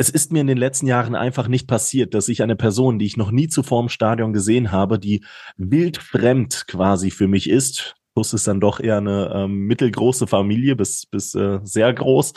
es 0.00 0.08
ist 0.08 0.32
mir 0.32 0.40
in 0.40 0.46
den 0.46 0.56
letzten 0.56 0.86
Jahren 0.86 1.14
einfach 1.14 1.46
nicht 1.46 1.66
passiert, 1.66 2.14
dass 2.14 2.30
ich 2.30 2.42
eine 2.42 2.56
Person, 2.56 2.98
die 2.98 3.04
ich 3.04 3.18
noch 3.18 3.30
nie 3.30 3.48
zuvor 3.48 3.82
im 3.82 3.90
Stadion 3.90 4.32
gesehen 4.32 4.72
habe, 4.72 4.98
die 4.98 5.22
wildfremd 5.58 6.64
quasi 6.66 7.10
für 7.10 7.28
mich 7.28 7.50
ist, 7.50 7.96
plus 8.14 8.32
ist 8.32 8.48
dann 8.48 8.60
doch 8.60 8.80
eher 8.80 8.96
eine 8.96 9.30
ähm, 9.34 9.66
mittelgroße 9.66 10.26
Familie 10.26 10.74
bis, 10.74 11.04
bis 11.04 11.34
äh, 11.34 11.60
sehr 11.64 11.92
groß. 11.92 12.32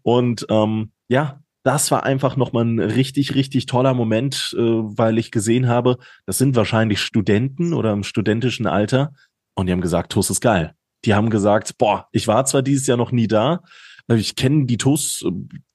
Und 0.00 0.46
ähm, 0.48 0.92
ja, 1.08 1.42
das 1.64 1.90
war 1.90 2.04
einfach 2.04 2.36
nochmal 2.36 2.64
ein 2.64 2.78
richtig, 2.78 3.34
richtig 3.34 3.66
toller 3.66 3.92
Moment, 3.92 4.56
äh, 4.56 4.62
weil 4.62 5.18
ich 5.18 5.30
gesehen 5.30 5.68
habe, 5.68 5.98
das 6.24 6.38
sind 6.38 6.56
wahrscheinlich 6.56 7.02
Studenten 7.02 7.74
oder 7.74 7.92
im 7.92 8.04
studentischen 8.04 8.66
Alter 8.66 9.12
und 9.54 9.66
die 9.66 9.72
haben 9.72 9.82
gesagt, 9.82 10.12
TUS 10.12 10.30
ist 10.30 10.40
geil. 10.40 10.72
Die 11.04 11.12
haben 11.12 11.28
gesagt, 11.28 11.76
boah, 11.76 12.08
ich 12.10 12.26
war 12.26 12.46
zwar 12.46 12.62
dieses 12.62 12.86
Jahr 12.86 12.96
noch 12.96 13.12
nie 13.12 13.28
da, 13.28 13.60
ich 14.08 14.36
kenne 14.36 14.66
die 14.66 14.78
TUS, 14.78 15.24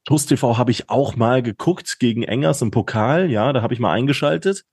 TUS 0.06 0.26
TV 0.26 0.58
habe 0.58 0.72
ich 0.72 0.90
auch 0.90 1.16
mal 1.16 1.42
geguckt 1.42 2.00
gegen 2.00 2.24
Engers 2.24 2.62
im 2.62 2.72
Pokal, 2.72 3.30
ja, 3.30 3.52
da 3.54 3.62
habe 3.62 3.74
ich 3.74 3.80
mal 3.80 3.94
eingeschaltet. 3.94 4.64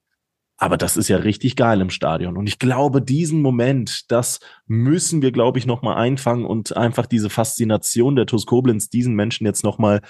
Aber 0.57 0.77
das 0.77 0.95
ist 0.95 1.09
ja 1.09 1.17
richtig 1.17 1.57
geil 1.57 1.81
im 1.81 1.89
Stadion. 1.89 2.37
Und 2.37 2.47
ich 2.47 2.59
glaube, 2.59 3.01
diesen 3.01 3.41
Moment, 3.41 4.09
das 4.09 4.39
müssen 4.67 5.21
wir, 5.21 5.33
glaube 5.33 5.59
ich, 5.59 5.65
nochmal 5.65 5.97
einfangen 5.97 6.45
und 6.45 6.77
einfach 6.77 7.07
diese 7.07 7.29
Faszination 7.29 8.15
der 8.15 8.25
TUS 8.25 8.45
Koblenz 8.45 8.89
diesen 8.89 9.15
Menschen 9.15 9.45
jetzt 9.45 9.65
nochmal 9.65 10.01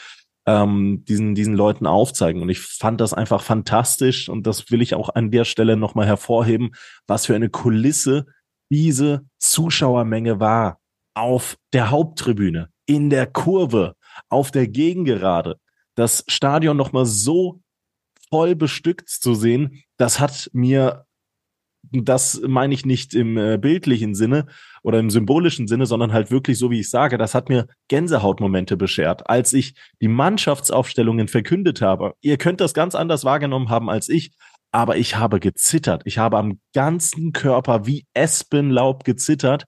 ähm, 0.46 1.04
diesen, 1.06 1.34
diesen 1.34 1.56
Leuten 1.56 1.88
aufzeigen. 1.88 2.42
Und 2.42 2.50
ich 2.50 2.60
fand 2.60 3.02
das 3.02 3.14
einfach 3.14 3.42
fantastisch 3.42 4.30
und 4.30 4.46
das 4.46 4.70
will 4.70 4.82
ich 4.82 4.94
auch 4.94 5.10
an 5.16 5.32
der 5.32 5.46
Stelle 5.46 5.78
nochmal 5.78 6.06
hervorheben, 6.06 6.72
was 7.08 7.26
für 7.26 7.36
eine 7.36 7.50
Kulisse 7.50 8.26
diese 8.70 9.26
Zuschauermenge 9.40 10.40
war 10.40 10.80
auf 11.16 11.58
der 11.74 11.90
Haupttribüne, 11.90 12.70
in 12.86 13.10
der 13.10 13.28
Kurve, 13.28 13.96
auf 14.30 14.52
der 14.52 14.68
Gegengerade. 14.68 15.58
Das 15.96 16.24
Stadion 16.28 16.78
nochmal 16.78 17.06
so 17.06 17.62
voll 18.30 18.56
bestückt 18.56 19.10
zu 19.10 19.34
sehen, 19.34 19.84
das 19.98 20.20
hat 20.20 20.50
mir, 20.54 21.06
das 21.92 22.42
meine 22.46 22.74
ich 22.74 22.86
nicht 22.86 23.14
im 23.14 23.38
äh, 23.38 23.58
bildlichen 23.58 24.16
Sinne 24.16 24.48
oder 24.84 25.00
im 25.00 25.10
symbolischen 25.10 25.68
Sinne, 25.68 25.86
sondern 25.86 26.12
halt 26.12 26.32
wirklich 26.32 26.58
so, 26.58 26.72
wie 26.72 26.80
ich 26.80 26.90
sage, 26.90 27.18
das 27.18 27.36
hat 27.36 27.50
mir 27.50 27.68
Gänsehautmomente 27.88 28.78
beschert, 28.78 29.30
als 29.30 29.54
ich 29.54 29.76
die 30.02 30.08
Mannschaftsaufstellungen 30.08 31.28
verkündet 31.28 31.82
habe. 31.82 32.14
Ihr 32.22 32.38
könnt 32.38 32.62
das 32.62 32.74
ganz 32.74 32.96
anders 32.96 33.24
wahrgenommen 33.24 33.70
haben 33.70 33.90
als 33.90 34.10
ich, 34.10 34.32
aber 34.72 34.98
ich 34.98 35.16
habe 35.16 35.40
gezittert. 35.40 36.02
Ich 36.06 36.18
habe 36.18 36.38
am 36.38 36.60
ganzen 36.74 37.32
Körper 37.32 37.86
wie 37.86 38.06
Espenlaub 38.14 39.06
gezittert 39.06 39.66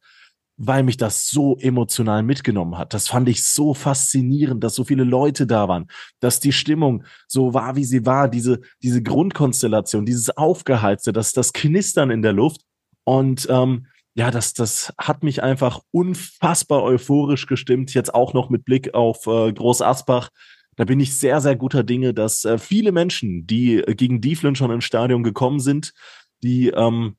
weil 0.58 0.82
mich 0.82 0.98
das 0.98 1.30
so 1.30 1.56
emotional 1.60 2.24
mitgenommen 2.24 2.78
hat. 2.78 2.94
Das 2.94 3.08
fand 3.08 3.30
ich 3.30 3.46
so 3.46 3.76
faszinierend, 3.76 4.64
dass 4.64 4.74
so 4.74 4.84
viele 4.84 5.04
Leute 5.04 5.46
da 5.46 5.68
waren, 5.68 5.88
dass 6.20 6.40
die 6.40 6.52
Stimmung 6.52 7.04
so 7.28 7.54
war, 7.54 7.76
wie 7.76 7.86
sie 7.86 8.06
war, 8.08 8.28
diese, 8.28 8.60
diese 8.82 9.04
Grundkonstellation, 9.04 10.06
dieses 10.06 10.36
Aufgeheizte, 10.36 11.14
das, 11.14 11.32
das 11.34 11.54
Knistern 11.54 12.10
in 12.10 12.24
der 12.24 12.34
Luft. 12.34 12.62
Und 13.04 13.48
ähm, 13.52 13.86
ja, 14.16 14.32
das, 14.32 14.54
das 14.56 14.92
hat 14.98 15.24
mich 15.24 15.44
einfach 15.44 15.80
unfassbar 15.92 16.82
euphorisch 16.82 17.46
gestimmt, 17.46 17.94
jetzt 17.94 18.16
auch 18.16 18.34
noch 18.34 18.50
mit 18.50 18.66
Blick 18.66 18.96
auf 18.96 19.28
äh, 19.28 19.54
Groß 19.54 19.84
Asbach. 19.84 20.30
Da 20.76 20.86
bin 20.86 21.00
ich 21.00 21.20
sehr, 21.20 21.40
sehr 21.40 21.56
guter 21.56 21.84
Dinge, 21.84 22.16
dass 22.16 22.46
äh, 22.46 22.58
viele 22.58 22.92
Menschen, 22.92 23.46
die 23.46 23.84
gegen 23.96 24.22
Dieflin 24.22 24.56
schon 24.56 24.72
ins 24.72 24.86
Stadion 24.86 25.22
gekommen 25.22 25.60
sind, 25.60 25.94
die 26.42 26.70
ähm, 26.70 27.16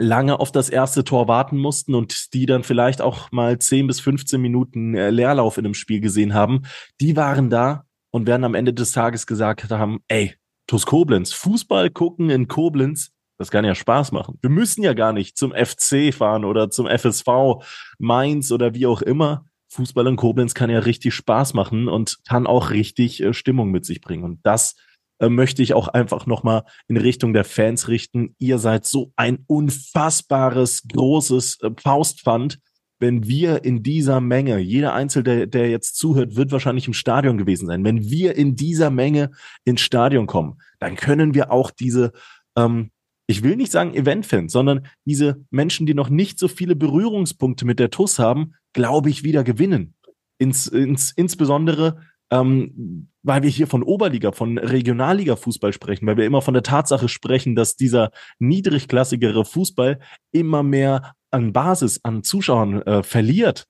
lange 0.00 0.40
auf 0.40 0.50
das 0.50 0.68
erste 0.68 1.04
Tor 1.04 1.28
warten 1.28 1.58
mussten 1.58 1.94
und 1.94 2.34
die 2.34 2.46
dann 2.46 2.64
vielleicht 2.64 3.02
auch 3.02 3.30
mal 3.30 3.58
10 3.58 3.86
bis 3.86 4.00
15 4.00 4.40
Minuten 4.40 4.94
äh, 4.94 5.10
Leerlauf 5.10 5.58
in 5.58 5.64
einem 5.64 5.74
Spiel 5.74 6.00
gesehen 6.00 6.34
haben, 6.34 6.62
die 7.00 7.16
waren 7.16 7.50
da 7.50 7.84
und 8.10 8.26
werden 8.26 8.44
am 8.44 8.54
Ende 8.54 8.74
des 8.74 8.92
Tages 8.92 9.26
gesagt 9.26 9.70
haben, 9.70 10.00
ey, 10.08 10.34
TuS 10.66 10.86
Koblenz, 10.86 11.32
Fußball 11.32 11.90
gucken 11.90 12.30
in 12.30 12.48
Koblenz, 12.48 13.10
das 13.38 13.50
kann 13.50 13.64
ja 13.64 13.74
Spaß 13.74 14.12
machen. 14.12 14.38
Wir 14.42 14.50
müssen 14.50 14.82
ja 14.82 14.92
gar 14.92 15.12
nicht 15.12 15.36
zum 15.36 15.52
FC 15.52 16.12
fahren 16.12 16.44
oder 16.44 16.70
zum 16.70 16.86
FSV 16.86 17.64
Mainz 17.98 18.52
oder 18.52 18.74
wie 18.74 18.86
auch 18.86 19.02
immer. 19.02 19.46
Fußball 19.68 20.06
in 20.06 20.16
Koblenz 20.16 20.54
kann 20.54 20.68
ja 20.68 20.80
richtig 20.80 21.14
Spaß 21.14 21.54
machen 21.54 21.88
und 21.88 22.18
kann 22.28 22.46
auch 22.46 22.70
richtig 22.70 23.22
äh, 23.22 23.32
Stimmung 23.32 23.70
mit 23.70 23.84
sich 23.84 24.00
bringen. 24.00 24.24
Und 24.24 24.40
das 24.42 24.76
äh, 25.20 25.28
möchte 25.28 25.62
ich 25.62 25.74
auch 25.74 25.88
einfach 25.88 26.26
nochmal 26.26 26.64
in 26.88 26.96
Richtung 26.96 27.32
der 27.32 27.44
Fans 27.44 27.88
richten. 27.88 28.34
Ihr 28.38 28.58
seid 28.58 28.86
so 28.86 29.12
ein 29.16 29.44
unfassbares, 29.46 30.82
großes 30.88 31.60
äh, 31.60 31.70
Faustpfand. 31.78 32.58
Wenn 32.98 33.26
wir 33.26 33.64
in 33.64 33.82
dieser 33.82 34.20
Menge, 34.20 34.58
jeder 34.58 34.94
Einzelne, 34.94 35.24
der, 35.24 35.46
der 35.46 35.70
jetzt 35.70 35.96
zuhört, 35.96 36.36
wird 36.36 36.52
wahrscheinlich 36.52 36.86
im 36.86 36.94
Stadion 36.94 37.38
gewesen 37.38 37.66
sein. 37.66 37.84
Wenn 37.84 38.10
wir 38.10 38.34
in 38.34 38.56
dieser 38.56 38.90
Menge 38.90 39.30
ins 39.64 39.82
Stadion 39.82 40.26
kommen, 40.26 40.60
dann 40.78 40.96
können 40.96 41.34
wir 41.34 41.52
auch 41.52 41.70
diese, 41.70 42.12
ähm, 42.56 42.90
ich 43.26 43.42
will 43.42 43.56
nicht 43.56 43.72
sagen 43.72 43.94
Eventfans, 43.94 44.52
sondern 44.52 44.86
diese 45.04 45.44
Menschen, 45.50 45.86
die 45.86 45.94
noch 45.94 46.08
nicht 46.08 46.38
so 46.38 46.48
viele 46.48 46.76
Berührungspunkte 46.76 47.66
mit 47.66 47.78
der 47.78 47.90
TUS 47.90 48.18
haben, 48.18 48.54
glaube 48.72 49.10
ich, 49.10 49.22
wieder 49.22 49.44
gewinnen. 49.44 49.94
Ins, 50.38 50.66
ins, 50.66 51.12
insbesondere 51.12 52.00
ähm, 52.30 53.09
weil 53.22 53.42
wir 53.42 53.50
hier 53.50 53.66
von 53.66 53.82
Oberliga, 53.82 54.32
von 54.32 54.58
Regionalliga-Fußball 54.58 55.72
sprechen, 55.72 56.06
weil 56.06 56.16
wir 56.16 56.26
immer 56.26 56.42
von 56.42 56.54
der 56.54 56.62
Tatsache 56.62 57.08
sprechen, 57.08 57.54
dass 57.54 57.76
dieser 57.76 58.10
niedrigklassigere 58.38 59.44
Fußball 59.44 60.00
immer 60.32 60.62
mehr 60.62 61.14
an 61.30 61.52
Basis, 61.52 62.00
an 62.02 62.22
Zuschauern 62.22 62.82
äh, 62.82 63.02
verliert, 63.02 63.66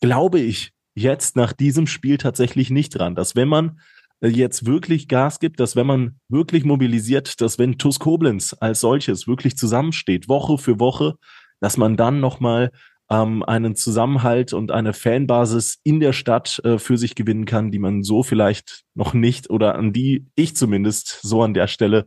glaube 0.00 0.40
ich 0.40 0.72
jetzt 0.94 1.36
nach 1.36 1.52
diesem 1.52 1.86
Spiel 1.86 2.18
tatsächlich 2.18 2.70
nicht 2.70 2.90
dran, 2.90 3.14
dass 3.14 3.36
wenn 3.36 3.48
man 3.48 3.80
äh, 4.20 4.28
jetzt 4.28 4.66
wirklich 4.66 5.08
Gas 5.08 5.40
gibt, 5.40 5.60
dass 5.60 5.76
wenn 5.76 5.86
man 5.86 6.20
wirklich 6.28 6.64
mobilisiert, 6.64 7.40
dass 7.40 7.58
wenn 7.58 7.78
TuS 7.78 7.98
Koblenz 7.98 8.56
als 8.58 8.80
solches 8.80 9.26
wirklich 9.26 9.56
zusammensteht, 9.56 10.28
Woche 10.28 10.58
für 10.58 10.80
Woche, 10.80 11.14
dass 11.60 11.76
man 11.76 11.96
dann 11.96 12.20
nochmal 12.20 12.70
ähm, 13.10 13.42
einen 13.42 13.76
Zusammenhalt 13.76 14.52
und 14.52 14.70
eine 14.70 14.92
Fanbasis 14.92 15.78
in 15.82 16.00
der 16.00 16.12
Stadt 16.12 16.60
äh, 16.64 16.78
für 16.78 16.96
sich 16.96 17.14
gewinnen 17.14 17.44
kann, 17.44 17.70
die 17.70 17.78
man 17.78 18.02
so 18.02 18.22
vielleicht 18.22 18.84
noch 18.94 19.14
nicht 19.14 19.50
oder 19.50 19.74
an 19.74 19.92
die 19.92 20.26
ich 20.34 20.56
zumindest 20.56 21.20
so 21.22 21.42
an 21.42 21.54
der 21.54 21.66
Stelle 21.66 22.06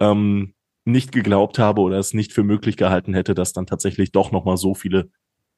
ähm, 0.00 0.54
nicht 0.84 1.12
geglaubt 1.12 1.58
habe 1.58 1.80
oder 1.82 1.98
es 1.98 2.14
nicht 2.14 2.32
für 2.32 2.44
möglich 2.44 2.76
gehalten 2.76 3.14
hätte, 3.14 3.34
dass 3.34 3.52
dann 3.52 3.66
tatsächlich 3.66 4.12
doch 4.12 4.32
nochmal 4.32 4.56
so 4.56 4.74
viele 4.74 5.10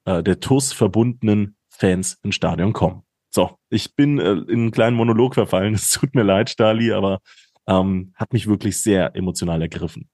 äh, 0.05 0.23
der 0.23 0.41
TUS 0.41 0.73
verbundenen 0.73 1.57
Fans 1.69 2.19
ins 2.23 2.35
Stadion 2.35 2.73
kommen. 2.73 3.03
So, 3.31 3.57
ich 3.71 3.95
bin 3.95 4.19
äh, 4.19 4.33
in 4.33 4.51
einen 4.51 4.71
kleinen 4.73 4.97
Monolog 4.97 5.35
verfallen. 5.35 5.75
Es 5.75 5.91
tut 5.91 6.15
mir 6.15 6.25
leid, 6.25 6.51
Stali, 6.51 6.93
aber 6.93 7.21
ähm, 7.69 8.13
hat 8.17 8.33
mich 8.33 8.49
wirklich 8.49 8.81
sehr 8.83 9.15
emotional 9.15 9.63
ergriffen. 9.63 10.10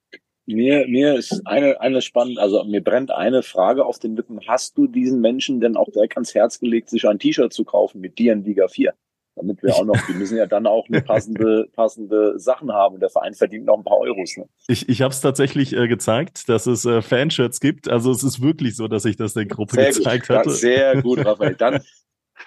Mir, 0.47 0.87
mir 0.87 1.15
ist 1.17 1.43
eine, 1.45 1.81
eine 1.81 2.01
spannend, 2.01 2.39
also 2.39 2.63
mir 2.65 2.83
brennt 2.83 3.11
eine 3.11 3.43
Frage 3.43 3.85
auf 3.85 3.99
den 3.99 4.15
Lippen. 4.15 4.41
Hast 4.47 4.79
du 4.79 4.87
diesen 4.87 5.21
Menschen 5.21 5.61
denn 5.61 5.77
auch 5.77 5.91
direkt 5.91 6.17
ans 6.17 6.35
Herz 6.35 6.61
gelegt, 6.61 6.89
sich 6.89 7.07
ein 7.09 7.19
T-Shirt 7.19 7.53
zu 7.53 7.65
kaufen 7.65 8.01
mit 8.01 8.19
dir 8.19 8.33
in 8.33 8.45
Liga 8.45 8.69
4? 8.69 8.95
Damit 9.35 9.63
wir 9.63 9.75
auch 9.75 9.85
noch, 9.85 10.01
die 10.07 10.15
müssen 10.15 10.39
ja 10.39 10.47
dann 10.47 10.67
auch 10.67 10.89
eine 10.89 11.03
passende, 11.03 11.69
passende 11.75 12.39
Sachen 12.39 12.73
haben. 12.73 13.01
Der 13.01 13.11
Verein 13.11 13.35
verdient 13.35 13.67
noch 13.67 13.77
ein 13.77 13.85
paar 13.85 13.99
Euros. 13.99 14.37
Ne? 14.39 14.49
Ich, 14.67 14.89
ich 14.89 15.03
habe 15.03 15.13
es 15.13 15.21
tatsächlich 15.21 15.77
äh, 15.77 15.89
gezeigt, 15.89 16.49
dass 16.49 16.67
es 16.67 16.87
äh, 16.87 17.03
Fanshirts 17.03 17.61
gibt. 17.61 17.89
Also 17.89 18.13
es 18.13 18.23
ist 18.23 18.41
wirklich 18.41 18.77
so, 18.77 18.89
dass 18.89 19.05
ich 19.05 19.17
das 19.17 19.35
der 19.35 19.45
Gruppe 19.45 19.75
sehr 19.75 19.93
gezeigt 19.93 20.29
gut, 20.29 20.37
hatte. 20.37 20.51
Sehr 20.51 21.03
gut, 21.03 21.19
Raphael. 21.25 21.55
Dann 21.55 21.81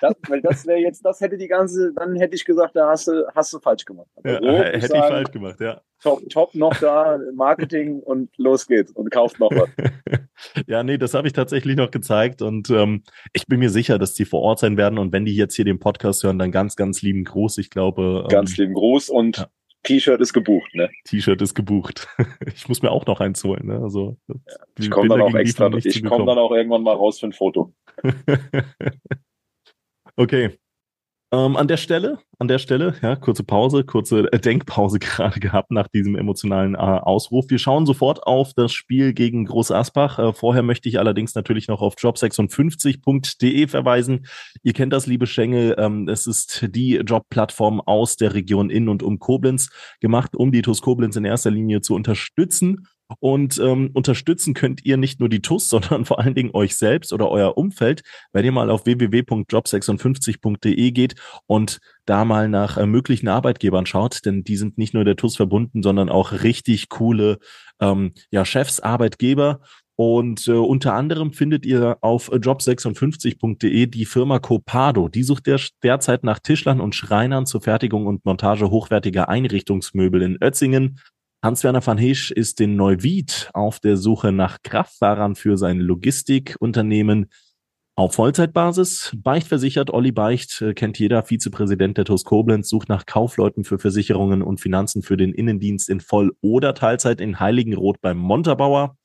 Das, 0.02 0.16
weil 0.28 0.42
das 0.42 0.66
wäre 0.66 0.80
jetzt, 0.80 1.04
das 1.06 1.20
hätte 1.22 1.38
die 1.38 1.48
ganze, 1.48 1.94
dann 1.94 2.16
hätte 2.16 2.36
ich 2.36 2.46
gesagt, 2.46 2.76
da 2.76 2.90
hast 2.90 3.08
du, 3.08 3.28
hast 3.36 3.54
du 3.54 3.60
falsch 3.60 3.86
gemacht. 3.86 4.08
Also 4.16 4.30
ja, 4.30 4.40
so, 4.40 4.58
hätte 4.64 4.78
ich, 4.78 4.86
sagen, 4.86 5.14
falsch 5.14 5.32
gemacht, 5.32 5.60
ja. 5.60 5.82
Top, 6.02 6.22
top 6.30 6.56
noch 6.56 6.76
da, 6.78 7.20
Marketing 7.34 8.00
und 8.00 8.30
los 8.38 8.68
geht's 8.68 8.92
und 8.92 9.12
kauft 9.12 9.40
noch 9.40 9.52
was. 9.52 9.70
ja, 10.68 10.84
nee, 10.84 10.98
das 10.98 11.14
habe 11.14 11.28
ich 11.28 11.34
tatsächlich 11.34 11.76
noch 11.76 11.92
gezeigt 11.92 12.42
und 12.42 12.70
ähm, 12.70 13.04
ich 13.34 13.48
bin 13.48 13.60
mir 13.60 13.70
sicher, 13.70 14.00
dass 14.00 14.14
die 14.14 14.26
vor 14.26 14.42
Ort 14.42 14.60
sein 14.60 14.78
werden 14.78 14.98
und 14.98 15.12
wenn 15.12 15.26
die 15.26 15.36
jetzt 15.36 15.56
hier 15.56 15.66
den 15.66 15.80
Podcast 15.80 16.24
hören, 16.24 16.40
dann 16.40 16.52
ganz, 16.52 16.76
ganz 16.76 17.02
lieben 17.02 17.26
Gruß. 17.26 17.58
Ich 17.58 17.70
glaube. 17.70 18.22
Ähm, 18.24 18.30
ganz 18.30 18.56
lieben 18.58 18.74
Gruß 18.74 19.10
und 19.10 19.38
ja. 19.38 19.48
T-Shirt 19.84 20.20
ist 20.22 20.34
gebucht, 20.34 20.74
ne? 20.76 20.90
T-Shirt 21.06 21.42
ist 21.42 21.56
gebucht. 21.56 22.08
Ich 22.54 22.68
muss 22.68 22.82
mir 22.82 22.92
auch 22.92 23.06
noch 23.06 23.20
eins 23.22 23.44
holen, 23.44 23.68
ne? 23.68 23.80
Also 23.82 24.18
ich 24.78 24.90
komme 24.90 25.08
dann 25.08 25.22
auch 25.22 25.34
extra, 25.36 25.72
ich 25.74 26.04
komme 26.04 26.26
dann 26.26 26.38
auch 26.38 26.52
irgendwann 26.52 26.84
mal 26.84 26.96
raus 26.96 27.20
für 27.20 27.28
ein 27.28 27.34
Foto. 27.34 27.74
okay, 30.20 30.60
ähm, 31.32 31.58
an 31.58 31.68
der 31.68 31.78
Stelle, 31.78 32.18
an 32.40 32.48
der 32.48 32.58
Stelle, 32.58 32.96
ja, 33.04 33.16
kurze 33.16 33.44
Pause, 33.44 33.84
kurze 33.84 34.34
äh, 34.34 34.40
Denkpause 34.40 34.98
gerade 35.00 35.40
gehabt 35.40 35.70
nach 35.70 35.88
diesem 35.88 36.16
emotionalen 36.16 36.74
äh, 36.74 36.78
Ausruf. 36.78 37.46
Wir 37.50 37.60
schauen 37.60 37.86
sofort 37.86 38.26
auf 38.26 38.54
das 38.56 38.74
Spiel 38.74 39.14
gegen 39.14 39.46
Groß 39.46 39.72
Asbach. 39.72 40.18
Äh, 40.18 40.34
vorher 40.34 40.64
möchte 40.64 40.90
ich 40.90 40.98
allerdings 40.98 41.36
natürlich 41.36 41.68
noch 41.68 41.82
auf 41.82 41.96
job56.de 41.96 43.68
verweisen. 43.68 44.26
Ihr 44.64 44.74
kennt 44.74 44.92
das, 44.92 45.06
liebe 45.06 45.28
Schengel. 45.28 45.76
Ähm, 45.78 46.08
es 46.10 46.26
ist 46.26 46.68
die 46.70 46.96
Jobplattform 46.96 47.80
aus 47.80 48.18
der 48.18 48.34
Region 48.34 48.72
in 48.72 48.90
und 48.90 49.04
um 49.04 49.20
Koblenz 49.20 49.70
gemacht, 50.00 50.36
um 50.36 50.52
die 50.52 50.64
TUS 50.64 50.82
Koblenz 50.82 51.16
in 51.16 51.26
erster 51.26 51.52
Linie 51.52 51.82
zu 51.82 51.94
unterstützen 51.94 52.88
und 53.20 53.58
ähm, 53.58 53.90
unterstützen 53.94 54.54
könnt 54.54 54.86
ihr 54.86 54.98
nicht 54.98 55.20
nur 55.20 55.30
die 55.30 55.42
TUS, 55.42 55.70
sondern 55.70 56.06
vor 56.06 56.20
allen 56.20 56.36
Dingen 56.36 56.52
euch 56.54 56.76
selbst 56.76 57.14
oder 57.14 57.30
euer 57.30 57.58
Umfeld, 57.58 58.04
wenn 58.32 58.46
ihr 58.46 58.52
mal 58.52 58.70
auf 58.70 58.86
www.job56.de 58.86 60.92
geht 60.92 61.16
und 61.48 61.80
da 62.06 62.26
mal 62.26 62.50
nach 62.50 62.78
äh, 62.78 62.86
möglichen 62.86 63.28
Arbeitgebern 63.28 63.86
schaut, 63.86 64.26
denn 64.26 64.44
die 64.44 64.58
sind 64.58 64.78
nicht 64.78 64.94
nur 64.94 65.06
der 65.06 65.16
TUS 65.16 65.36
verbunden, 65.36 65.84
sondern 65.84 66.10
auch 66.10 66.44
richtig 66.44 66.90
coole 66.90 67.40
ähm, 67.80 68.14
ja, 68.32 68.46
Chefs, 68.46 68.80
Arbeitgeber. 68.80 69.62
Und 69.96 70.48
äh, 70.48 70.52
unter 70.52 70.94
anderem 70.94 71.34
findet 71.34 71.66
ihr 71.66 71.98
auf 72.00 72.32
job56.de 72.32 73.88
die 73.88 74.06
Firma 74.06 74.40
Copado. 74.40 75.10
Die 75.10 75.24
sucht 75.24 75.46
der, 75.46 75.60
derzeit 75.84 76.24
nach 76.24 76.40
Tischlern 76.40 76.80
und 76.80 76.96
Schreinern 76.96 77.46
zur 77.46 77.60
Fertigung 77.60 78.08
und 78.08 78.24
Montage 78.24 78.70
hochwertiger 78.70 79.28
Einrichtungsmöbel 79.28 80.22
in 80.22 80.38
Ötzingen. 80.42 81.00
Hans-Werner 81.42 81.86
van 81.86 81.98
Heesch 81.98 82.32
ist 82.32 82.60
in 82.60 82.76
Neuwied 82.76 83.50
auf 83.54 83.80
der 83.80 83.96
Suche 83.96 84.34
nach 84.34 84.58
Kraftfahrern 84.62 85.36
für 85.36 85.58
sein 85.58 85.80
Logistikunternehmen 85.80 87.30
auf 87.96 88.16
Vollzeitbasis. 88.16 89.16
Beicht 89.16 89.48
versichert, 89.48 89.90
Olli 89.90 90.12
Beicht, 90.12 90.62
äh, 90.62 90.74
kennt 90.74 91.00
jeder, 91.00 91.24
Vizepräsident 91.24 91.98
der 91.98 92.04
TUS 92.04 92.26
Koblenz, 92.26 92.68
sucht 92.68 92.90
nach 92.90 93.06
Kaufleuten 93.06 93.64
für 93.64 93.80
Versicherungen 93.80 94.42
und 94.42 94.60
Finanzen 94.60 95.02
für 95.02 95.16
den 95.16 95.34
Innendienst 95.34 95.90
in 95.90 96.02
Voll- 96.02 96.36
oder 96.42 96.74
Teilzeit 96.74 97.22
in 97.22 97.40
Heiligenroth 97.40 98.02
beim 98.02 98.18
Montabauer. 98.18 98.98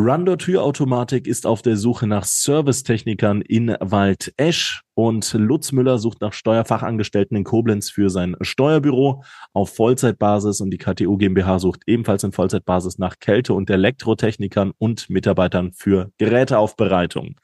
Rundor 0.00 0.38
Türautomatik 0.38 1.26
ist 1.26 1.44
auf 1.44 1.60
der 1.60 1.76
Suche 1.76 2.06
nach 2.06 2.22
Servicetechnikern 2.22 3.42
in 3.42 3.74
Waldesch 3.80 4.84
und 4.94 5.32
Lutz 5.32 5.72
Müller 5.72 5.98
sucht 5.98 6.20
nach 6.20 6.32
Steuerfachangestellten 6.32 7.36
in 7.36 7.42
Koblenz 7.42 7.90
für 7.90 8.08
sein 8.08 8.36
Steuerbüro 8.40 9.24
auf 9.54 9.74
Vollzeitbasis 9.74 10.60
und 10.60 10.70
die 10.70 10.78
KTU 10.78 11.16
GmbH 11.16 11.58
sucht 11.58 11.82
ebenfalls 11.86 12.22
in 12.22 12.30
Vollzeitbasis 12.30 12.98
nach 12.98 13.18
Kälte- 13.18 13.54
und 13.54 13.70
Elektrotechnikern 13.70 14.70
und 14.78 15.10
Mitarbeitern 15.10 15.72
für 15.72 16.12
Geräteaufbereitung. 16.18 17.34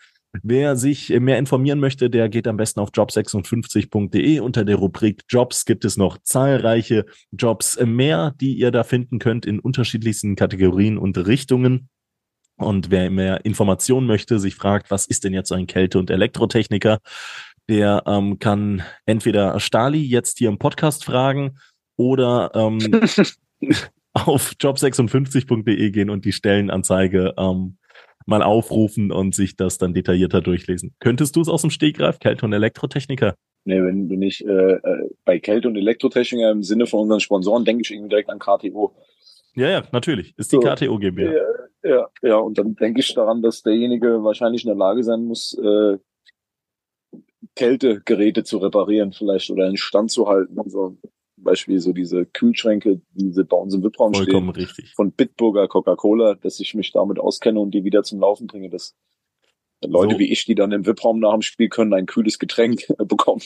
Wer 0.45 0.77
sich 0.77 1.11
mehr 1.11 1.39
informieren 1.39 1.81
möchte, 1.81 2.09
der 2.09 2.29
geht 2.29 2.47
am 2.47 2.57
besten 2.57 2.79
auf 2.79 2.91
job56.de. 2.91 4.39
Unter 4.39 4.65
der 4.65 4.77
Rubrik 4.77 5.23
Jobs 5.29 5.65
gibt 5.65 5.85
es 5.85 5.97
noch 5.97 6.19
zahlreiche 6.23 7.05
Jobs 7.33 7.81
mehr, 7.85 8.33
die 8.41 8.55
ihr 8.55 8.71
da 8.71 8.85
finden 8.85 9.19
könnt 9.19 9.45
in 9.45 9.59
unterschiedlichsten 9.59 10.37
Kategorien 10.37 10.99
und 10.99 11.19
Richtungen. 11.19 11.89
Und 12.57 12.91
wer 12.91 13.11
mehr 13.11 13.45
Informationen 13.45 14.07
möchte, 14.07 14.39
sich 14.39 14.55
fragt, 14.55 14.91
was 14.91 15.07
ist 15.07 15.25
denn 15.25 15.33
jetzt 15.33 15.53
ein 15.53 15.67
Kälte- 15.67 15.99
und 15.99 16.11
Elektrotechniker, 16.11 17.01
der 17.69 18.03
ähm, 18.07 18.39
kann 18.39 18.83
entweder 19.07 19.59
Stali 19.59 20.03
jetzt 20.03 20.39
hier 20.39 20.49
im 20.49 20.59
Podcast 20.59 21.05
fragen 21.05 21.59
oder 21.97 22.51
ähm, 22.55 22.79
auf 24.13 24.53
job56.de 24.61 25.91
gehen 25.91 26.11
und 26.11 26.25
die 26.25 26.33
Stellenanzeige 26.33 27.35
ähm, 27.37 27.79
mal 28.27 28.43
aufrufen 28.43 29.11
und 29.11 29.35
sich 29.35 29.57
das 29.57 29.79
dann 29.79 29.95
detaillierter 29.95 30.41
durchlesen. 30.41 30.95
Könntest 31.01 31.37
du 31.37 31.41
es 31.41 31.49
aus 31.49 31.63
dem 31.63 31.71
Stegreif, 31.71 32.19
Kälte- 32.21 32.47
und 32.47 32.53
Elektrotechniker? 32.53 33.35
Nee, 33.67 33.83
wenn, 33.83 34.11
wenn 34.11 34.23
ich 34.23 34.45
äh, 34.45 34.75
äh 34.75 35.09
bei 35.25 35.39
Kälte- 35.39 35.69
und 35.69 35.77
Elektrotechniker 35.77 36.51
im 36.51 36.63
Sinne 36.63 36.87
von 36.87 37.01
unseren 37.01 37.21
Sponsoren 37.21 37.65
denke 37.65 37.83
ich 37.83 37.91
irgendwie 37.91 38.11
direkt 38.11 38.31
an 38.31 38.39
KTO. 38.39 38.95
Ja, 39.55 39.71
ja, 39.71 39.83
natürlich. 39.93 40.35
Ist 40.37 40.53
die 40.53 40.57
so, 40.57 40.63
KTO 40.63 40.99
GmbH. 40.99 41.33
Ja, 41.33 41.43
ja, 41.85 42.09
ja, 42.23 42.37
und 42.37 42.59
dann 42.59 42.75
denke 42.75 43.01
ich 43.01 43.15
daran, 43.15 43.43
dass 43.43 43.63
derjenige 43.63 44.25
wahrscheinlich 44.25 44.65
in 44.65 44.69
der 44.69 44.77
Lage 44.77 45.05
sein 45.05 45.25
muss, 45.25 45.57
äh, 45.59 45.99
Kältegeräte 47.55 48.43
zu 48.45 48.59
reparieren 48.59 49.13
vielleicht 49.13 49.51
oder 49.51 49.67
in 49.67 49.77
Stand 49.77 50.11
zu 50.11 50.27
halten. 50.27 50.59
Also 50.59 50.97
zum 51.35 51.45
Beispiel 51.45 51.79
so 51.81 51.93
diese 51.93 52.27
Kühlschränke, 52.27 53.01
diese 53.13 53.45
bei 53.45 53.57
uns 53.57 53.75
im 53.75 53.83
VIP-Raum 53.83 54.15
stehen, 54.15 54.49
richtig. 54.51 54.95
von 54.95 55.13
Bitburger 55.13 55.69
Coca-Cola, 55.69 56.35
dass 56.35 56.59
ich 56.61 56.75
mich 56.75 56.93
damit 56.93 57.19
auskenne 57.19 57.61
und 57.61 57.73
die 57.73 57.85
wieder 57.85 58.03
zum 58.03 58.21
Laufen 58.21 58.47
bringe. 58.47 58.71
Dass 58.71 58.97
Leute 59.85 60.15
so. 60.15 60.19
wie 60.19 60.33
ich, 60.33 60.47
die 60.47 60.55
dann 60.55 60.73
im 60.73 60.87
VIP-Raum 60.87 61.21
nach 61.21 61.33
dem 61.33 61.43
Spiel 61.43 61.69
können, 61.69 61.93
ein 61.93 62.07
kühles 62.07 62.39
Getränk 62.39 62.87
bekommen. 62.99 63.43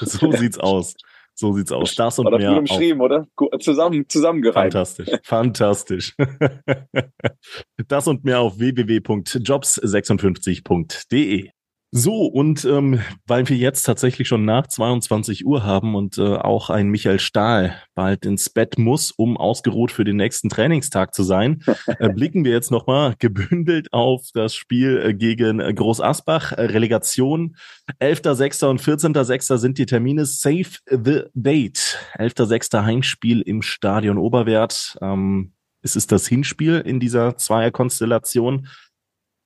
So 0.00 0.32
sieht's 0.32 0.58
aus. 0.58 0.96
So 1.38 1.52
sieht's 1.52 1.70
aus. 1.70 1.94
Das 1.94 2.18
und 2.18 2.24
War 2.24 2.38
mehr. 2.38 2.48
Gut 2.50 2.60
umschrieben, 2.60 3.02
oder? 3.02 3.26
Zusammen, 3.60 4.08
zusammengereimt. 4.08 4.72
Fantastisch, 4.72 5.10
fantastisch. 5.22 6.16
das 7.88 8.08
und 8.08 8.24
mehr 8.24 8.40
auf 8.40 8.58
www.jobs56.de. 8.58 11.50
So, 11.98 12.26
und 12.26 12.66
ähm, 12.66 13.00
weil 13.26 13.48
wir 13.48 13.56
jetzt 13.56 13.84
tatsächlich 13.84 14.28
schon 14.28 14.44
nach 14.44 14.66
22 14.66 15.46
Uhr 15.46 15.64
haben 15.64 15.94
und 15.94 16.18
äh, 16.18 16.36
auch 16.36 16.68
ein 16.68 16.88
Michael 16.88 17.18
Stahl 17.18 17.74
bald 17.94 18.26
ins 18.26 18.50
Bett 18.50 18.78
muss, 18.78 19.12
um 19.12 19.38
ausgeruht 19.38 19.92
für 19.92 20.04
den 20.04 20.16
nächsten 20.16 20.50
Trainingstag 20.50 21.14
zu 21.14 21.22
sein, 21.22 21.64
äh, 21.98 22.10
blicken 22.10 22.44
wir 22.44 22.52
jetzt 22.52 22.70
nochmal 22.70 23.14
gebündelt 23.18 23.94
auf 23.94 24.28
das 24.34 24.54
Spiel 24.54 24.98
äh, 24.98 25.14
gegen 25.14 25.58
äh, 25.58 25.72
Groß 25.72 26.02
Asbach. 26.02 26.52
Äh, 26.52 26.66
Relegation 26.66 27.56
11.6. 27.98 28.66
und 28.66 28.82
14.6. 28.82 29.56
sind 29.56 29.78
die 29.78 29.86
Termine. 29.86 30.26
Save 30.26 30.68
the 30.90 31.22
date. 31.32 31.98
11.6. 32.18 32.84
Heimspiel 32.84 33.40
im 33.40 33.62
Stadion 33.62 34.18
Oberwert. 34.18 34.98
Ähm, 35.00 35.54
es 35.80 35.96
ist 35.96 36.12
das 36.12 36.26
Hinspiel 36.26 36.82
in 36.84 37.00
dieser 37.00 37.38
Zweierkonstellation. 37.38 38.68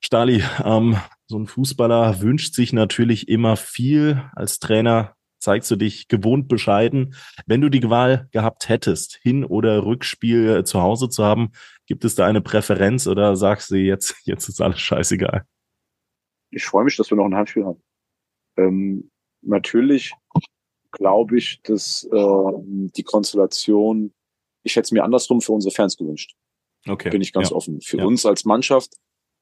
Stali, 0.03 0.43
ähm, 0.63 0.97
so 1.27 1.37
ein 1.37 1.47
Fußballer 1.47 2.21
wünscht 2.21 2.55
sich 2.55 2.73
natürlich 2.73 3.29
immer 3.29 3.55
viel. 3.55 4.23
Als 4.35 4.59
Trainer 4.59 5.15
zeigst 5.39 5.69
du 5.71 5.75
dich 5.75 6.07
gewohnt 6.07 6.47
bescheiden. 6.47 7.15
Wenn 7.45 7.61
du 7.61 7.69
die 7.69 7.89
Wahl 7.89 8.27
gehabt 8.31 8.69
hättest, 8.69 9.19
Hin- 9.21 9.45
oder 9.45 9.85
Rückspiel 9.85 10.57
äh, 10.57 10.63
zu 10.63 10.81
Hause 10.81 11.09
zu 11.09 11.23
haben, 11.23 11.51
gibt 11.87 12.05
es 12.05 12.15
da 12.15 12.25
eine 12.25 12.41
Präferenz 12.41 13.07
oder 13.07 13.35
sagst 13.35 13.71
du 13.71 13.75
jetzt, 13.75 14.15
jetzt 14.25 14.47
ist 14.49 14.61
alles 14.61 14.79
scheißegal? 14.79 15.45
Ich 16.51 16.65
freue 16.65 16.83
mich, 16.83 16.97
dass 16.97 17.09
wir 17.09 17.17
noch 17.17 17.25
ein 17.25 17.35
Heimspiel 17.35 17.65
haben. 17.65 17.81
Ähm, 18.57 19.11
natürlich 19.41 20.13
glaube 20.91 21.37
ich, 21.37 21.61
dass 21.61 22.03
äh, 22.11 22.51
die 22.95 23.03
Konstellation, 23.03 24.13
ich 24.63 24.75
hätte 24.75 24.85
es 24.85 24.91
mir 24.91 25.03
andersrum 25.03 25.41
für 25.41 25.53
unsere 25.53 25.73
Fans 25.73 25.95
gewünscht. 25.95 26.35
Okay. 26.87 27.09
Bin 27.09 27.21
ich 27.21 27.31
ganz 27.31 27.51
ja. 27.51 27.55
offen. 27.55 27.79
Für 27.81 27.99
ja. 27.99 28.05
uns 28.05 28.25
als 28.25 28.43
Mannschaft 28.43 28.95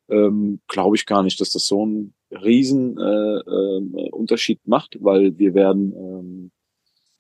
ähm, 0.09 0.59
glaube 0.67 0.95
ich 0.95 1.05
gar 1.05 1.23
nicht, 1.23 1.39
dass 1.41 1.51
das 1.51 1.65
so 1.65 1.83
einen 1.83 2.13
riesen 2.31 2.97
äh, 2.97 3.39
äh, 3.39 4.09
Unterschied 4.11 4.59
macht, 4.67 4.97
weil 5.01 5.37
wir 5.37 5.53
werden 5.53 5.93
ähm, 5.93 6.51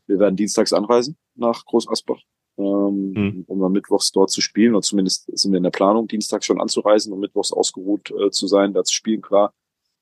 wir 0.09 0.19
werden 0.19 0.35
dienstags 0.35 0.73
anreisen 0.73 1.17
nach 1.35 1.65
Groß 1.65 1.87
Asbach, 1.87 2.21
ähm, 2.57 3.11
mhm. 3.11 3.43
um 3.47 3.59
dann 3.59 3.71
mittwochs 3.71 4.11
dort 4.11 4.31
zu 4.31 4.41
spielen. 4.41 4.73
Oder 4.73 4.81
zumindest 4.81 5.29
sind 5.37 5.51
wir 5.51 5.57
in 5.57 5.63
der 5.63 5.69
Planung, 5.69 6.07
dienstags 6.07 6.45
schon 6.45 6.59
anzureisen, 6.59 7.13
um 7.13 7.19
mittwochs 7.19 7.53
ausgeruht 7.53 8.11
äh, 8.11 8.31
zu 8.31 8.47
sein, 8.47 8.73
da 8.73 8.83
zu 8.83 8.93
spielen. 8.93 9.21
Klar, 9.21 9.53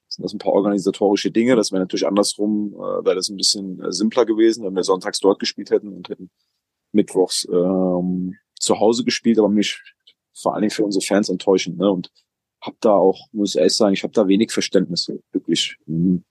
sind 0.07 0.23
das 0.23 0.33
ein 0.33 0.39
paar 0.39 0.53
organisatorische 0.53 1.29
Dinge. 1.29 1.57
Das 1.57 1.71
wäre 1.71 1.81
natürlich 1.81 2.07
andersrum, 2.07 2.73
äh, 2.73 3.05
wäre 3.05 3.15
das 3.15 3.29
ein 3.29 3.35
bisschen 3.35 3.81
äh, 3.81 3.91
simpler 3.91 4.25
gewesen, 4.25 4.65
wenn 4.65 4.75
wir 4.75 4.83
sonntags 4.83 5.19
dort 5.19 5.39
gespielt 5.39 5.71
hätten 5.71 5.89
und 5.89 6.07
hätten 6.07 6.29
mittwochs 6.93 7.45
ähm, 7.51 8.35
zu 8.57 8.79
Hause 8.79 9.03
gespielt, 9.03 9.37
aber 9.39 9.49
mich 9.49 9.81
vor 10.33 10.53
allen 10.53 10.61
Dingen 10.61 10.71
für 10.71 10.85
unsere 10.85 11.05
Fans 11.05 11.27
enttäuschend. 11.27 11.77
Ne? 11.77 11.91
Und 11.91 12.11
habe 12.61 12.77
da 12.79 12.91
auch, 12.91 13.27
muss 13.31 13.51
ich 13.51 13.57
ehrlich 13.57 13.75
sagen, 13.75 13.93
ich 13.93 14.03
habe 14.03 14.13
da 14.13 14.27
wenig 14.27 14.51
Verständnis, 14.51 15.11
wirklich. 15.31 15.77
Mhm. 15.85 16.23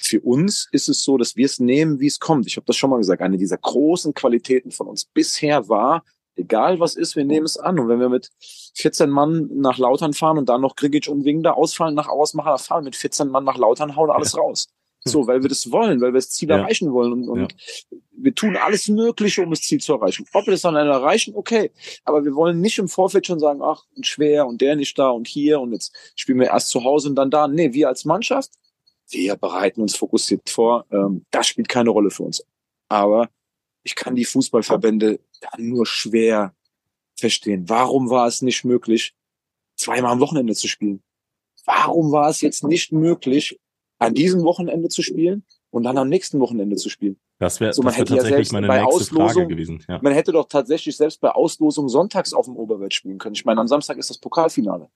Für 0.00 0.20
uns 0.20 0.68
ist 0.72 0.88
es 0.88 1.02
so, 1.02 1.18
dass 1.18 1.36
wir 1.36 1.44
es 1.46 1.60
nehmen, 1.60 2.00
wie 2.00 2.06
es 2.06 2.18
kommt. 2.18 2.46
Ich 2.46 2.56
habe 2.56 2.66
das 2.66 2.76
schon 2.76 2.90
mal 2.90 2.96
gesagt. 2.96 3.20
Eine 3.20 3.36
dieser 3.36 3.58
großen 3.58 4.14
Qualitäten 4.14 4.70
von 4.70 4.86
uns 4.86 5.04
bisher 5.04 5.68
war, 5.68 6.02
egal 6.38 6.80
was 6.80 6.94
ist, 6.94 7.16
wir 7.16 7.24
nehmen 7.24 7.44
es 7.44 7.58
an. 7.58 7.78
Und 7.78 7.88
wenn 7.88 8.00
wir 8.00 8.08
mit 8.08 8.30
14 8.76 9.10
Mann 9.10 9.50
nach 9.52 9.76
Lautern 9.76 10.14
fahren 10.14 10.38
und 10.38 10.48
dann 10.48 10.62
noch 10.62 10.76
Grigic 10.76 11.08
und 11.08 11.24
da 11.42 11.52
ausfallen, 11.52 11.94
nach 11.94 12.08
Ausmacher 12.08 12.58
fahren, 12.58 12.84
mit 12.84 12.96
14 12.96 13.28
Mann 13.28 13.44
nach 13.44 13.58
Lautern 13.58 13.96
hauen 13.96 14.10
alles 14.10 14.32
ja. 14.32 14.40
raus. 14.40 14.68
So, 15.04 15.26
weil 15.26 15.42
wir 15.42 15.48
das 15.48 15.70
wollen, 15.70 16.00
weil 16.00 16.12
wir 16.12 16.18
das 16.18 16.30
Ziel 16.30 16.50
ja. 16.50 16.58
erreichen 16.58 16.92
wollen. 16.92 17.12
Und, 17.12 17.28
und 17.28 17.52
ja. 17.52 17.98
wir 18.12 18.34
tun 18.34 18.56
alles 18.56 18.88
Mögliche, 18.88 19.42
um 19.42 19.50
das 19.50 19.60
Ziel 19.60 19.80
zu 19.80 19.94
erreichen. 19.94 20.26
Ob 20.32 20.46
wir 20.46 20.52
das 20.52 20.62
dann 20.62 20.74
erreichen, 20.74 21.34
okay. 21.34 21.70
Aber 22.04 22.24
wir 22.24 22.34
wollen 22.34 22.60
nicht 22.60 22.78
im 22.78 22.88
Vorfeld 22.88 23.26
schon 23.26 23.38
sagen, 23.38 23.62
ach, 23.62 23.84
schwer 24.02 24.46
und 24.46 24.60
der 24.60 24.76
nicht 24.76 24.98
da 24.98 25.08
und 25.10 25.26
hier 25.26 25.60
und 25.60 25.72
jetzt 25.72 25.94
spielen 26.16 26.40
wir 26.40 26.48
erst 26.48 26.70
zu 26.70 26.84
Hause 26.84 27.08
und 27.08 27.14
dann 27.14 27.30
da. 27.30 27.48
Nee, 27.48 27.72
wir 27.72 27.88
als 27.88 28.04
Mannschaft, 28.04 28.50
wir 29.08 29.36
bereiten 29.36 29.80
uns 29.80 29.96
fokussiert 29.96 30.50
vor. 30.50 30.84
Ähm, 30.90 31.24
das 31.30 31.46
spielt 31.46 31.68
keine 31.68 31.90
Rolle 31.90 32.10
für 32.10 32.24
uns. 32.24 32.44
Aber 32.88 33.30
ich 33.82 33.94
kann 33.94 34.16
die 34.16 34.24
Fußballverbände 34.24 35.20
dann 35.40 35.68
nur 35.68 35.86
schwer 35.86 36.54
verstehen. 37.16 37.68
Warum 37.68 38.10
war 38.10 38.26
es 38.26 38.42
nicht 38.42 38.64
möglich, 38.64 39.14
zweimal 39.76 40.12
am 40.12 40.20
Wochenende 40.20 40.54
zu 40.54 40.68
spielen? 40.68 41.02
Warum 41.64 42.12
war 42.12 42.28
es 42.28 42.40
jetzt 42.40 42.64
nicht 42.64 42.92
möglich, 42.92 43.58
an 43.98 44.14
diesem 44.14 44.42
Wochenende 44.44 44.88
zu 44.88 45.02
spielen 45.02 45.44
und 45.70 45.82
dann 45.84 45.98
am 45.98 46.08
nächsten 46.08 46.40
Wochenende 46.40 46.76
zu 46.76 46.88
spielen? 46.88 47.18
Das 47.38 47.60
wäre 47.60 47.72
so, 47.72 47.84
wär 47.84 47.92
tatsächlich 47.92 48.50
ja 48.50 48.60
meine 48.60 48.68
nächste 48.68 48.86
Auslosung, 48.86 49.28
Frage 49.28 49.46
gewesen. 49.46 49.84
Ja. 49.88 50.00
Man 50.02 50.12
hätte 50.12 50.32
doch 50.32 50.48
tatsächlich 50.48 50.96
selbst 50.96 51.20
bei 51.20 51.30
Auslosung 51.30 51.88
sonntags 51.88 52.32
auf 52.32 52.46
dem 52.46 52.56
Oberwelt 52.56 52.94
spielen 52.94 53.18
können. 53.18 53.34
Ich 53.34 53.44
meine, 53.44 53.60
am 53.60 53.68
Samstag 53.68 53.96
ist 53.98 54.10
das 54.10 54.18
Pokalfinale. 54.18 54.88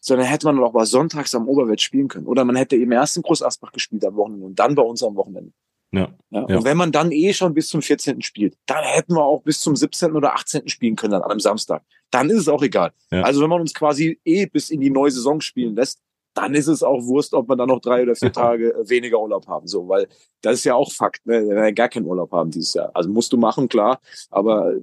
Sondern 0.00 0.26
hätte 0.26 0.46
man 0.46 0.56
doch 0.56 0.72
mal 0.72 0.86
sonntags 0.86 1.34
am 1.34 1.48
Oberwelt 1.48 1.80
spielen 1.80 2.08
können. 2.08 2.26
Oder 2.26 2.44
man 2.44 2.56
hätte 2.56 2.76
eben 2.76 2.90
erst 2.90 3.16
in 3.16 3.22
Groß 3.22 3.42
Asbach 3.42 3.70
gespielt 3.70 4.04
am 4.04 4.16
Wochenende 4.16 4.46
und 4.46 4.58
dann 4.58 4.74
bei 4.74 4.82
uns 4.82 5.02
am 5.02 5.14
Wochenende. 5.14 5.52
Ja, 5.92 6.08
ja, 6.30 6.46
ja. 6.48 6.56
Und 6.56 6.64
wenn 6.64 6.76
man 6.76 6.90
dann 6.90 7.12
eh 7.12 7.32
schon 7.34 7.52
bis 7.52 7.68
zum 7.68 7.82
14. 7.82 8.22
spielt, 8.22 8.56
dann 8.66 8.82
hätten 8.82 9.14
wir 9.14 9.24
auch 9.24 9.42
bis 9.42 9.60
zum 9.60 9.76
17. 9.76 10.12
oder 10.12 10.34
18. 10.34 10.68
spielen 10.68 10.96
können 10.96 11.14
an 11.14 11.22
einem 11.22 11.38
Samstag. 11.38 11.84
Dann 12.10 12.30
ist 12.30 12.38
es 12.38 12.48
auch 12.48 12.62
egal. 12.62 12.92
Ja. 13.10 13.22
Also 13.22 13.42
wenn 13.42 13.50
man 13.50 13.60
uns 13.60 13.74
quasi 13.74 14.18
eh 14.24 14.46
bis 14.46 14.70
in 14.70 14.80
die 14.80 14.90
neue 14.90 15.10
Saison 15.10 15.40
spielen 15.40 15.76
lässt, 15.76 16.00
dann 16.34 16.54
ist 16.54 16.66
es 16.66 16.82
auch 16.82 17.04
Wurst, 17.04 17.34
ob 17.34 17.48
wir 17.48 17.56
dann 17.56 17.68
noch 17.68 17.80
drei 17.80 18.02
oder 18.02 18.14
vier 18.14 18.32
Tage 18.32 18.74
weniger 18.86 19.20
Urlaub 19.20 19.46
haben. 19.46 19.66
So, 19.66 19.88
weil 19.88 20.08
das 20.40 20.54
ist 20.54 20.64
ja 20.64 20.74
auch 20.74 20.92
Fakt, 20.92 21.26
ne? 21.26 21.46
Wir 21.46 21.56
werden 21.56 21.74
gar 21.74 21.88
keinen 21.88 22.06
Urlaub 22.06 22.32
haben 22.32 22.50
dieses 22.50 22.74
Jahr. 22.74 22.90
Also 22.94 23.10
musst 23.10 23.32
du 23.32 23.36
machen, 23.36 23.68
klar, 23.68 24.00
aber 24.30 24.74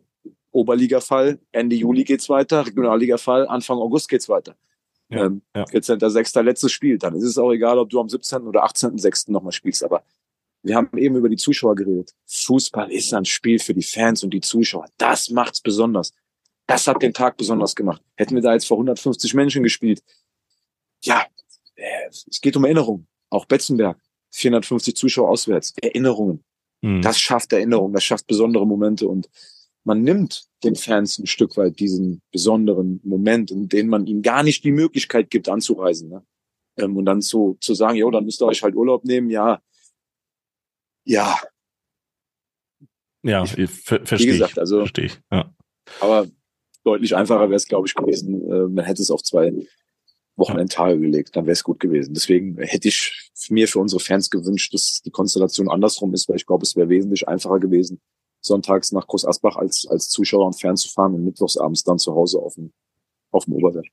Oberliga-Fall, 0.51 1.39
Ende 1.51 1.75
Juli 1.75 2.03
geht's 2.03 2.29
weiter, 2.29 2.65
Regionalliga-Fall, 2.65 3.47
Anfang 3.47 3.77
August 3.77 4.09
geht's 4.09 4.29
weiter. 4.29 4.55
Ja, 5.09 5.25
ähm, 5.25 5.41
ja. 5.55 5.63
14.6. 5.63 6.41
letztes 6.41 6.71
Spiel. 6.71 6.97
Dann 6.97 7.15
ist 7.15 7.23
es 7.23 7.37
auch 7.37 7.51
egal, 7.51 7.79
ob 7.79 7.89
du 7.89 7.99
am 7.99 8.09
17. 8.09 8.43
oder 8.43 8.63
18.6. 8.65 9.31
nochmal 9.31 9.51
spielst. 9.51 9.83
Aber 9.83 10.03
wir 10.61 10.75
haben 10.75 10.95
eben 10.97 11.15
über 11.15 11.29
die 11.29 11.37
Zuschauer 11.37 11.75
geredet. 11.75 12.13
Fußball 12.27 12.91
ist 12.91 13.13
ein 13.13 13.25
Spiel 13.25 13.59
für 13.59 13.73
die 13.73 13.83
Fans 13.83 14.23
und 14.23 14.33
die 14.33 14.41
Zuschauer. 14.41 14.87
Das 14.97 15.29
macht's 15.29 15.61
besonders. 15.61 16.13
Das 16.67 16.85
hat 16.87 17.01
den 17.01 17.13
Tag 17.13 17.37
besonders 17.37 17.75
gemacht. 17.75 18.01
Hätten 18.15 18.35
wir 18.35 18.43
da 18.43 18.53
jetzt 18.53 18.67
vor 18.67 18.77
150 18.77 19.33
Menschen 19.33 19.63
gespielt. 19.63 20.03
Ja, 21.03 21.21
äh, 21.21 21.25
es 21.79 22.41
geht 22.41 22.57
um 22.57 22.65
Erinnerung. 22.65 23.07
Auch 23.29 23.45
Betzenberg. 23.45 23.99
450 24.31 24.95
Zuschauer 24.95 25.29
auswärts. 25.29 25.73
Erinnerungen. 25.81 26.43
Mhm. 26.81 27.01
Das 27.01 27.19
schafft 27.19 27.53
Erinnerungen. 27.53 27.93
Das 27.93 28.03
schafft 28.03 28.27
besondere 28.27 28.65
Momente 28.65 29.07
und 29.07 29.29
man 29.83 30.03
nimmt 30.03 30.45
den 30.63 30.75
Fans 30.75 31.17
ein 31.19 31.25
Stück 31.25 31.57
weit 31.57 31.79
diesen 31.79 32.21
besonderen 32.31 32.99
Moment, 33.03 33.49
in 33.49 33.69
dem 33.69 33.87
man 33.87 34.05
ihnen 34.07 34.21
gar 34.21 34.43
nicht 34.43 34.63
die 34.63 34.71
Möglichkeit 34.71 35.29
gibt, 35.29 35.49
anzureisen. 35.49 36.09
Ne? 36.09 36.25
Ähm, 36.77 36.97
und 36.97 37.05
dann 37.05 37.21
so 37.21 37.57
zu 37.61 37.73
sagen, 37.73 37.97
ja, 37.97 38.09
dann 38.11 38.25
müsst 38.25 38.41
ihr 38.41 38.45
euch 38.45 38.61
halt 38.61 38.75
Urlaub 38.75 39.05
nehmen. 39.05 39.29
Ja, 39.29 39.61
ja. 41.05 41.39
Ja, 43.23 43.43
ich, 43.43 43.69
ver 43.69 44.05
verstehe 44.05 44.33
gesagt, 44.33 44.53
ich. 44.53 44.59
Also, 44.59 44.79
verstehe 44.79 45.05
ich. 45.05 45.19
Ja. 45.31 45.53
Aber 45.99 46.27
deutlich 46.83 47.15
einfacher 47.15 47.49
wäre 47.49 47.55
es, 47.55 47.67
glaube 47.67 47.87
ich, 47.87 47.95
gewesen. 47.95 48.49
Äh, 48.49 48.67
man 48.67 48.85
hätte 48.85 49.01
es 49.01 49.11
auf 49.11 49.23
zwei 49.23 49.51
Wochenendtage 50.39 50.99
gelegt, 50.99 51.35
dann 51.35 51.45
wäre 51.45 51.53
es 51.53 51.63
gut 51.63 51.79
gewesen. 51.79 52.13
Deswegen 52.13 52.57
hätte 52.57 52.87
ich 52.87 53.29
mir 53.49 53.67
für 53.67 53.79
unsere 53.79 53.99
Fans 53.99 54.29
gewünscht, 54.29 54.73
dass 54.73 55.01
die 55.03 55.11
Konstellation 55.11 55.69
andersrum 55.69 56.13
ist, 56.13 56.27
weil 56.29 56.37
ich 56.37 56.45
glaube, 56.45 56.63
es 56.63 56.75
wäre 56.75 56.89
wesentlich 56.89 57.27
einfacher 57.27 57.59
gewesen, 57.59 57.99
sonntags 58.41 58.91
nach 58.91 59.07
Groß 59.07 59.25
Asbach 59.25 59.55
als, 59.57 59.87
als 59.89 60.09
Zuschauer 60.09 60.45
und 60.45 60.59
Fan 60.59 60.77
zu 60.77 60.89
fahren 60.89 61.13
und 61.13 61.25
mittwochsabends 61.25 61.83
dann 61.83 61.99
zu 61.99 62.13
Hause 62.13 62.39
auf 62.39 62.55
dem, 62.55 62.71
auf 63.31 63.45
dem 63.45 63.53
Oberwert. 63.53 63.87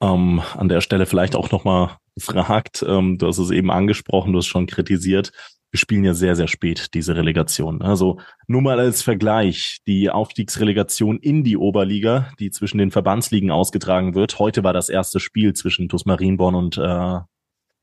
Ähm, 0.00 0.42
an 0.56 0.68
der 0.68 0.80
Stelle 0.80 1.06
vielleicht 1.06 1.36
auch 1.36 1.50
nochmal 1.50 1.96
gefragt, 2.14 2.84
ähm, 2.86 3.18
du 3.18 3.26
hast 3.26 3.38
es 3.38 3.50
eben 3.50 3.70
angesprochen, 3.70 4.32
du 4.32 4.38
hast 4.38 4.46
schon 4.46 4.66
kritisiert, 4.66 5.32
wir 5.72 5.78
spielen 5.78 6.04
ja 6.04 6.12
sehr, 6.12 6.36
sehr 6.36 6.48
spät 6.48 6.92
diese 6.92 7.16
Relegation. 7.16 7.80
Also 7.80 8.20
nur 8.46 8.60
mal 8.60 8.78
als 8.78 9.00
Vergleich, 9.00 9.78
die 9.86 10.10
Aufstiegsrelegation 10.10 11.18
in 11.18 11.44
die 11.44 11.56
Oberliga, 11.56 12.30
die 12.38 12.50
zwischen 12.50 12.76
den 12.76 12.90
Verbandsligen 12.90 13.50
ausgetragen 13.50 14.14
wird. 14.14 14.38
Heute 14.38 14.64
war 14.64 14.74
das 14.74 14.90
erste 14.90 15.18
Spiel 15.18 15.54
zwischen 15.54 15.88
TuS 15.88 16.04
Marienborn 16.04 16.54
und 16.54 16.76
äh, 16.76 17.20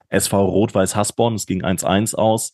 SV 0.09 0.45
Rot-Weiß 0.45 0.95
Hasborn. 0.95 1.33
Es 1.33 1.47
ging 1.47 1.63
1-1 1.63 2.13
aus. 2.13 2.53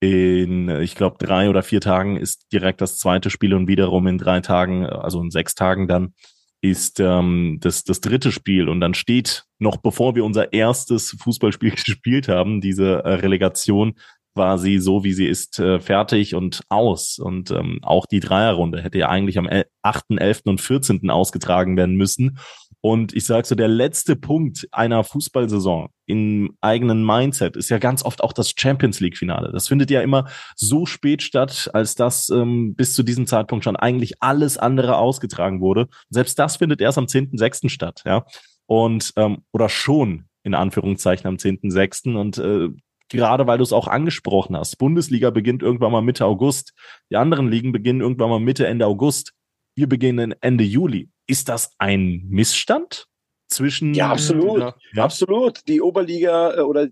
In, 0.00 0.68
ich 0.68 0.94
glaube, 0.94 1.16
drei 1.18 1.48
oder 1.48 1.62
vier 1.62 1.80
Tagen 1.80 2.18
ist 2.18 2.52
direkt 2.52 2.82
das 2.82 2.98
zweite 2.98 3.30
Spiel 3.30 3.54
und 3.54 3.68
wiederum 3.68 4.06
in 4.06 4.18
drei 4.18 4.40
Tagen, 4.40 4.84
also 4.84 5.22
in 5.22 5.30
sechs 5.30 5.54
Tagen 5.54 5.88
dann, 5.88 6.12
ist 6.60 7.00
ähm, 7.00 7.58
das, 7.60 7.84
das 7.84 8.00
dritte 8.00 8.32
Spiel. 8.32 8.68
Und 8.68 8.80
dann 8.80 8.92
steht 8.92 9.44
noch, 9.58 9.78
bevor 9.78 10.14
wir 10.14 10.24
unser 10.24 10.52
erstes 10.52 11.16
Fußballspiel 11.22 11.70
gespielt 11.84 12.28
haben, 12.28 12.60
diese 12.60 13.04
äh, 13.04 13.14
Relegation, 13.14 13.94
quasi 14.36 14.76
so, 14.76 15.02
wie 15.02 15.14
sie 15.14 15.26
ist, 15.26 15.58
äh, 15.58 15.80
fertig 15.80 16.34
und 16.34 16.60
aus. 16.68 17.18
Und 17.18 17.50
ähm, 17.50 17.78
auch 17.80 18.04
die 18.04 18.20
Dreierrunde 18.20 18.82
hätte 18.82 18.98
ja 18.98 19.08
eigentlich 19.08 19.38
am 19.38 19.48
8., 19.80 20.04
11. 20.10 20.42
und 20.44 20.60
14. 20.60 21.08
ausgetragen 21.08 21.78
werden 21.78 21.96
müssen. 21.96 22.38
Und 22.82 23.16
ich 23.16 23.24
sage 23.24 23.46
so, 23.46 23.54
der 23.54 23.66
letzte 23.66 24.14
Punkt 24.14 24.68
einer 24.72 25.04
Fußballsaison 25.04 25.88
im 26.04 26.54
eigenen 26.60 27.04
Mindset 27.04 27.56
ist 27.56 27.70
ja 27.70 27.78
ganz 27.78 28.04
oft 28.04 28.22
auch 28.22 28.34
das 28.34 28.52
Champions 28.54 29.00
League-Finale. 29.00 29.52
Das 29.52 29.68
findet 29.68 29.90
ja 29.90 30.02
immer 30.02 30.28
so 30.54 30.84
spät 30.84 31.22
statt, 31.22 31.70
als 31.72 31.94
dass 31.94 32.28
ähm, 32.28 32.74
bis 32.74 32.94
zu 32.94 33.02
diesem 33.02 33.26
Zeitpunkt 33.26 33.64
schon 33.64 33.76
eigentlich 33.76 34.22
alles 34.22 34.58
andere 34.58 34.98
ausgetragen 34.98 35.62
wurde. 35.62 35.88
Selbst 36.10 36.38
das 36.38 36.58
findet 36.58 36.82
erst 36.82 36.98
am 36.98 37.06
10.6. 37.06 37.70
statt, 37.70 38.02
ja. 38.04 38.26
Und 38.66 39.14
ähm, 39.16 39.38
oder 39.50 39.70
schon 39.70 40.26
in 40.42 40.54
Anführungszeichen 40.54 41.26
am 41.26 41.36
10.6. 41.36 42.14
Und 42.14 42.38
äh, 42.38 42.68
gerade 43.08 43.46
weil 43.46 43.58
du 43.58 43.64
es 43.64 43.72
auch 43.72 43.88
angesprochen 43.88 44.56
hast. 44.56 44.76
Bundesliga 44.78 45.30
beginnt 45.30 45.62
irgendwann 45.62 45.92
mal 45.92 46.02
Mitte 46.02 46.24
August. 46.24 46.72
Die 47.10 47.16
anderen 47.16 47.50
Ligen 47.50 47.72
beginnen 47.72 48.00
irgendwann 48.00 48.30
mal 48.30 48.40
Mitte, 48.40 48.66
Ende 48.66 48.86
August. 48.86 49.32
Wir 49.74 49.88
beginnen 49.88 50.34
Ende 50.40 50.64
Juli. 50.64 51.10
Ist 51.26 51.48
das 51.48 51.70
ein 51.78 52.24
Missstand 52.28 53.08
zwischen? 53.48 53.94
Ja, 53.94 54.10
absolut. 54.10 54.60
Ja? 54.94 55.04
Absolut. 55.04 55.66
Die 55.68 55.80
Oberliga 55.80 56.56
äh, 56.56 56.60
oder 56.60 56.88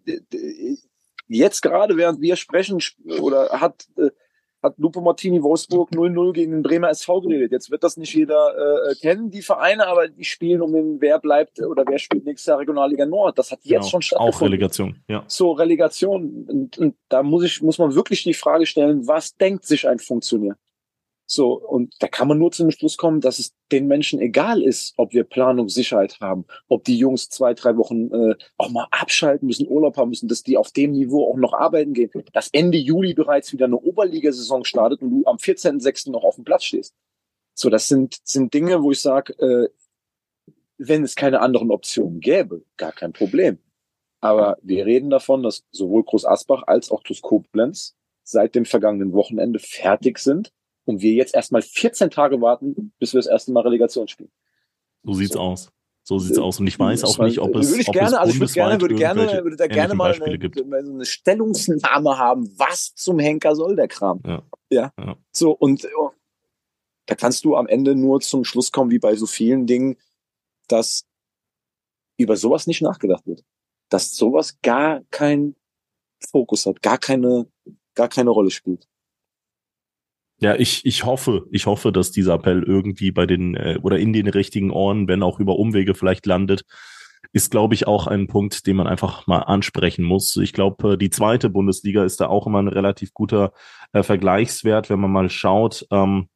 jetzt 1.29 1.63
gerade, 1.63 1.97
während 1.97 2.21
wir 2.21 2.37
sprechen, 2.37 2.79
oder 3.21 3.49
hat 3.61 3.87
äh, 3.97 4.11
hat 4.65 4.79
Lupo 4.79 5.01
Martini 5.03 5.43
Wolfsburg 5.43 5.91
0-0 5.91 6.33
gegen 6.33 6.53
den 6.53 6.63
Bremer 6.63 6.89
SV 6.89 7.21
geredet. 7.21 7.53
Jetzt 7.53 7.71
wird 7.71 7.85
das 7.85 7.97
nicht 7.99 8.15
jeder 8.15 8.91
äh, 8.91 8.95
kennen, 8.95 9.31
die 9.31 9.43
Vereine, 9.43 9.87
aber 9.87 10.09
die 10.09 10.25
spielen 10.25 10.63
um 10.63 10.73
den, 10.73 11.01
wer 11.01 11.19
bleibt 11.19 11.61
oder 11.61 11.85
wer 11.87 11.99
spielt 11.99 12.25
nächstes 12.25 12.47
Jahr 12.47 12.59
Regionalliga 12.59 13.05
Nord. 13.05 13.39
Das 13.39 13.53
hat 13.53 13.61
jetzt 13.63 13.69
genau. 13.69 13.91
schon 13.91 14.03
stattgefunden. 14.03 14.35
Auch 14.35 14.41
Relegation, 14.41 14.97
ja. 15.07 15.23
So, 15.29 15.53
Relegation. 15.53 16.47
Und, 16.49 16.79
und 16.79 16.97
da 17.11 17.23
muss 17.23 17.45
ich, 17.45 17.63
muss 17.63 17.79
man 17.79 17.95
wirklich 17.95 18.25
die 18.25 18.35
Frage 18.35 18.65
stellen, 18.65 19.07
was 19.07 19.37
denkt 19.37 19.67
sich 19.67 19.87
ein 19.87 19.99
Funktionär? 19.99 20.57
So, 21.27 21.55
und 21.55 21.95
da 22.01 22.09
kann 22.09 22.29
man 22.29 22.39
nur 22.39 22.53
zu 22.53 22.63
dem 22.63 22.71
Schluss 22.71 22.99
kommen, 22.99 23.23
dass 23.23 23.39
es 23.39 23.55
den 23.73 23.87
Menschen 23.87 24.21
egal 24.21 24.63
ist, 24.63 24.93
ob 24.99 25.15
wir 25.15 25.25
Planungssicherheit 25.25 26.21
haben, 26.21 26.45
ob 26.69 26.85
die 26.85 26.99
Jungs 26.99 27.31
zwei, 27.31 27.55
drei 27.55 27.77
Wochen 27.79 28.13
äh, 28.13 28.35
auch 28.59 28.71
mal 28.71 28.87
abschalten 28.91 29.47
müssen, 29.47 29.67
Urlaub 29.67 29.97
haben 29.97 30.11
müssen, 30.11 30.29
dass 30.29 30.43
die 30.43 30.59
auf 30.59 30.71
dem 30.73 30.93
Niveau 30.93 31.31
auch 31.31 31.39
noch 31.39 31.55
arbeiten 31.55 31.95
gehen, 31.95 32.11
dass 32.35 32.51
Ende 32.53 32.77
Juli 32.77 33.15
bereits 33.15 33.53
wieder 33.55 33.65
eine 33.65 33.79
Oberligasaison 33.79 34.65
startet 34.65 35.01
und 35.01 35.11
du 35.11 35.27
am 35.27 35.37
14.06. 35.37 36.11
noch 36.11 36.25
auf 36.25 36.35
dem 36.35 36.45
Platz 36.45 36.65
stehst. 36.65 36.95
So, 37.55 37.71
das 37.71 37.89
sind, 37.89 38.19
sind 38.25 38.53
Dinge, 38.53 38.83
wo 38.83 38.91
ich 38.91 39.01
sage, 39.01 39.33
äh, 39.39 39.71
wenn 40.77 41.05
es 41.05 41.15
keine 41.15 41.41
anderen 41.41 41.71
Optionen 41.71 42.21
gäbe, 42.21 42.65
gar 42.77 42.93
kein 42.93 43.15
Problem. 43.15 43.59
Aber 44.21 44.59
wir 44.63 44.85
reden 44.85 45.09
davon, 45.09 45.43
dass 45.43 45.65
sowohl 45.71 46.05
Groß 46.05 46.27
Asbach 46.27 46.65
als 46.67 46.91
auch 46.91 47.03
TuS 47.03 47.23
seit 48.25 48.55
dem 48.55 48.65
vergangenen 48.67 49.13
Wochenende 49.13 49.59
fertig 49.59 50.19
sind 50.19 50.53
und 50.85 51.01
wir 51.03 51.13
jetzt 51.13 51.35
erstmal 51.35 51.63
14 51.63 52.11
Tage 52.11 52.41
warten, 52.41 52.93
bis 52.99 53.13
wir 53.13 53.19
das 53.19 53.27
erste 53.27 53.53
Mal 53.53 53.61
Relegation 53.61 54.09
spielen. 54.09 54.31
So 55.03 55.15
sieht's 55.15 55.35
so. 55.35 55.41
aus. 55.41 55.71
So 56.07 56.19
sieht's 56.19 56.39
aus. 56.39 56.61
Und 56.61 56.67
ich 56.67 56.79
weiß 56.79 57.05
auch 57.05 57.19
nicht, 57.19 57.39
ob 57.39 57.55
es. 57.57 57.71
Würde 57.71 57.81
ich 57.81 57.91
gerne, 57.91 58.21
also 58.21 58.35
ich 58.35 58.41
würde 58.41 58.53
gerne, 58.53 58.81
würde 58.81 58.95
gerne, 58.95 59.43
würde 59.43 59.57
da 59.57 59.67
gerne 59.67 59.95
mal 59.95 60.13
eine, 60.13 60.79
eine, 60.79 61.05
Stellungsnahme 61.05 62.19
haben. 62.19 62.53
Was 62.59 62.95
zum 62.95 63.19
Henker 63.19 63.57
soll 63.57 63.75
der 63.75 63.89
Kram? 63.89 64.21
Ja. 64.27 64.43
ja. 64.71 64.93
ja. 64.99 65.17
So, 65.33 65.53
und 65.53 65.89
oh, 65.99 66.11
da 67.07 67.15
kannst 67.15 67.45
du 67.47 67.57
am 67.57 67.67
Ende 67.67 67.95
nur 67.95 68.21
zum 68.21 68.45
Schluss 68.45 68.71
kommen, 68.71 68.91
wie 68.91 68.99
bei 68.99 69.17
so 69.17 69.27
vielen 69.27 69.67
Dingen, 69.67 69.97
dass 70.69 71.07
über 72.19 72.37
sowas 72.37 72.67
nicht 72.67 72.83
nachgedacht 72.83 73.27
wird. 73.27 73.43
Dass 73.89 74.15
sowas 74.15 74.59
gar 74.63 75.03
keinen 75.11 75.57
Fokus 76.31 76.67
hat, 76.67 76.83
gar 76.83 76.99
keine, 76.99 77.47
gar 77.95 78.09
keine 78.09 78.31
Rolle 78.31 78.51
spielt. 78.51 78.87
Ja, 80.45 80.57
ich, 80.57 80.85
ich 80.85 81.07
hoffe, 81.07 81.47
ich 81.53 81.65
hoffe, 81.65 81.91
dass 81.91 82.11
dieser 82.11 82.35
Appell 82.35 82.63
irgendwie 82.65 83.13
bei 83.13 83.25
den 83.25 83.55
äh, 83.55 83.79
oder 83.83 83.99
in 83.99 84.13
den 84.13 84.29
richtigen 84.29 84.71
Ohren, 84.71 85.09
wenn 85.09 85.23
auch 85.23 85.41
über 85.41 85.59
Umwege 85.59 85.95
vielleicht 85.95 86.27
landet. 86.27 86.65
ist, 87.33 87.51
glaube 87.51 87.73
ich, 87.73 87.87
auch 87.87 88.07
ein 88.07 88.27
Punkt, 88.27 88.67
den 88.67 88.77
man 88.77 88.87
einfach 88.87 89.27
mal 89.27 89.39
ansprechen 89.39 90.05
muss. 90.05 90.37
Ich 90.37 90.53
glaube, 90.53 90.99
die 90.99 91.09
zweite 91.09 91.49
Bundesliga 91.49 92.05
ist 92.05 92.21
da 92.21 92.27
auch 92.27 92.47
immer 92.47 92.59
ein 92.61 92.69
relativ 92.69 93.15
guter 93.15 93.55
äh, 93.95 94.03
Vergleichswert, 94.03 94.91
wenn 94.91 95.01
man 95.01 95.13
mal 95.13 95.31
schaut. 95.31 95.87
Ähm, 95.91 96.29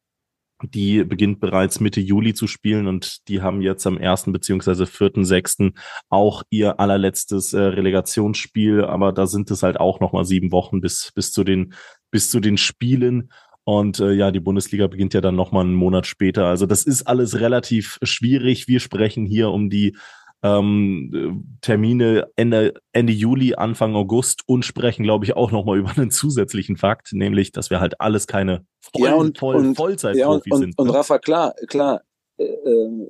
die 0.63 1.03
beginnt 1.03 1.39
bereits 1.39 1.79
Mitte 1.79 2.01
Juli 2.01 2.33
zu 2.33 2.47
spielen 2.47 2.87
und 2.87 3.27
die 3.27 3.43
haben 3.43 3.61
jetzt 3.61 3.85
am 3.85 3.99
ersten 3.99 4.33
beziehungsweise 4.33 4.87
vierten, 4.87 5.23
sechsten 5.23 5.75
auch 6.09 6.41
ihr 6.49 6.79
allerletztes 6.79 7.53
äh, 7.53 7.61
Relegationsspiel, 7.61 8.85
aber 8.85 9.13
da 9.13 9.27
sind 9.27 9.51
es 9.51 9.61
halt 9.61 9.79
auch 9.79 9.99
nochmal 9.99 10.25
sieben 10.25 10.51
Wochen 10.51 10.81
bis, 10.81 11.11
bis 11.13 11.31
zu 11.31 11.43
den, 11.43 11.75
bis 12.09 12.31
zu 12.31 12.39
den 12.39 12.57
Spielen. 12.57 13.29
Und 13.69 13.99
äh, 13.99 14.13
ja, 14.13 14.31
die 14.31 14.39
Bundesliga 14.39 14.87
beginnt 14.87 15.13
ja 15.13 15.21
dann 15.21 15.35
nochmal 15.35 15.63
einen 15.63 15.75
Monat 15.75 16.07
später. 16.07 16.47
Also 16.47 16.65
das 16.65 16.85
ist 16.85 17.03
alles 17.03 17.39
relativ 17.39 17.99
schwierig. 18.01 18.67
Wir 18.67 18.79
sprechen 18.79 19.27
hier 19.27 19.51
um 19.51 19.69
die 19.69 19.95
ähm, 20.41 21.45
Termine 21.61 22.31
Ende, 22.35 22.73
Ende 22.93 23.13
Juli, 23.13 23.53
Anfang 23.53 23.93
August 23.93 24.41
und 24.47 24.65
sprechen, 24.65 25.03
glaube 25.03 25.25
ich, 25.25 25.35
auch 25.35 25.51
nochmal 25.51 25.77
über 25.77 25.91
einen 25.95 26.09
zusätzlichen 26.09 26.77
Fakt, 26.77 27.13
nämlich, 27.13 27.51
dass 27.51 27.69
wir 27.69 27.79
halt 27.79 28.01
alles 28.01 28.25
keine 28.25 28.65
voll, 28.81 29.07
ja, 29.07 29.13
und, 29.13 29.37
voll, 29.37 29.55
und, 29.57 29.75
Vollzeitprofis 29.75 30.19
ja, 30.19 30.55
und, 30.55 30.61
sind. 30.61 30.79
Und, 30.79 30.87
ne? 30.87 30.89
und 30.89 30.89
Rafa, 30.89 31.19
klar, 31.19 31.53
klar, 31.67 32.01
äh, 32.39 32.45
ähm, 32.45 33.07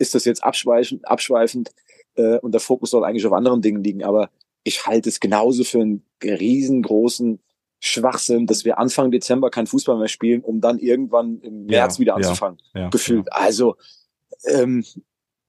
ist 0.00 0.16
das 0.16 0.24
jetzt 0.24 0.42
abschweifend, 0.42 1.06
abschweifend 1.06 1.70
äh, 2.16 2.38
und 2.38 2.50
der 2.50 2.60
Fokus 2.60 2.90
soll 2.90 3.04
eigentlich 3.04 3.24
auf 3.24 3.32
anderen 3.32 3.62
Dingen 3.62 3.84
liegen, 3.84 4.02
aber 4.02 4.30
ich 4.64 4.84
halte 4.84 5.08
es 5.08 5.20
genauso 5.20 5.62
für 5.62 5.80
einen 5.80 6.04
riesengroßen 6.24 7.38
Schwachsinn, 7.84 8.46
dass 8.46 8.64
wir 8.64 8.78
Anfang 8.78 9.10
Dezember 9.10 9.50
kein 9.50 9.66
Fußball 9.66 9.98
mehr 9.98 10.06
spielen, 10.06 10.40
um 10.42 10.60
dann 10.60 10.78
irgendwann 10.78 11.40
im 11.40 11.66
März 11.66 11.96
ja, 11.96 12.00
wieder 12.00 12.14
anzufangen. 12.14 12.58
Ja, 12.74 12.88
gefühlt. 12.90 13.32
Also 13.32 13.76
ähm, 14.44 14.84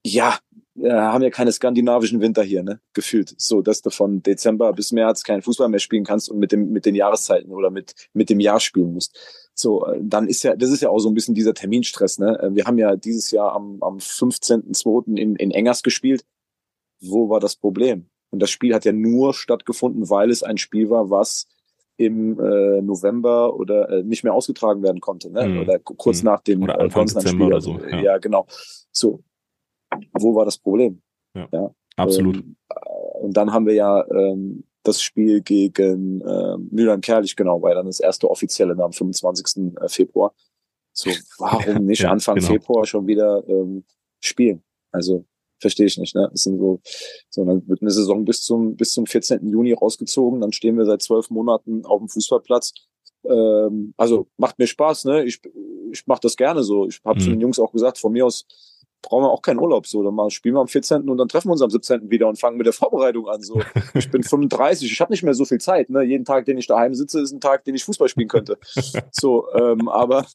ja, 0.04 0.36
äh, 0.76 0.90
haben 0.90 1.22
ja 1.22 1.30
keine 1.30 1.52
skandinavischen 1.52 2.20
Winter 2.20 2.42
hier, 2.42 2.64
ne? 2.64 2.80
Gefühlt. 2.92 3.34
So, 3.38 3.62
dass 3.62 3.82
du 3.82 3.90
von 3.90 4.20
Dezember 4.20 4.72
bis 4.72 4.90
März 4.90 5.22
keinen 5.22 5.42
Fußball 5.42 5.68
mehr 5.68 5.78
spielen 5.78 6.02
kannst 6.02 6.28
und 6.28 6.40
mit 6.40 6.50
dem, 6.50 6.72
mit 6.72 6.86
den 6.86 6.96
Jahreszeiten 6.96 7.52
oder 7.52 7.70
mit, 7.70 7.94
mit 8.14 8.30
dem 8.30 8.40
Jahr 8.40 8.58
spielen 8.58 8.92
musst. 8.92 9.16
So, 9.54 9.86
äh, 9.86 10.00
dann 10.02 10.26
ist 10.26 10.42
ja, 10.42 10.56
das 10.56 10.70
ist 10.70 10.82
ja 10.82 10.88
auch 10.88 10.98
so 10.98 11.08
ein 11.08 11.14
bisschen 11.14 11.36
dieser 11.36 11.54
Terminstress, 11.54 12.18
ne? 12.18 12.36
Äh, 12.40 12.54
wir 12.56 12.64
haben 12.64 12.78
ja 12.78 12.96
dieses 12.96 13.30
Jahr 13.30 13.52
am, 13.52 13.80
am 13.80 13.98
15.02. 13.98 15.16
in, 15.16 15.36
in 15.36 15.52
Engers 15.52 15.84
gespielt. 15.84 16.24
Wo 17.00 17.28
war 17.28 17.38
das 17.38 17.54
Problem? 17.54 18.06
Und 18.30 18.40
das 18.40 18.50
Spiel 18.50 18.74
hat 18.74 18.84
ja 18.84 18.92
nur 18.92 19.34
stattgefunden, 19.34 20.10
weil 20.10 20.32
es 20.32 20.42
ein 20.42 20.58
Spiel 20.58 20.90
war, 20.90 21.10
was 21.10 21.46
im 21.96 22.38
äh, 22.40 22.82
November 22.82 23.54
oder 23.54 23.88
äh, 23.88 24.02
nicht 24.02 24.24
mehr 24.24 24.34
ausgetragen 24.34 24.82
werden 24.82 25.00
konnte, 25.00 25.30
ne? 25.30 25.46
Mhm. 25.46 25.60
Oder 25.60 25.78
kurz 25.78 26.22
mhm. 26.22 26.26
nach 26.26 26.40
dem 26.40 26.62
oder 26.62 26.80
Anfang 26.80 27.04
äh, 27.04 27.06
Dezember 27.06 27.46
oder 27.46 27.60
so. 27.60 27.78
Ja. 27.78 28.00
ja, 28.00 28.18
genau. 28.18 28.46
So, 28.90 29.22
wo 30.12 30.34
war 30.34 30.44
das 30.44 30.58
Problem? 30.58 31.00
Ja, 31.34 31.48
ja. 31.52 31.74
absolut. 31.96 32.36
Ähm, 32.36 32.56
und 33.20 33.36
dann 33.36 33.52
haben 33.52 33.66
wir 33.66 33.74
ja 33.74 34.04
ähm, 34.10 34.64
das 34.82 35.00
Spiel 35.00 35.40
gegen 35.40 36.20
äh, 36.20 36.56
Mülheim 36.70 37.00
Kerlich, 37.00 37.36
genau, 37.36 37.62
war 37.62 37.74
dann 37.74 37.86
das 37.86 38.00
erste 38.00 38.30
offizielle 38.30 38.76
am 38.82 38.92
25. 38.92 39.74
Äh, 39.80 39.88
Februar. 39.88 40.34
So, 40.92 41.10
warum 41.38 41.84
nicht 41.86 42.02
ja, 42.02 42.10
Anfang 42.10 42.36
genau. 42.36 42.48
Februar 42.48 42.86
schon 42.86 43.06
wieder 43.06 43.42
ähm, 43.48 43.84
spielen? 44.20 44.62
Also 44.92 45.24
verstehe 45.60 45.86
ich 45.86 45.98
nicht. 45.98 46.14
Ne? 46.14 46.28
Das 46.30 46.42
sind 46.42 46.58
so, 46.58 46.80
so, 47.30 47.44
dann 47.44 47.66
wird 47.68 47.82
eine 47.82 47.90
Saison 47.90 48.24
bis 48.24 48.42
zum 48.42 48.76
bis 48.76 48.92
zum 48.92 49.06
14. 49.06 49.48
Juni 49.48 49.72
rausgezogen, 49.72 50.40
dann 50.40 50.52
stehen 50.52 50.76
wir 50.76 50.86
seit 50.86 51.02
zwölf 51.02 51.30
Monaten 51.30 51.84
auf 51.84 52.00
dem 52.00 52.08
Fußballplatz. 52.08 52.72
Ähm, 53.26 53.94
also 53.96 54.28
macht 54.36 54.58
mir 54.58 54.66
Spaß, 54.66 55.04
ne? 55.04 55.24
Ich 55.24 55.40
ich 55.92 56.06
mache 56.06 56.20
das 56.22 56.36
gerne 56.36 56.62
so. 56.62 56.86
Ich 56.86 57.00
habe 57.04 57.18
mhm. 57.18 57.24
zu 57.24 57.30
den 57.30 57.40
Jungs 57.40 57.58
auch 57.58 57.72
gesagt, 57.72 57.98
von 57.98 58.12
mir 58.12 58.26
aus 58.26 58.46
brauchen 59.04 59.24
wir 59.24 59.30
auch 59.30 59.42
keinen 59.42 59.60
Urlaub. 59.60 59.86
So, 59.86 60.02
dann 60.02 60.14
mal 60.14 60.30
spielen 60.30 60.54
wir 60.54 60.60
am 60.60 60.68
14. 60.68 61.08
und 61.08 61.18
dann 61.18 61.28
treffen 61.28 61.48
wir 61.48 61.52
uns 61.52 61.62
am 61.62 61.70
17. 61.70 62.10
wieder 62.10 62.26
und 62.26 62.38
fangen 62.38 62.56
mit 62.56 62.66
der 62.66 62.72
Vorbereitung 62.72 63.28
an. 63.28 63.42
So, 63.42 63.60
ich 63.94 64.10
bin 64.10 64.22
35, 64.22 64.90
ich 64.90 65.00
habe 65.00 65.12
nicht 65.12 65.22
mehr 65.22 65.34
so 65.34 65.44
viel 65.44 65.58
Zeit. 65.58 65.90
Ne? 65.90 66.02
Jeden 66.02 66.24
Tag, 66.24 66.46
den 66.46 66.58
ich 66.58 66.66
daheim 66.66 66.94
sitze, 66.94 67.20
ist 67.20 67.32
ein 67.32 67.40
Tag, 67.40 67.64
den 67.64 67.74
ich 67.74 67.84
Fußball 67.84 68.08
spielen 68.08 68.28
könnte. 68.28 68.58
So, 69.12 69.52
ähm, 69.54 69.88
aber, 69.88 70.26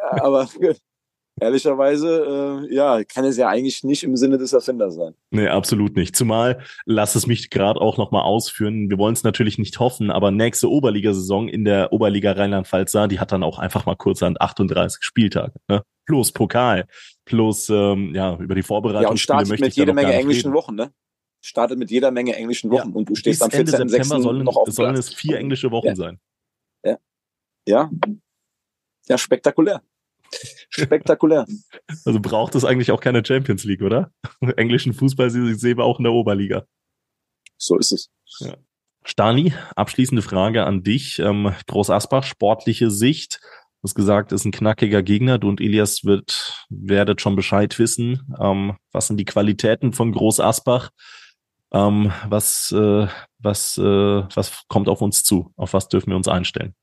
aber 0.00 0.48
ehrlicherweise, 1.40 2.64
äh, 2.68 2.74
ja, 2.74 3.04
kann 3.04 3.24
es 3.24 3.36
ja 3.36 3.48
eigentlich 3.48 3.84
nicht 3.84 4.02
im 4.02 4.16
Sinne 4.16 4.38
des 4.38 4.52
Erfinders 4.52 4.94
sein. 4.94 5.14
Nee, 5.30 5.48
absolut 5.48 5.96
nicht. 5.96 6.16
Zumal, 6.16 6.60
lass 6.84 7.14
es 7.14 7.26
mich 7.26 7.50
gerade 7.50 7.80
auch 7.80 7.98
nochmal 7.98 8.22
ausführen, 8.22 8.90
wir 8.90 8.98
wollen 8.98 9.14
es 9.14 9.24
natürlich 9.24 9.58
nicht 9.58 9.78
hoffen, 9.78 10.10
aber 10.10 10.30
nächste 10.30 10.70
Oberligasaison 10.70 11.48
in 11.48 11.64
der 11.64 11.92
Oberliga 11.92 12.32
Rheinland-Pfalz, 12.32 12.92
die 13.10 13.20
hat 13.20 13.32
dann 13.32 13.42
auch 13.42 13.58
einfach 13.58 13.86
mal 13.86 13.96
kurzerhand 13.96 14.40
38 14.40 15.02
Spieltage. 15.02 15.52
Ne? 15.68 15.82
Plus 16.06 16.32
Pokal 16.32 16.86
plus 17.26 17.68
ähm, 17.68 18.14
ja 18.14 18.36
über 18.38 18.54
die 18.54 18.62
Vorbereitung. 18.62 19.02
Ja, 19.02 19.08
und 19.10 19.18
startet 19.18 19.60
mit 19.60 19.74
jeder 19.74 19.92
Menge 19.92 20.14
englischen 20.14 20.48
reden. 20.48 20.54
Wochen, 20.54 20.74
ne? 20.76 20.92
Startet 21.42 21.78
mit 21.78 21.90
jeder 21.90 22.10
Menge 22.10 22.34
englischen 22.34 22.70
Wochen 22.70 22.90
ja, 22.90 22.94
und 22.94 23.08
du 23.10 23.14
stehst 23.14 23.42
am 23.42 23.50
14. 23.50 23.88
September 23.88 24.22
sollen, 24.22 24.44
noch 24.44 24.56
auf 24.56 24.70
sollen 24.70 24.96
es 24.96 25.12
vier 25.12 25.36
englische 25.36 25.70
Wochen 25.70 25.88
ja. 25.88 25.96
sein. 25.96 26.18
Ja. 26.84 26.98
Ja. 27.68 27.90
Ja, 29.08 29.18
spektakulär. 29.18 29.82
Spektakulär. 30.70 31.46
Also 32.04 32.20
braucht 32.20 32.54
es 32.54 32.64
eigentlich 32.64 32.90
auch 32.90 33.00
keine 33.00 33.24
Champions 33.24 33.64
League, 33.64 33.82
oder? 33.82 34.12
Englischen 34.56 34.92
Fußball 34.92 35.30
sehen 35.30 35.76
wir 35.76 35.84
auch 35.84 35.98
in 35.98 36.04
der 36.04 36.12
Oberliga. 36.12 36.64
So 37.56 37.78
ist 37.78 37.92
es. 37.92 38.10
Ja. 38.40 38.56
Stani, 39.04 39.54
abschließende 39.76 40.22
Frage 40.22 40.64
an 40.64 40.82
dich. 40.82 41.18
Ähm, 41.18 41.54
Groß 41.66 41.90
Asbach, 41.90 42.24
sportliche 42.24 42.90
Sicht 42.90 43.40
hast 43.86 43.94
gesagt, 43.94 44.32
ist 44.32 44.44
ein 44.44 44.52
knackiger 44.52 45.02
Gegner. 45.02 45.38
Du 45.38 45.48
und 45.48 45.60
Elias 45.60 46.04
wird, 46.04 46.66
werdet 46.68 47.20
schon 47.20 47.36
Bescheid 47.36 47.78
wissen. 47.78 48.34
Ähm, 48.40 48.76
was 48.92 49.06
sind 49.06 49.16
die 49.16 49.24
Qualitäten 49.24 49.92
von 49.92 50.12
Groß 50.12 50.40
Asbach? 50.40 50.90
Ähm, 51.72 52.12
was, 52.28 52.72
äh, 52.72 53.06
was, 53.38 53.78
äh, 53.78 53.82
was 53.82 54.64
kommt 54.68 54.88
auf 54.88 55.02
uns 55.02 55.22
zu? 55.22 55.52
Auf 55.56 55.72
was 55.72 55.88
dürfen 55.88 56.10
wir 56.10 56.16
uns 56.16 56.28
einstellen? 56.28 56.74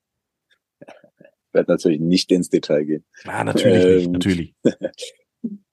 Werde 1.53 1.71
natürlich 1.71 1.99
nicht 1.99 2.31
ins 2.31 2.49
Detail 2.49 2.83
gehen. 2.83 3.05
Ja, 3.25 3.43
natürlich 3.43 3.83
ähm, 3.83 3.97
nicht, 3.97 4.11
natürlich. 4.11 4.55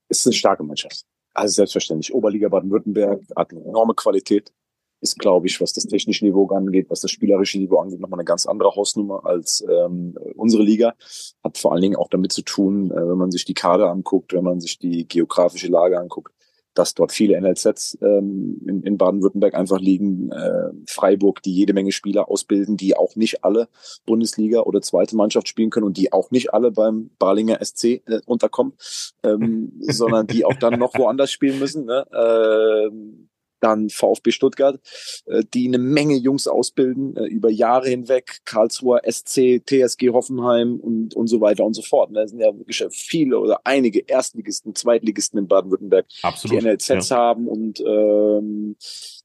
es 0.09 0.21
ist 0.21 0.27
eine 0.27 0.35
starke 0.35 0.63
Mannschaft. 0.63 1.05
Also 1.33 1.55
selbstverständlich. 1.55 2.13
Oberliga 2.13 2.49
Baden-Württemberg 2.49 3.23
hat 3.37 3.53
eine 3.53 3.65
enorme 3.65 3.95
Qualität 3.95 4.53
ist, 5.01 5.19
glaube 5.19 5.47
ich, 5.47 5.61
was 5.61 5.73
das 5.73 5.87
technische 5.87 6.25
Niveau 6.25 6.47
angeht, 6.49 6.91
was 6.91 7.01
das 7.01 7.11
spielerische 7.11 7.59
Niveau 7.59 7.79
angeht, 7.79 8.01
nochmal 8.01 8.21
eine 8.21 8.25
ganz 8.25 8.47
andere 8.47 8.75
Hausnummer 8.75 9.25
als 9.25 9.65
ähm, 9.69 10.17
unsere 10.37 10.63
Liga. 10.63 10.95
Hat 11.43 11.59
vor 11.59 11.73
allen 11.73 11.83
Dingen 11.83 11.97
auch 11.97 12.09
damit 12.09 12.33
zu 12.33 12.43
tun, 12.43 12.91
äh, 12.91 12.97
wenn 12.97 13.19
man 13.19 13.31
sich 13.31 13.45
die 13.45 13.55
Kader 13.55 13.91
anguckt, 13.91 14.33
wenn 14.33 14.45
man 14.45 14.61
sich 14.61 14.79
die 14.79 15.09
geografische 15.09 15.69
Lage 15.69 15.99
anguckt, 15.99 16.35
dass 16.75 16.95
dort 16.95 17.13
viele 17.13 17.41
NLZs 17.41 17.99
ähm, 18.03 18.61
in, 18.67 18.83
in 18.83 18.99
Baden-Württemberg 18.99 19.55
einfach 19.55 19.81
liegen. 19.81 20.31
Äh, 20.31 20.71
Freiburg, 20.87 21.43
die 21.43 21.55
jede 21.55 21.73
Menge 21.73 21.93
Spieler 21.93 22.29
ausbilden, 22.29 22.77
die 22.77 22.97
auch 22.97 23.17
nicht 23.17 23.45
alle 23.45 23.69
Bundesliga 24.07 24.61
oder 24.61 24.83
zweite 24.83 25.17
Mannschaft 25.17 25.49
spielen 25.49 25.71
können 25.71 25.87
und 25.87 25.97
die 25.97 26.13
auch 26.13 26.31
nicht 26.31 26.53
alle 26.55 26.71
beim 26.71 27.11
Barlinger 27.19 27.59
SC 27.65 27.85
äh, 27.85 28.21
unterkommen, 28.27 28.75
ähm, 29.23 29.73
sondern 29.81 30.27
die 30.27 30.45
auch 30.45 30.55
dann 30.55 30.79
noch 30.79 30.95
woanders 30.95 31.33
spielen 31.33 31.59
müssen. 31.59 31.87
Ne? 31.87 32.07
Ähm, 32.13 33.30
dann 33.61 33.91
VfB 33.91 34.31
Stuttgart, 34.31 34.81
äh, 35.27 35.43
die 35.55 35.69
eine 35.69 35.79
Menge 35.79 36.17
Jungs 36.17 36.47
ausbilden 36.47 37.17
äh, 37.17 37.27
über 37.27 37.51
Jahre 37.51 37.89
hinweg, 37.89 38.41
Karlsruher 38.45 39.03
SC, 39.09 39.63
TSG 39.65 40.11
Hoffenheim 40.11 40.77
und, 40.77 41.15
und 41.15 41.27
so 41.27 41.41
weiter 41.41 41.65
und 41.65 41.75
so 41.75 41.83
fort. 41.83 42.11
Da 42.13 42.27
sind 42.27 42.41
ja 42.41 42.57
wirklich 42.57 42.83
viele 42.91 43.39
oder 43.39 43.61
einige 43.65 44.01
Erstligisten, 44.01 44.75
Zweitligisten 44.75 45.39
in 45.39 45.49
Baden-Württemberg, 45.49 46.07
die 46.45 46.57
NLZs 46.57 47.09
ja. 47.09 47.17
haben 47.17 47.49
und 47.49 47.81
ähm, 47.81 48.77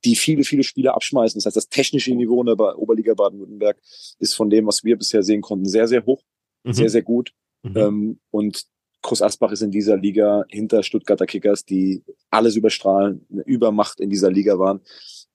die 0.04 0.16
viele, 0.16 0.44
viele 0.44 0.64
Spiele 0.64 0.94
abschmeißen. 0.94 1.40
Das 1.40 1.46
heißt, 1.46 1.58
das 1.58 1.70
technische 1.70 2.14
Niveau 2.14 2.42
in 2.42 2.48
der 2.48 2.80
Oberliga 2.80 3.14
Baden-Württemberg 3.14 3.78
ist 4.20 4.36
von 4.36 4.50
dem, 4.50 4.68
was 4.68 4.84
wir 4.84 4.98
bisher 4.98 5.24
sehen 5.24 5.42
konnten, 5.42 5.66
sehr, 5.66 5.88
sehr 5.88 6.06
hoch, 6.06 6.22
mhm. 6.64 6.74
sehr, 6.74 6.90
sehr 6.90 7.02
gut. 7.02 7.34
Mhm. 7.64 7.78
Ähm, 7.78 8.20
und 8.32 8.66
Groß 9.06 9.22
Asbach 9.22 9.52
ist 9.52 9.62
in 9.62 9.70
dieser 9.70 9.98
Liga 9.98 10.46
hinter 10.50 10.82
Stuttgarter 10.82 11.28
Kickers, 11.28 11.64
die 11.64 12.04
alles 12.32 12.56
überstrahlen, 12.56 13.24
eine 13.32 13.44
Übermacht 13.44 14.00
in 14.00 14.10
dieser 14.10 14.32
Liga 14.32 14.58
waren, 14.58 14.82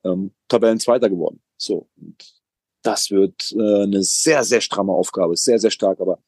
ähm, 0.03 0.33
Tabellenzweiter 0.49 1.09
geworden. 1.09 1.41
So. 1.57 1.89
Das 2.83 3.13
wird 3.13 3.53
äh, 3.53 3.83
eine 3.85 4.03
sehr, 4.03 4.43
sehr 4.43 4.61
stramme 4.61 4.93
Aufgabe, 4.93 5.37
sehr, 5.37 5.61
sehr 5.61 5.71
stark, 5.71 6.01
aber 6.01 6.19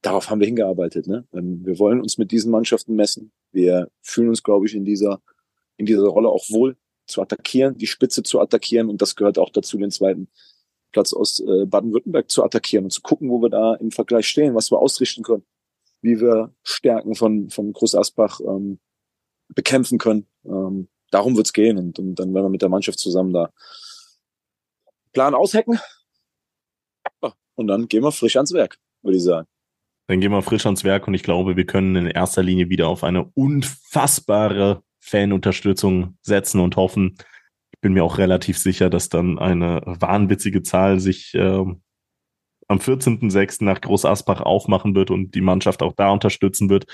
darauf 0.00 0.30
haben 0.30 0.40
wir 0.40 0.46
hingearbeitet. 0.46 1.06
Ne? 1.06 1.26
Ähm, 1.34 1.60
wir 1.62 1.78
wollen 1.78 2.00
uns 2.00 2.16
mit 2.16 2.30
diesen 2.30 2.50
Mannschaften 2.50 2.94
messen. 2.94 3.32
Wir 3.52 3.90
fühlen 4.00 4.30
uns, 4.30 4.42
glaube 4.42 4.64
ich, 4.64 4.74
in 4.74 4.86
dieser, 4.86 5.20
in 5.76 5.84
dieser 5.84 6.06
Rolle 6.06 6.30
auch 6.30 6.48
wohl 6.48 6.78
zu 7.06 7.20
attackieren, 7.20 7.76
die 7.76 7.86
Spitze 7.86 8.22
zu 8.22 8.40
attackieren 8.40 8.88
und 8.88 9.02
das 9.02 9.14
gehört 9.14 9.38
auch 9.38 9.50
dazu, 9.50 9.76
den 9.76 9.90
zweiten 9.90 10.28
Platz 10.92 11.12
aus 11.12 11.38
äh, 11.40 11.66
Baden-Württemberg 11.66 12.30
zu 12.30 12.42
attackieren 12.42 12.86
und 12.86 12.92
zu 12.92 13.02
gucken, 13.02 13.28
wo 13.28 13.42
wir 13.42 13.50
da 13.50 13.74
im 13.74 13.90
Vergleich 13.90 14.26
stehen, 14.26 14.54
was 14.54 14.70
wir 14.70 14.78
ausrichten 14.78 15.22
können 15.22 15.44
wie 16.00 16.20
wir 16.20 16.54
Stärken 16.62 17.14
von, 17.14 17.50
von 17.50 17.72
Groß 17.72 17.94
Asbach 17.94 18.40
ähm, 18.40 18.78
bekämpfen 19.48 19.98
können. 19.98 20.26
Ähm, 20.44 20.88
darum 21.10 21.36
wird's 21.36 21.52
gehen 21.52 21.78
und, 21.78 21.98
und 21.98 22.14
dann 22.16 22.34
werden 22.34 22.46
wir 22.46 22.50
mit 22.50 22.62
der 22.62 22.68
Mannschaft 22.68 22.98
zusammen 22.98 23.32
da 23.32 23.52
Plan 25.12 25.34
aushacken. 25.34 25.78
Und 27.54 27.66
dann 27.66 27.88
gehen 27.88 28.04
wir 28.04 28.12
frisch 28.12 28.36
ans 28.36 28.52
Werk, 28.52 28.78
würde 29.02 29.16
ich 29.16 29.24
sagen. 29.24 29.48
Dann 30.06 30.20
gehen 30.20 30.30
wir 30.30 30.42
frisch 30.42 30.64
ans 30.64 30.84
Werk 30.84 31.08
und 31.08 31.14
ich 31.14 31.24
glaube, 31.24 31.56
wir 31.56 31.66
können 31.66 31.96
in 31.96 32.06
erster 32.06 32.42
Linie 32.42 32.70
wieder 32.70 32.86
auf 32.86 33.02
eine 33.02 33.24
unfassbare 33.34 34.82
Fanunterstützung 35.00 36.16
setzen 36.22 36.60
und 36.60 36.76
hoffen. 36.76 37.16
Ich 37.72 37.80
bin 37.80 37.94
mir 37.94 38.04
auch 38.04 38.18
relativ 38.18 38.58
sicher, 38.58 38.90
dass 38.90 39.08
dann 39.08 39.38
eine 39.38 39.82
wahnwitzige 39.84 40.62
Zahl 40.62 41.00
sich 41.00 41.34
äh, 41.34 41.64
am 42.68 42.78
14.06. 42.78 43.64
nach 43.64 43.80
Groß 43.80 44.04
Asbach 44.04 44.40
aufmachen 44.40 44.94
wird 44.94 45.10
und 45.10 45.34
die 45.34 45.40
Mannschaft 45.40 45.82
auch 45.82 45.94
da 45.96 46.10
unterstützen 46.10 46.70
wird. 46.70 46.86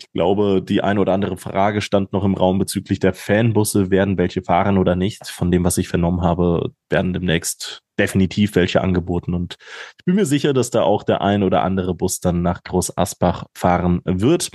Ich 0.00 0.10
glaube, 0.12 0.60
die 0.60 0.82
eine 0.82 1.00
oder 1.00 1.12
andere 1.12 1.36
Frage 1.36 1.80
stand 1.80 2.12
noch 2.12 2.24
im 2.24 2.34
Raum 2.34 2.58
bezüglich 2.58 2.98
der 2.98 3.14
Fanbusse. 3.14 3.90
Werden 3.90 4.18
welche 4.18 4.42
fahren 4.42 4.76
oder 4.76 4.96
nicht? 4.96 5.28
Von 5.28 5.52
dem, 5.52 5.64
was 5.64 5.78
ich 5.78 5.88
vernommen 5.88 6.22
habe, 6.22 6.72
werden 6.90 7.12
demnächst 7.12 7.82
definitiv 7.98 8.56
welche 8.56 8.80
angeboten. 8.80 9.34
Und 9.34 9.56
ich 9.98 10.04
bin 10.04 10.16
mir 10.16 10.26
sicher, 10.26 10.52
dass 10.52 10.70
da 10.70 10.82
auch 10.82 11.04
der 11.04 11.20
ein 11.20 11.44
oder 11.44 11.62
andere 11.62 11.94
Bus 11.94 12.18
dann 12.18 12.42
nach 12.42 12.64
Groß 12.64 12.98
Asbach 12.98 13.46
fahren 13.54 14.00
wird. 14.04 14.50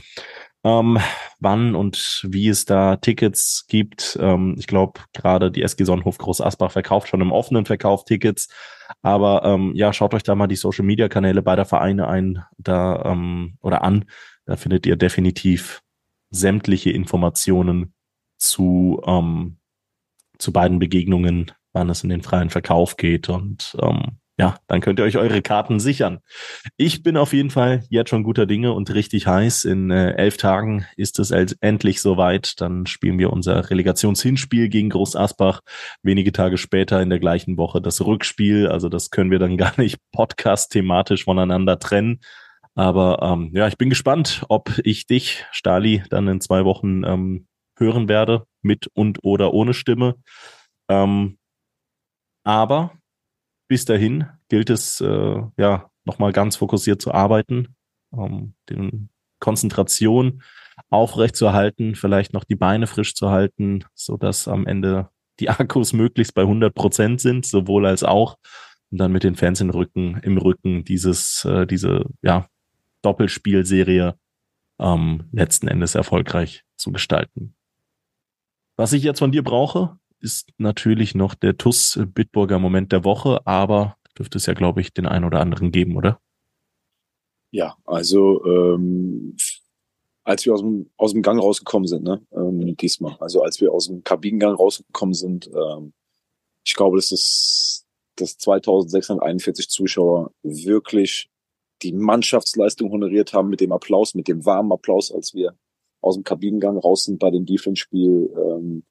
Ähm, 0.64 0.99
wann 1.39 1.74
und 1.74 2.28
wie 2.28 2.49
es 2.49 2.66
da 2.66 2.97
Tickets 2.97 3.66
gibt. 3.68 4.18
Ähm, 4.22 4.55
ich 4.60 4.68
glaube, 4.68 4.99
gerade 5.14 5.51
die 5.51 5.64
SG 5.64 5.86
Sonnenhof 5.86 6.18
Groß 6.18 6.41
Asbach 6.41 6.72
verkauft 6.72 7.07
schon 7.07 7.22
im 7.22 7.32
offenen 7.32 7.66
Verkauf 7.66 8.03
Tickets. 8.03 8.49
Aber 9.01 9.43
ähm, 9.45 9.72
ja, 9.74 9.93
schaut 9.93 10.14
euch 10.14 10.24
da 10.24 10.36
mal 10.36 10.47
die 10.47 10.57
Social 10.57 10.86
Media 10.86 11.07
Kanäle 11.07 11.41
beider 11.41 11.66
Vereine 11.66 12.07
ein, 12.07 12.43
da 12.57 13.03
ähm, 13.05 13.57
oder 13.62 13.84
an. 13.84 14.05
Da 14.45 14.57
findet 14.57 14.86
ihr 14.86 14.97
definitiv 14.97 15.82
sämtliche 16.32 16.89
Informationen 16.91 17.93
zu, 18.38 19.01
ähm, 19.05 19.57
zu 20.38 20.51
beiden 20.51 20.80
Begegnungen, 20.80 21.51
wann 21.72 21.89
es 21.89 22.03
in 22.03 22.10
den 22.10 22.22
freien 22.24 22.49
Verkauf 22.49 22.97
geht. 22.97 23.30
Und 23.30 23.78
ähm, 23.82 24.18
ja, 24.39 24.55
dann 24.67 24.79
könnt 24.79 24.99
ihr 24.99 25.03
euch 25.03 25.17
eure 25.17 25.41
Karten 25.41 25.81
sichern. 25.81 26.19
Ich 26.77 27.03
bin 27.03 27.17
auf 27.17 27.33
jeden 27.33 27.49
Fall 27.49 27.83
jetzt 27.89 28.09
schon 28.09 28.23
guter 28.23 28.45
Dinge 28.45 28.71
und 28.71 28.93
richtig 28.93 29.27
heiß. 29.27 29.65
In 29.65 29.91
äh, 29.91 30.13
elf 30.13 30.37
Tagen 30.37 30.85
ist 30.95 31.19
es 31.19 31.31
endlich 31.31 31.99
soweit. 31.99 32.53
Dann 32.61 32.85
spielen 32.85 33.19
wir 33.19 33.33
unser 33.33 33.69
Relegationshinspiel 33.69 34.69
gegen 34.69 34.91
Groß 34.91 35.17
Asbach. 35.17 35.59
Wenige 36.03 36.31
Tage 36.31 36.57
später 36.57 37.01
in 37.01 37.09
der 37.09 37.19
gleichen 37.19 37.57
Woche 37.57 37.81
das 37.81 37.99
Rückspiel. 37.99 38.69
Also 38.69 38.87
das 38.87 39.09
können 39.09 39.29
wir 39.29 39.39
dann 39.39 39.57
gar 39.57 39.73
nicht 39.77 39.97
podcast-thematisch 40.13 41.25
voneinander 41.25 41.77
trennen. 41.77 42.21
Aber 42.75 43.19
ähm, 43.21 43.51
ja, 43.53 43.67
ich 43.67 43.77
bin 43.77 43.89
gespannt, 43.89 44.45
ob 44.47 44.71
ich 44.85 45.05
dich, 45.05 45.43
Stali, 45.51 46.03
dann 46.09 46.29
in 46.29 46.39
zwei 46.39 46.63
Wochen 46.63 47.03
ähm, 47.03 47.47
hören 47.77 48.07
werde, 48.07 48.45
mit 48.61 48.87
und 48.93 49.19
oder 49.21 49.53
ohne 49.53 49.73
Stimme. 49.73 50.15
Ähm, 50.87 51.37
aber 52.45 52.93
bis 53.70 53.86
dahin 53.86 54.26
gilt 54.49 54.70
es, 54.70 54.99
äh, 54.99 55.41
ja, 55.57 55.89
nochmal 56.03 56.34
ganz 56.34 56.57
fokussiert 56.57 57.01
zu 57.01 57.13
arbeiten, 57.13 57.76
ähm, 58.11 58.55
den 58.70 59.09
Konzentration 59.39 60.41
aufrecht 60.89 61.36
zu 61.36 61.45
erhalten, 61.45 61.95
vielleicht 61.95 62.34
noch 62.34 62.43
die 62.43 62.55
Beine 62.55 62.88
frisch 62.88 63.13
zu 63.13 63.30
halten, 63.30 63.86
so 63.93 64.17
dass 64.17 64.47
am 64.47 64.65
Ende 64.65 65.09
die 65.39 65.49
Akkus 65.49 65.93
möglichst 65.93 66.34
bei 66.34 66.41
100 66.41 66.74
Prozent 66.74 67.22
sind, 67.22 67.45
sowohl 67.45 67.86
als 67.86 68.03
auch, 68.03 68.38
und 68.91 68.97
dann 68.97 69.11
mit 69.11 69.24
den 69.24 69.36
Fans 69.36 69.61
im 69.61 69.70
Rücken, 69.70 70.20
im 70.24 70.38
Rücken 70.38 70.84
dieses, 70.84 71.45
äh, 71.45 71.67
diese, 71.67 72.05
ja, 72.22 72.49
Doppelspielserie 73.01 74.15
ähm, 74.80 75.30
letzten 75.32 75.67
Endes 75.67 75.95
erfolgreich 75.95 76.63
zu 76.76 76.91
gestalten. 76.91 77.55
Was 78.76 78.93
ich 78.93 79.03
jetzt 79.03 79.20
von 79.20 79.32
dir 79.32 79.43
brauche, 79.43 79.97
ist 80.22 80.49
natürlich 80.57 81.15
noch 81.15 81.36
der 81.36 81.57
TUS 81.57 81.99
Bitburger 82.13 82.59
Moment 82.59 82.91
der 82.91 83.03
Woche, 83.03 83.45
aber 83.45 83.97
dürfte 84.17 84.38
es 84.38 84.45
ja, 84.45 84.53
glaube 84.53 84.82
ich, 84.82 84.93
den 84.93 85.05
einen 85.05 85.26
oder 85.26 85.39
anderen 85.39 85.72
geben, 85.72 85.95
oder? 85.95 86.20
Ja, 87.51 87.78
also 87.86 88.45
ähm, 88.45 89.36
als 90.24 90.45
wir 90.45 90.53
aus 90.53 90.61
dem, 90.61 90.89
aus 90.97 91.13
dem 91.13 91.22
Gang 91.22 91.41
rausgekommen 91.41 91.88
sind, 91.88 92.03
ne, 92.03 92.22
ähm, 92.32 92.76
diesmal, 92.78 93.17
also 93.20 93.41
als 93.41 93.59
wir 93.59 93.72
aus 93.72 93.88
dem 93.88 94.03
Kabinengang 94.03 94.53
rausgekommen 94.53 95.13
sind, 95.13 95.49
ähm, 95.53 95.93
ich 96.65 96.76
glaube, 96.76 96.97
das 96.97 97.11
ist 97.11 97.86
dass 98.20 98.38
2641 98.38 99.70
Zuschauer 99.70 100.32
wirklich 100.43 101.30
die 101.82 101.93
Mannschaftsleistung 101.93 102.91
honoriert 102.91 103.34
haben 103.34 103.49
mit 103.49 103.61
dem 103.61 103.72
Applaus, 103.72 104.13
mit 104.13 104.28
dem 104.28 104.45
warmen 104.45 104.72
Applaus, 104.72 105.11
als 105.11 105.34
wir 105.34 105.57
aus 106.01 106.15
dem 106.15 106.24
Kabinengang 106.24 106.78
raus 106.78 107.05
sind 107.05 107.20
bei 107.20 107.32
dem 107.32 107.45
Defense-Spiel. 107.45 108.34
Ähm, 108.36 108.84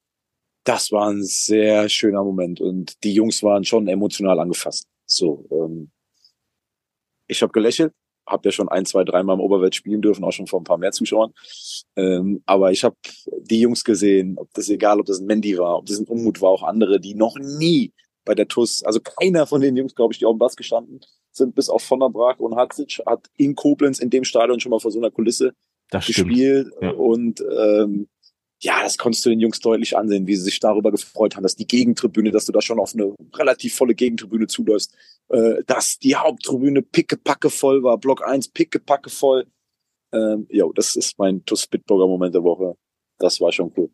das 0.65 0.93
war 0.93 1.11
ein 1.11 1.23
sehr 1.25 1.89
schöner 1.89 2.23
Moment 2.23 2.61
und 2.61 3.03
die 3.05 3.13
Jungs 3.13 3.43
waren 3.43 3.65
schon 3.65 3.89
emotional 3.89 4.39
angefasst. 4.39 4.87
So, 5.07 5.47
ähm, 5.51 5.91
ich 7.27 7.43
habe 7.43 7.53
gelächelt, 7.53 7.93
habe 8.27 8.49
ja 8.49 8.53
schon 8.53 8.69
ein, 8.69 8.85
zwei, 8.85 9.05
dreimal 9.05 9.37
im 9.37 9.41
Oberwelt 9.41 9.75
spielen 9.75 10.03
dürfen, 10.03 10.25
auch 10.25 10.33
schon 10.33 10.47
vor 10.47 10.61
ein 10.61 10.65
paar 10.65 10.79
mehr 10.79 10.93
Zuschauern. 10.93 11.33
Ähm, 11.97 12.43
aber 12.47 12.73
ich 12.73 12.85
habe 12.85 12.97
die 13.41 13.61
Jungs 13.61 13.85
gesehen, 13.85 14.37
ob 14.39 14.53
das 14.55 14.69
egal, 14.69 15.01
ob 15.01 15.07
das 15.07 15.21
ein 15.21 15.27
Mandy 15.27 15.57
war, 15.57 15.79
ob 15.79 15.87
das 15.87 15.99
ein 15.99 16.07
Unmut 16.07 16.41
war, 16.41 16.51
auch 16.51 16.63
andere, 16.63 17.01
die 17.01 17.15
noch 17.15 17.39
nie 17.39 17.93
bei 18.25 18.35
der 18.35 18.49
TUS, 18.49 18.83
also 18.83 19.01
keiner 19.01 19.47
von 19.47 19.63
den 19.63 19.77
Jungs, 19.77 19.95
glaube 19.95 20.13
ich, 20.13 20.19
die 20.19 20.27
auf 20.27 20.35
dem 20.35 20.39
Bass 20.39 20.57
gestanden 20.57 21.01
sind, 21.33 21.55
bis 21.55 21.71
auf 21.71 21.83
von 21.83 22.01
der 22.01 22.11
Brach 22.11 22.39
und 22.39 22.57
Hatzic, 22.57 23.01
hat 23.07 23.27
in 23.37 23.55
Koblenz 23.55 23.99
in 24.01 24.11
dem 24.11 24.25
Stadion 24.25 24.61
schon 24.61 24.71
mal 24.71 24.81
vor 24.81 24.91
so 24.91 24.99
einer 24.99 25.11
Kulisse 25.11 25.53
das 25.91 26.07
gespielt. 26.07 26.71
Ja. 26.83 26.91
Und 26.91 27.41
ähm, 27.41 28.09
ja, 28.61 28.83
das 28.83 28.99
konntest 28.99 29.25
du 29.25 29.31
den 29.31 29.41
Jungs 29.41 29.61
deutlich 29.61 29.97
ansehen, 29.97 30.27
wie 30.27 30.35
sie 30.35 30.43
sich 30.43 30.61
darüber 30.61 30.91
gefreut 30.91 31.37
haben, 31.37 31.43
dass 31.43 31.57
die 31.57 31.67
Gegentribüne, 31.67 32.31
dass 32.31 32.47
du 32.47 32.53
da 32.53 32.61
schon 32.61 32.81
auf 32.81 32.95
eine 32.95 33.15
relativ 33.35 33.75
volle 33.75 33.95
Gegentribüne 33.95 34.47
zuläufst, 34.47 34.95
äh, 35.29 35.63
dass 35.67 35.99
die 35.99 36.17
Haupttribüne 36.17 36.83
pickepacke 36.83 37.51
voll 37.51 37.83
war, 37.83 37.99
Block 37.99 38.27
1 38.27 38.49
pickepacke 38.49 39.11
voll. 39.11 39.47
Ähm, 40.13 40.47
jo, 40.51 40.73
das 40.73 40.97
ist 40.97 41.19
mein 41.19 41.45
TUS 41.45 41.67
Bitburger 41.67 42.07
Moment 42.07 42.35
der 42.35 42.43
Woche. 42.43 42.77
Das 43.19 43.41
war 43.41 43.53
schon 43.53 43.73
cool 43.77 43.91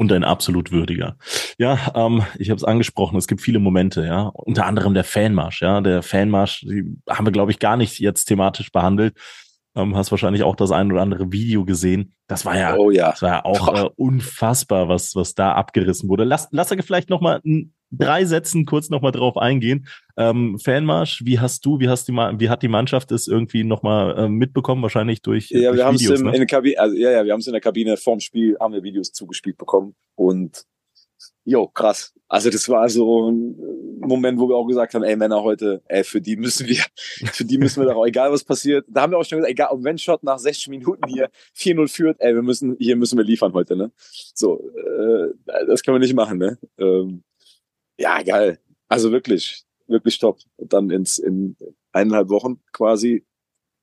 und 0.00 0.12
ein 0.12 0.24
absolut 0.24 0.72
würdiger. 0.72 1.16
Ja, 1.58 1.92
ähm, 1.94 2.24
ich 2.38 2.50
habe 2.50 2.56
es 2.56 2.64
angesprochen, 2.64 3.18
es 3.18 3.28
gibt 3.28 3.40
viele 3.40 3.58
Momente, 3.58 4.04
ja, 4.04 4.28
unter 4.34 4.66
anderem 4.66 4.94
der 4.94 5.04
Fanmarsch, 5.04 5.62
ja, 5.62 5.80
der 5.80 6.02
Fanmarsch, 6.02 6.60
die 6.60 6.96
haben 7.08 7.26
wir, 7.26 7.32
glaube 7.32 7.50
ich, 7.50 7.58
gar 7.58 7.76
nicht 7.76 7.98
jetzt 7.98 8.24
thematisch 8.24 8.72
behandelt. 8.72 9.14
Ähm, 9.74 9.96
hast 9.96 10.10
wahrscheinlich 10.10 10.42
auch 10.42 10.56
das 10.56 10.70
ein 10.70 10.92
oder 10.92 11.00
andere 11.00 11.32
Video 11.32 11.64
gesehen. 11.64 12.12
Das 12.26 12.44
war 12.44 12.58
ja, 12.58 12.76
oh 12.76 12.90
ja. 12.90 13.10
das 13.10 13.22
war 13.22 13.30
ja 13.30 13.44
auch 13.44 13.74
äh, 13.74 13.88
unfassbar, 13.96 14.88
was 14.88 15.16
was 15.16 15.34
da 15.34 15.52
abgerissen 15.52 16.08
wurde. 16.08 16.24
Lass, 16.24 16.48
lass 16.50 16.70
er 16.70 16.82
vielleicht 16.82 17.08
noch 17.08 17.20
mal 17.20 17.40
drei 17.92 18.24
Sätzen 18.24 18.64
kurz 18.66 18.90
noch 18.90 19.02
mal 19.02 19.12
drauf 19.12 19.36
eingehen. 19.36 19.86
Ähm, 20.16 20.58
Fanmarsch, 20.58 21.22
wie 21.24 21.38
hast 21.38 21.64
du, 21.64 21.78
wie 21.78 21.88
hast 21.88 22.08
die, 22.08 22.12
wie 22.12 22.48
hat 22.48 22.62
die 22.62 22.68
Mannschaft 22.68 23.12
es 23.12 23.28
irgendwie 23.28 23.64
noch 23.64 23.82
mal 23.82 24.18
äh, 24.18 24.28
mitbekommen? 24.28 24.82
Wahrscheinlich 24.82 25.22
durch 25.22 25.50
Ja, 25.50 25.70
durch 25.70 25.76
wir 25.76 25.84
haben 25.84 25.94
es 25.96 26.08
ne? 26.08 26.14
in 26.16 26.32
der 26.32 26.46
Kabine, 26.46 26.78
also 26.78 26.96
ja, 26.96 27.10
ja, 27.10 27.24
wir 27.24 27.32
haben 27.32 27.40
es 27.40 27.46
in 27.46 27.52
der 27.52 27.60
Kabine 27.60 27.96
vorm 27.96 28.20
Spiel 28.20 28.56
haben 28.58 28.72
wir 28.74 28.82
Videos 28.82 29.12
zugespielt 29.12 29.58
bekommen 29.58 29.94
und 30.16 30.64
jo, 31.44 31.68
krass. 31.68 32.12
Also 32.28 32.50
das 32.50 32.68
war 32.68 32.88
so 32.88 33.30
ein 33.30 33.56
Moment, 34.00 34.38
wo 34.38 34.48
wir 34.48 34.56
auch 34.56 34.66
gesagt 34.66 34.94
haben, 34.94 35.02
ey 35.02 35.16
Männer 35.16 35.42
heute, 35.42 35.82
ey, 35.86 36.02
für 36.02 36.20
die 36.20 36.36
müssen 36.36 36.66
wir, 36.66 36.82
für 37.32 37.44
die 37.44 37.58
müssen 37.58 37.82
wir 37.82 37.92
doch, 37.92 38.04
egal 38.06 38.32
was 38.32 38.44
passiert. 38.44 38.86
Da 38.88 39.02
haben 39.02 39.12
wir 39.12 39.18
auch 39.18 39.24
schon 39.24 39.38
gesagt, 39.38 39.52
egal, 39.52 39.68
ob 39.70 39.84
wenn 39.84 39.98
Shot 39.98 40.22
nach 40.22 40.38
60 40.38 40.68
Minuten 40.68 41.06
hier 41.08 41.30
4-0 41.56 41.88
führt, 41.88 42.20
ey, 42.20 42.34
wir 42.34 42.42
müssen, 42.42 42.76
hier 42.78 42.96
müssen 42.96 43.18
wir 43.18 43.24
liefern 43.24 43.52
heute, 43.52 43.76
ne? 43.76 43.92
So, 44.34 44.70
äh, 44.76 45.28
das 45.66 45.82
können 45.82 45.96
wir 45.96 46.00
nicht 46.00 46.14
machen, 46.14 46.38
ne? 46.38 46.58
Ähm, 46.78 47.22
ja, 47.98 48.22
geil. 48.22 48.58
Also 48.88 49.12
wirklich, 49.12 49.64
wirklich 49.86 50.18
top. 50.18 50.38
Und 50.56 50.72
dann 50.72 50.90
ins, 50.90 51.18
in 51.18 51.56
eineinhalb 51.92 52.28
Wochen 52.30 52.60
quasi 52.72 53.24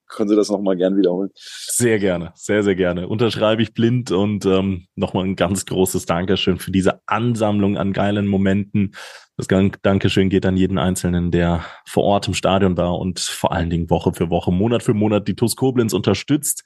können 0.10 0.28
Sie 0.28 0.36
das 0.36 0.50
nochmal 0.50 0.76
gern 0.76 0.98
wiederholen. 0.98 1.30
Sehr 1.36 2.00
gerne, 2.00 2.32
sehr, 2.36 2.64
sehr 2.64 2.76
gerne. 2.76 3.08
Unterschreibe 3.08 3.62
ich 3.62 3.74
blind 3.74 4.12
und 4.12 4.46
ähm, 4.46 4.88
nochmal 4.96 5.24
ein 5.26 5.36
ganz 5.36 5.66
großes 5.66 6.06
Dankeschön 6.06 6.60
für 6.60 6.72
diese 6.72 7.02
Ansammlung 7.06 7.78
an 7.78 7.94
geilen 7.94 8.28
Momenten. 8.28 8.96
Das 9.38 9.48
Dankeschön 9.82 10.30
geht 10.30 10.46
an 10.46 10.58
jeden 10.58 10.78
Einzelnen, 10.78 11.32
der 11.32 11.64
vor 11.86 12.04
Ort 12.04 12.28
im 12.28 12.34
Stadion 12.34 12.76
war 12.76 13.00
und 13.00 13.20
vor 13.20 13.54
allen 13.54 13.70
Dingen 13.70 13.90
Woche 13.90 14.12
für 14.14 14.30
Woche, 14.30 14.52
Monat 14.52 14.84
für 14.84 14.94
Monat 14.94 15.28
die 15.28 15.36
TUS 15.36 15.56
Koblenz 15.56 15.94
unterstützt. 15.94 16.66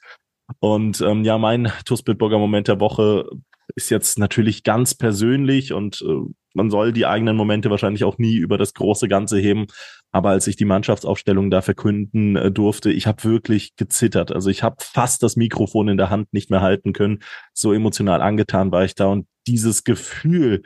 Und 0.58 1.00
ähm, 1.00 1.24
ja, 1.24 1.38
mein 1.38 1.72
TUS 1.84 2.02
Bitburger 2.02 2.38
Moment 2.38 2.68
der 2.68 2.80
Woche 2.80 3.28
ist 3.74 3.90
jetzt 3.90 4.18
natürlich 4.18 4.62
ganz 4.62 4.94
persönlich 4.94 5.72
und 5.72 6.02
äh, 6.02 6.30
man 6.54 6.70
soll 6.70 6.92
die 6.92 7.06
eigenen 7.06 7.36
Momente 7.36 7.70
wahrscheinlich 7.70 8.04
auch 8.04 8.18
nie 8.18 8.36
über 8.36 8.58
das 8.58 8.74
große 8.74 9.08
Ganze 9.08 9.38
heben. 9.38 9.66
Aber 10.12 10.30
als 10.30 10.46
ich 10.46 10.54
die 10.54 10.64
Mannschaftsaufstellung 10.64 11.50
da 11.50 11.60
verkünden 11.60 12.36
äh, 12.36 12.50
durfte, 12.52 12.92
ich 12.92 13.06
habe 13.06 13.24
wirklich 13.24 13.74
gezittert. 13.76 14.30
Also 14.30 14.50
ich 14.50 14.62
habe 14.62 14.76
fast 14.80 15.22
das 15.24 15.34
Mikrofon 15.36 15.88
in 15.88 15.96
der 15.96 16.10
Hand 16.10 16.32
nicht 16.32 16.50
mehr 16.50 16.60
halten 16.60 16.92
können. 16.92 17.18
So 17.52 17.72
emotional 17.72 18.22
angetan 18.22 18.70
war 18.70 18.84
ich 18.84 18.94
da. 18.94 19.06
Und 19.06 19.26
dieses 19.48 19.82
Gefühl, 19.82 20.62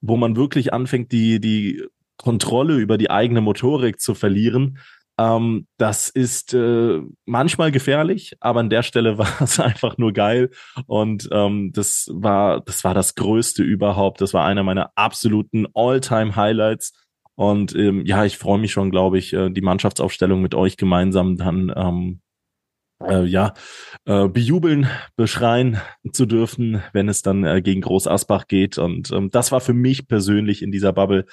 wo 0.00 0.16
man 0.16 0.36
wirklich 0.36 0.72
anfängt, 0.72 1.12
die, 1.12 1.40
die 1.40 1.84
Kontrolle 2.16 2.76
über 2.76 2.96
die 2.96 3.10
eigene 3.10 3.42
Motorik 3.42 4.00
zu 4.00 4.14
verlieren, 4.14 4.78
ähm, 5.18 5.66
das 5.78 6.10
ist 6.10 6.52
äh, 6.54 7.00
manchmal 7.24 7.72
gefährlich, 7.72 8.36
aber 8.40 8.60
an 8.60 8.70
der 8.70 8.82
Stelle 8.82 9.18
war 9.18 9.40
es 9.40 9.58
einfach 9.58 9.98
nur 9.98 10.12
geil 10.12 10.50
und 10.86 11.28
ähm, 11.32 11.72
das 11.72 12.08
war 12.12 12.60
das 12.60 12.84
war 12.84 12.94
das 12.94 13.14
Größte 13.14 13.62
überhaupt. 13.62 14.20
Das 14.20 14.34
war 14.34 14.44
einer 14.44 14.62
meiner 14.62 14.92
absoluten 14.94 15.66
All-Time-Highlights. 15.74 16.92
Und 17.34 17.74
ähm, 17.74 18.06
ja, 18.06 18.24
ich 18.24 18.38
freue 18.38 18.58
mich 18.58 18.72
schon, 18.72 18.90
glaube 18.90 19.18
ich, 19.18 19.34
äh, 19.34 19.50
die 19.50 19.60
Mannschaftsaufstellung 19.60 20.40
mit 20.40 20.54
euch 20.54 20.78
gemeinsam 20.78 21.36
dann 21.36 21.70
ähm, 21.76 22.20
äh, 23.04 23.24
ja, 23.24 23.52
äh, 24.06 24.28
bejubeln, 24.28 24.88
beschreien 25.16 25.78
zu 26.12 26.26
dürfen, 26.26 26.82
wenn 26.92 27.08
es 27.08 27.22
dann 27.22 27.44
äh, 27.44 27.60
gegen 27.60 27.82
Groß 27.82 28.06
Asbach 28.06 28.46
geht. 28.48 28.78
Und 28.78 29.10
ähm, 29.12 29.30
das 29.30 29.52
war 29.52 29.60
für 29.60 29.74
mich 29.74 30.08
persönlich 30.08 30.62
in 30.62 30.72
dieser 30.72 30.92
Bubble 30.92 31.26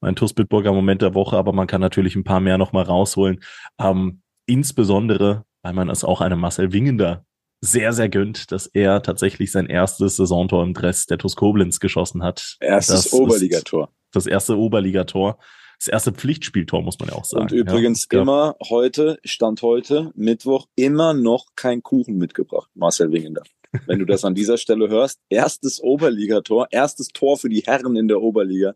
mein 0.00 0.16
TuS 0.16 0.32
Bitburger 0.32 0.72
Moment 0.72 1.02
der 1.02 1.14
Woche, 1.14 1.36
aber 1.36 1.52
man 1.52 1.66
kann 1.66 1.80
natürlich 1.80 2.16
ein 2.16 2.24
paar 2.24 2.40
mehr 2.40 2.58
nochmal 2.58 2.84
rausholen. 2.84 3.40
Ähm, 3.78 4.22
insbesondere, 4.46 5.44
weil 5.62 5.72
man 5.72 5.90
es 5.90 6.04
auch 6.04 6.20
einem 6.20 6.40
Marcel 6.40 6.72
Wingender 6.72 7.24
sehr, 7.60 7.92
sehr 7.92 8.08
gönnt, 8.08 8.52
dass 8.52 8.66
er 8.66 9.02
tatsächlich 9.02 9.52
sein 9.52 9.66
erstes 9.66 10.16
Saisontor 10.16 10.62
im 10.62 10.72
Dress 10.72 11.06
der 11.06 11.18
TuS 11.18 11.36
Koblenz 11.36 11.78
geschossen 11.78 12.22
hat. 12.22 12.56
Erstes 12.60 13.12
Oberligator. 13.12 13.90
Das 14.12 14.26
erste 14.26 14.58
Oberligator 14.58 15.38
das 15.80 15.88
erste 15.88 16.12
Pflichtspieltor, 16.12 16.82
muss 16.82 16.98
man 16.98 17.08
ja 17.08 17.14
auch 17.14 17.24
sagen. 17.24 17.44
Und 17.44 17.52
übrigens 17.52 18.06
ja. 18.12 18.20
immer 18.20 18.54
heute, 18.68 19.18
Stand 19.24 19.62
heute, 19.62 20.12
Mittwoch, 20.14 20.66
immer 20.76 21.14
noch 21.14 21.46
kein 21.56 21.82
Kuchen 21.82 22.18
mitgebracht, 22.18 22.70
Marcel 22.74 23.12
Wingender. 23.12 23.42
Wenn 23.86 23.98
du 23.98 24.04
das 24.04 24.24
an 24.24 24.34
dieser 24.34 24.58
Stelle 24.58 24.90
hörst, 24.90 25.20
erstes 25.30 25.80
Oberligator, 25.80 26.66
erstes 26.70 27.08
Tor 27.08 27.38
für 27.38 27.48
die 27.48 27.60
Herren 27.60 27.96
in 27.96 28.08
der 28.08 28.20
Oberliga 28.20 28.74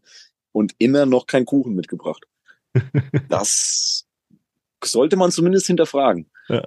und 0.55 0.75
immer 0.79 1.05
noch 1.05 1.27
kein 1.27 1.45
Kuchen 1.45 1.75
mitgebracht. 1.75 2.25
Das 3.29 4.07
sollte 4.83 5.17
man 5.17 5.31
zumindest 5.31 5.67
hinterfragen. 5.67 6.31
Ja. 6.49 6.63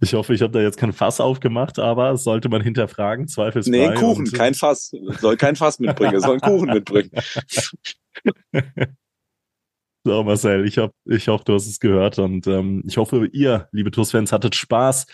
Ich 0.00 0.12
hoffe, 0.14 0.34
ich 0.34 0.42
habe 0.42 0.52
da 0.52 0.60
jetzt 0.60 0.76
kein 0.76 0.92
Fass 0.92 1.20
aufgemacht, 1.20 1.78
aber 1.78 2.16
sollte 2.16 2.48
man 2.48 2.60
hinterfragen, 2.60 3.28
zweifelsfrei. 3.28 3.88
Nee, 3.88 3.94
Kuchen, 3.94 4.30
kein 4.30 4.54
Fass. 4.54 4.92
Soll 5.20 5.36
kein 5.36 5.56
Fass 5.56 5.78
mitbringen, 5.78 6.20
soll 6.20 6.32
einen 6.32 6.40
Kuchen 6.40 6.68
mitbringen. 6.68 7.10
So, 10.04 10.24
Marcel, 10.24 10.66
ich, 10.66 10.78
hab, 10.78 10.90
ich 11.04 11.28
hoffe, 11.28 11.44
du 11.44 11.54
hast 11.54 11.68
es 11.68 11.78
gehört 11.78 12.18
und 12.18 12.48
ähm, 12.48 12.82
ich 12.84 12.96
hoffe, 12.96 13.28
ihr, 13.30 13.68
liebe 13.70 13.92
TUS-Fans, 13.92 14.32
hattet 14.32 14.56
Spaß. 14.56 15.06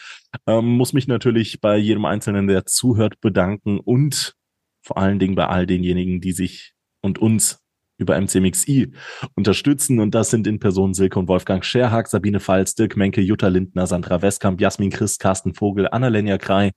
Ähm, 0.47 0.65
muss 0.65 0.95
mich 0.95 1.07
natürlich 1.07 1.61
bei 1.61 1.77
jedem 1.77 2.07
Einzelnen, 2.07 2.47
der 2.47 2.65
zuhört, 2.65 3.21
bedanken 3.21 3.81
und 3.81 4.35
vor 4.81 4.97
allen 4.97 5.19
Dingen 5.19 5.35
bei 5.35 5.47
all 5.47 5.67
denjenigen, 5.67 6.23
die 6.23 6.33
sich 6.33 6.73
und 7.03 7.19
uns 7.19 7.61
über 7.99 8.19
MCMXI 8.19 8.93
unterstützen. 9.35 10.01
Und 10.01 10.15
das 10.15 10.31
sind 10.31 10.47
in 10.47 10.59
Person 10.59 10.95
Silke 10.95 11.19
und 11.19 11.29
Wolfgang 11.29 11.65
Scherhag, 11.65 12.09
Sabine 12.09 12.41
Pfalz, 12.41 12.75
Dirk 12.75 12.97
Menke, 12.97 13.21
Jutta 13.21 13.49
Lindner, 13.49 13.87
Sandra 13.87 14.23
Westkamp, 14.23 14.61
Jasmin 14.61 14.91
Christ, 14.91 15.21
Carsten 15.21 15.55
Vogel, 15.55 15.89
Annalenja 15.89 16.39
Krei, 16.39 16.73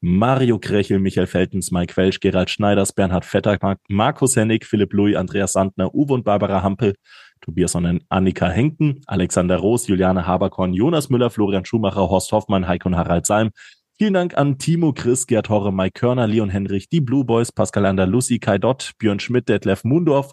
Mario 0.00 0.58
Krechel, 0.58 0.98
Michael 0.98 1.26
Feltens, 1.26 1.70
Mike 1.70 1.96
Welsch, 1.96 2.20
Gerald 2.20 2.50
Schneiders, 2.50 2.92
Bernhard 2.92 3.24
Vetter, 3.24 3.58
Markus 3.88 4.36
Hennig, 4.36 4.66
Philipp 4.66 4.92
Louis, 4.92 5.16
Andreas 5.16 5.52
Sandner, 5.52 5.94
Uwe 5.94 6.12
und 6.14 6.24
Barbara 6.24 6.62
Hampel, 6.62 6.94
Tobias 7.40 7.74
und 7.74 8.02
Annika 8.08 8.48
Henken, 8.48 9.00
Alexander 9.06 9.56
Roos, 9.56 9.86
Juliane 9.86 10.26
Haberkorn, 10.26 10.72
Jonas 10.72 11.10
Müller, 11.10 11.30
Florian 11.30 11.64
Schumacher, 11.64 12.08
Horst 12.08 12.32
Hoffmann, 12.32 12.66
Heiko 12.66 12.88
und 12.88 12.96
Harald 12.96 13.26
Salm. 13.26 13.50
Vielen 13.96 14.14
Dank 14.14 14.36
an 14.36 14.58
Timo, 14.58 14.92
Chris, 14.92 15.26
Gerd 15.26 15.48
Horre, 15.48 15.72
Mike 15.72 16.00
Körner, 16.00 16.26
Leon 16.26 16.50
Henrich, 16.50 16.88
die 16.88 17.00
Blue 17.00 17.24
Boys, 17.24 17.52
Pascal 17.52 17.96
Lucy, 18.08 18.40
Kai 18.40 18.58
Dott, 18.58 18.92
Björn 18.98 19.20
Schmidt, 19.20 19.48
Detlef 19.48 19.84
Mundorf, 19.84 20.32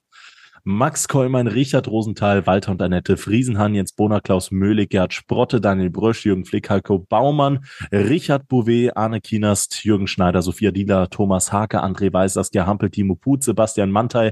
Max 0.63 1.07
Kollmann, 1.07 1.47
Richard 1.47 1.87
Rosenthal, 1.87 2.45
Walter 2.45 2.71
und 2.71 2.81
Annette 2.81 3.17
Friesenhahn, 3.17 3.73
Jens 3.73 3.93
Bohner, 3.93 4.21
Klaus 4.21 4.51
Möhlig, 4.51 4.91
Gerd 4.91 5.13
Sprotte, 5.13 5.59
Daniel 5.59 5.89
Brösch, 5.89 6.23
Jürgen 6.23 6.45
Flick, 6.45 6.69
Heiko 6.69 6.99
Baumann, 6.99 7.65
Richard 7.91 8.47
Bouvet, 8.47 8.95
Arne 8.95 9.21
Kienast, 9.21 9.83
Jürgen 9.83 10.07
Schneider, 10.07 10.41
Sophia 10.41 10.71
Dieler, 10.71 11.09
Thomas 11.09 11.51
Hake, 11.51 11.81
André 11.81 12.13
Weiß, 12.13 12.33
Saskia 12.33 12.67
Hampel, 12.67 12.91
Timo 12.91 13.15
Put, 13.15 13.43
Sebastian 13.43 13.89
Mantei, 13.89 14.31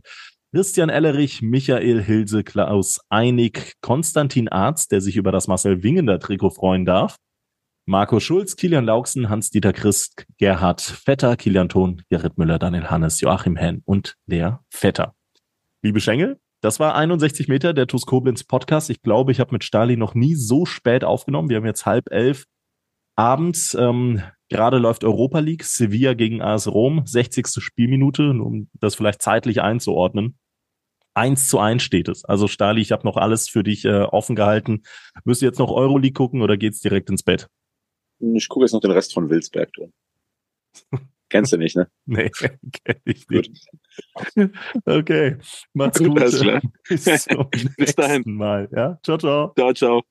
Christian 0.53 0.89
Ellerich, 0.89 1.41
Michael 1.41 2.01
Hilse, 2.03 2.43
Klaus 2.43 2.99
Einig, 3.09 3.73
Konstantin 3.81 4.49
Arzt, 4.49 4.91
der 4.91 5.01
sich 5.01 5.17
über 5.17 5.31
das 5.31 5.47
Marcel 5.47 5.81
Wingender 5.81 6.19
Trikot 6.19 6.51
freuen 6.51 6.85
darf, 6.85 7.15
Marco 7.87 8.19
Schulz, 8.19 8.55
Kilian 8.55 8.85
Lauksen, 8.85 9.29
Hans-Dieter 9.29 9.73
Christ, 9.73 10.27
Gerhard 10.37 10.79
Vetter, 10.79 11.35
Kilian 11.35 11.69
Thon, 11.69 12.03
Gerrit 12.09 12.37
Müller, 12.37 12.59
Daniel 12.59 12.91
Hannes, 12.91 13.19
Joachim 13.19 13.55
Henn 13.55 13.81
und 13.85 14.13
der 14.27 14.63
Vetter. 14.69 15.15
Liebe 15.81 16.01
Schengel, 16.01 16.39
das 16.61 16.81
war 16.81 16.95
61 16.95 17.47
Meter 17.47 17.73
der 17.73 17.87
TuS 17.87 18.05
Koblenz 18.05 18.43
Podcast. 18.43 18.89
Ich 18.89 19.01
glaube, 19.01 19.31
ich 19.31 19.39
habe 19.39 19.53
mit 19.53 19.63
Stali 19.63 19.95
noch 19.95 20.13
nie 20.13 20.35
so 20.35 20.65
spät 20.65 21.05
aufgenommen. 21.05 21.47
Wir 21.47 21.55
haben 21.55 21.65
jetzt 21.65 21.85
halb 21.85 22.11
elf 22.11 22.47
abends. 23.15 23.75
Ähm, 23.75 24.21
Gerade 24.49 24.77
läuft 24.77 25.05
Europa 25.05 25.39
League, 25.39 25.63
Sevilla 25.63 26.15
gegen 26.15 26.41
AS 26.41 26.67
Rom, 26.67 27.03
60. 27.05 27.63
Spielminute, 27.63 28.31
um 28.31 28.69
das 28.73 28.95
vielleicht 28.95 29.21
zeitlich 29.21 29.61
einzuordnen. 29.61 30.37
Eins 31.13 31.47
zu 31.47 31.59
eins 31.59 31.83
steht 31.83 32.09
es. 32.09 32.25
Also 32.25 32.47
Stali, 32.47 32.81
ich 32.81 32.91
habe 32.91 33.07
noch 33.07 33.15
alles 33.15 33.47
für 33.47 33.63
dich 33.63 33.85
äh, 33.85 34.01
offen 34.01 34.35
gehalten. 34.35 34.83
Müsst 35.23 35.41
ihr 35.41 35.47
jetzt 35.47 35.59
noch 35.59 35.71
Euroleague 35.71 36.13
gucken 36.13 36.41
oder 36.41 36.57
geht's 36.57 36.81
direkt 36.81 37.09
ins 37.09 37.23
Bett? 37.23 37.47
Ich 38.19 38.49
gucke 38.49 38.65
jetzt 38.65 38.73
noch 38.73 38.81
den 38.81 38.91
Rest 38.91 39.13
von 39.13 39.29
Wilsberg. 39.29 39.69
Kennst 41.29 41.53
du 41.53 41.57
nicht, 41.57 41.75
ne? 41.75 41.87
Nee, 42.05 42.29
kenn 42.29 43.01
ich 43.05 43.27
nicht. 43.29 43.67
Gut. 44.35 44.51
Okay, 44.85 45.37
macht's 45.73 45.99
gut. 45.99 46.19
Alles 46.19 46.41
klar. 46.41 46.61
Bis, 46.89 47.05
Bis 47.77 47.95
dahin. 47.95 48.23
Mal. 48.25 48.67
Ja? 48.75 48.99
Ciao, 49.03 49.17
ciao. 49.17 49.53
Ciao, 49.55 49.73
ciao. 49.73 50.03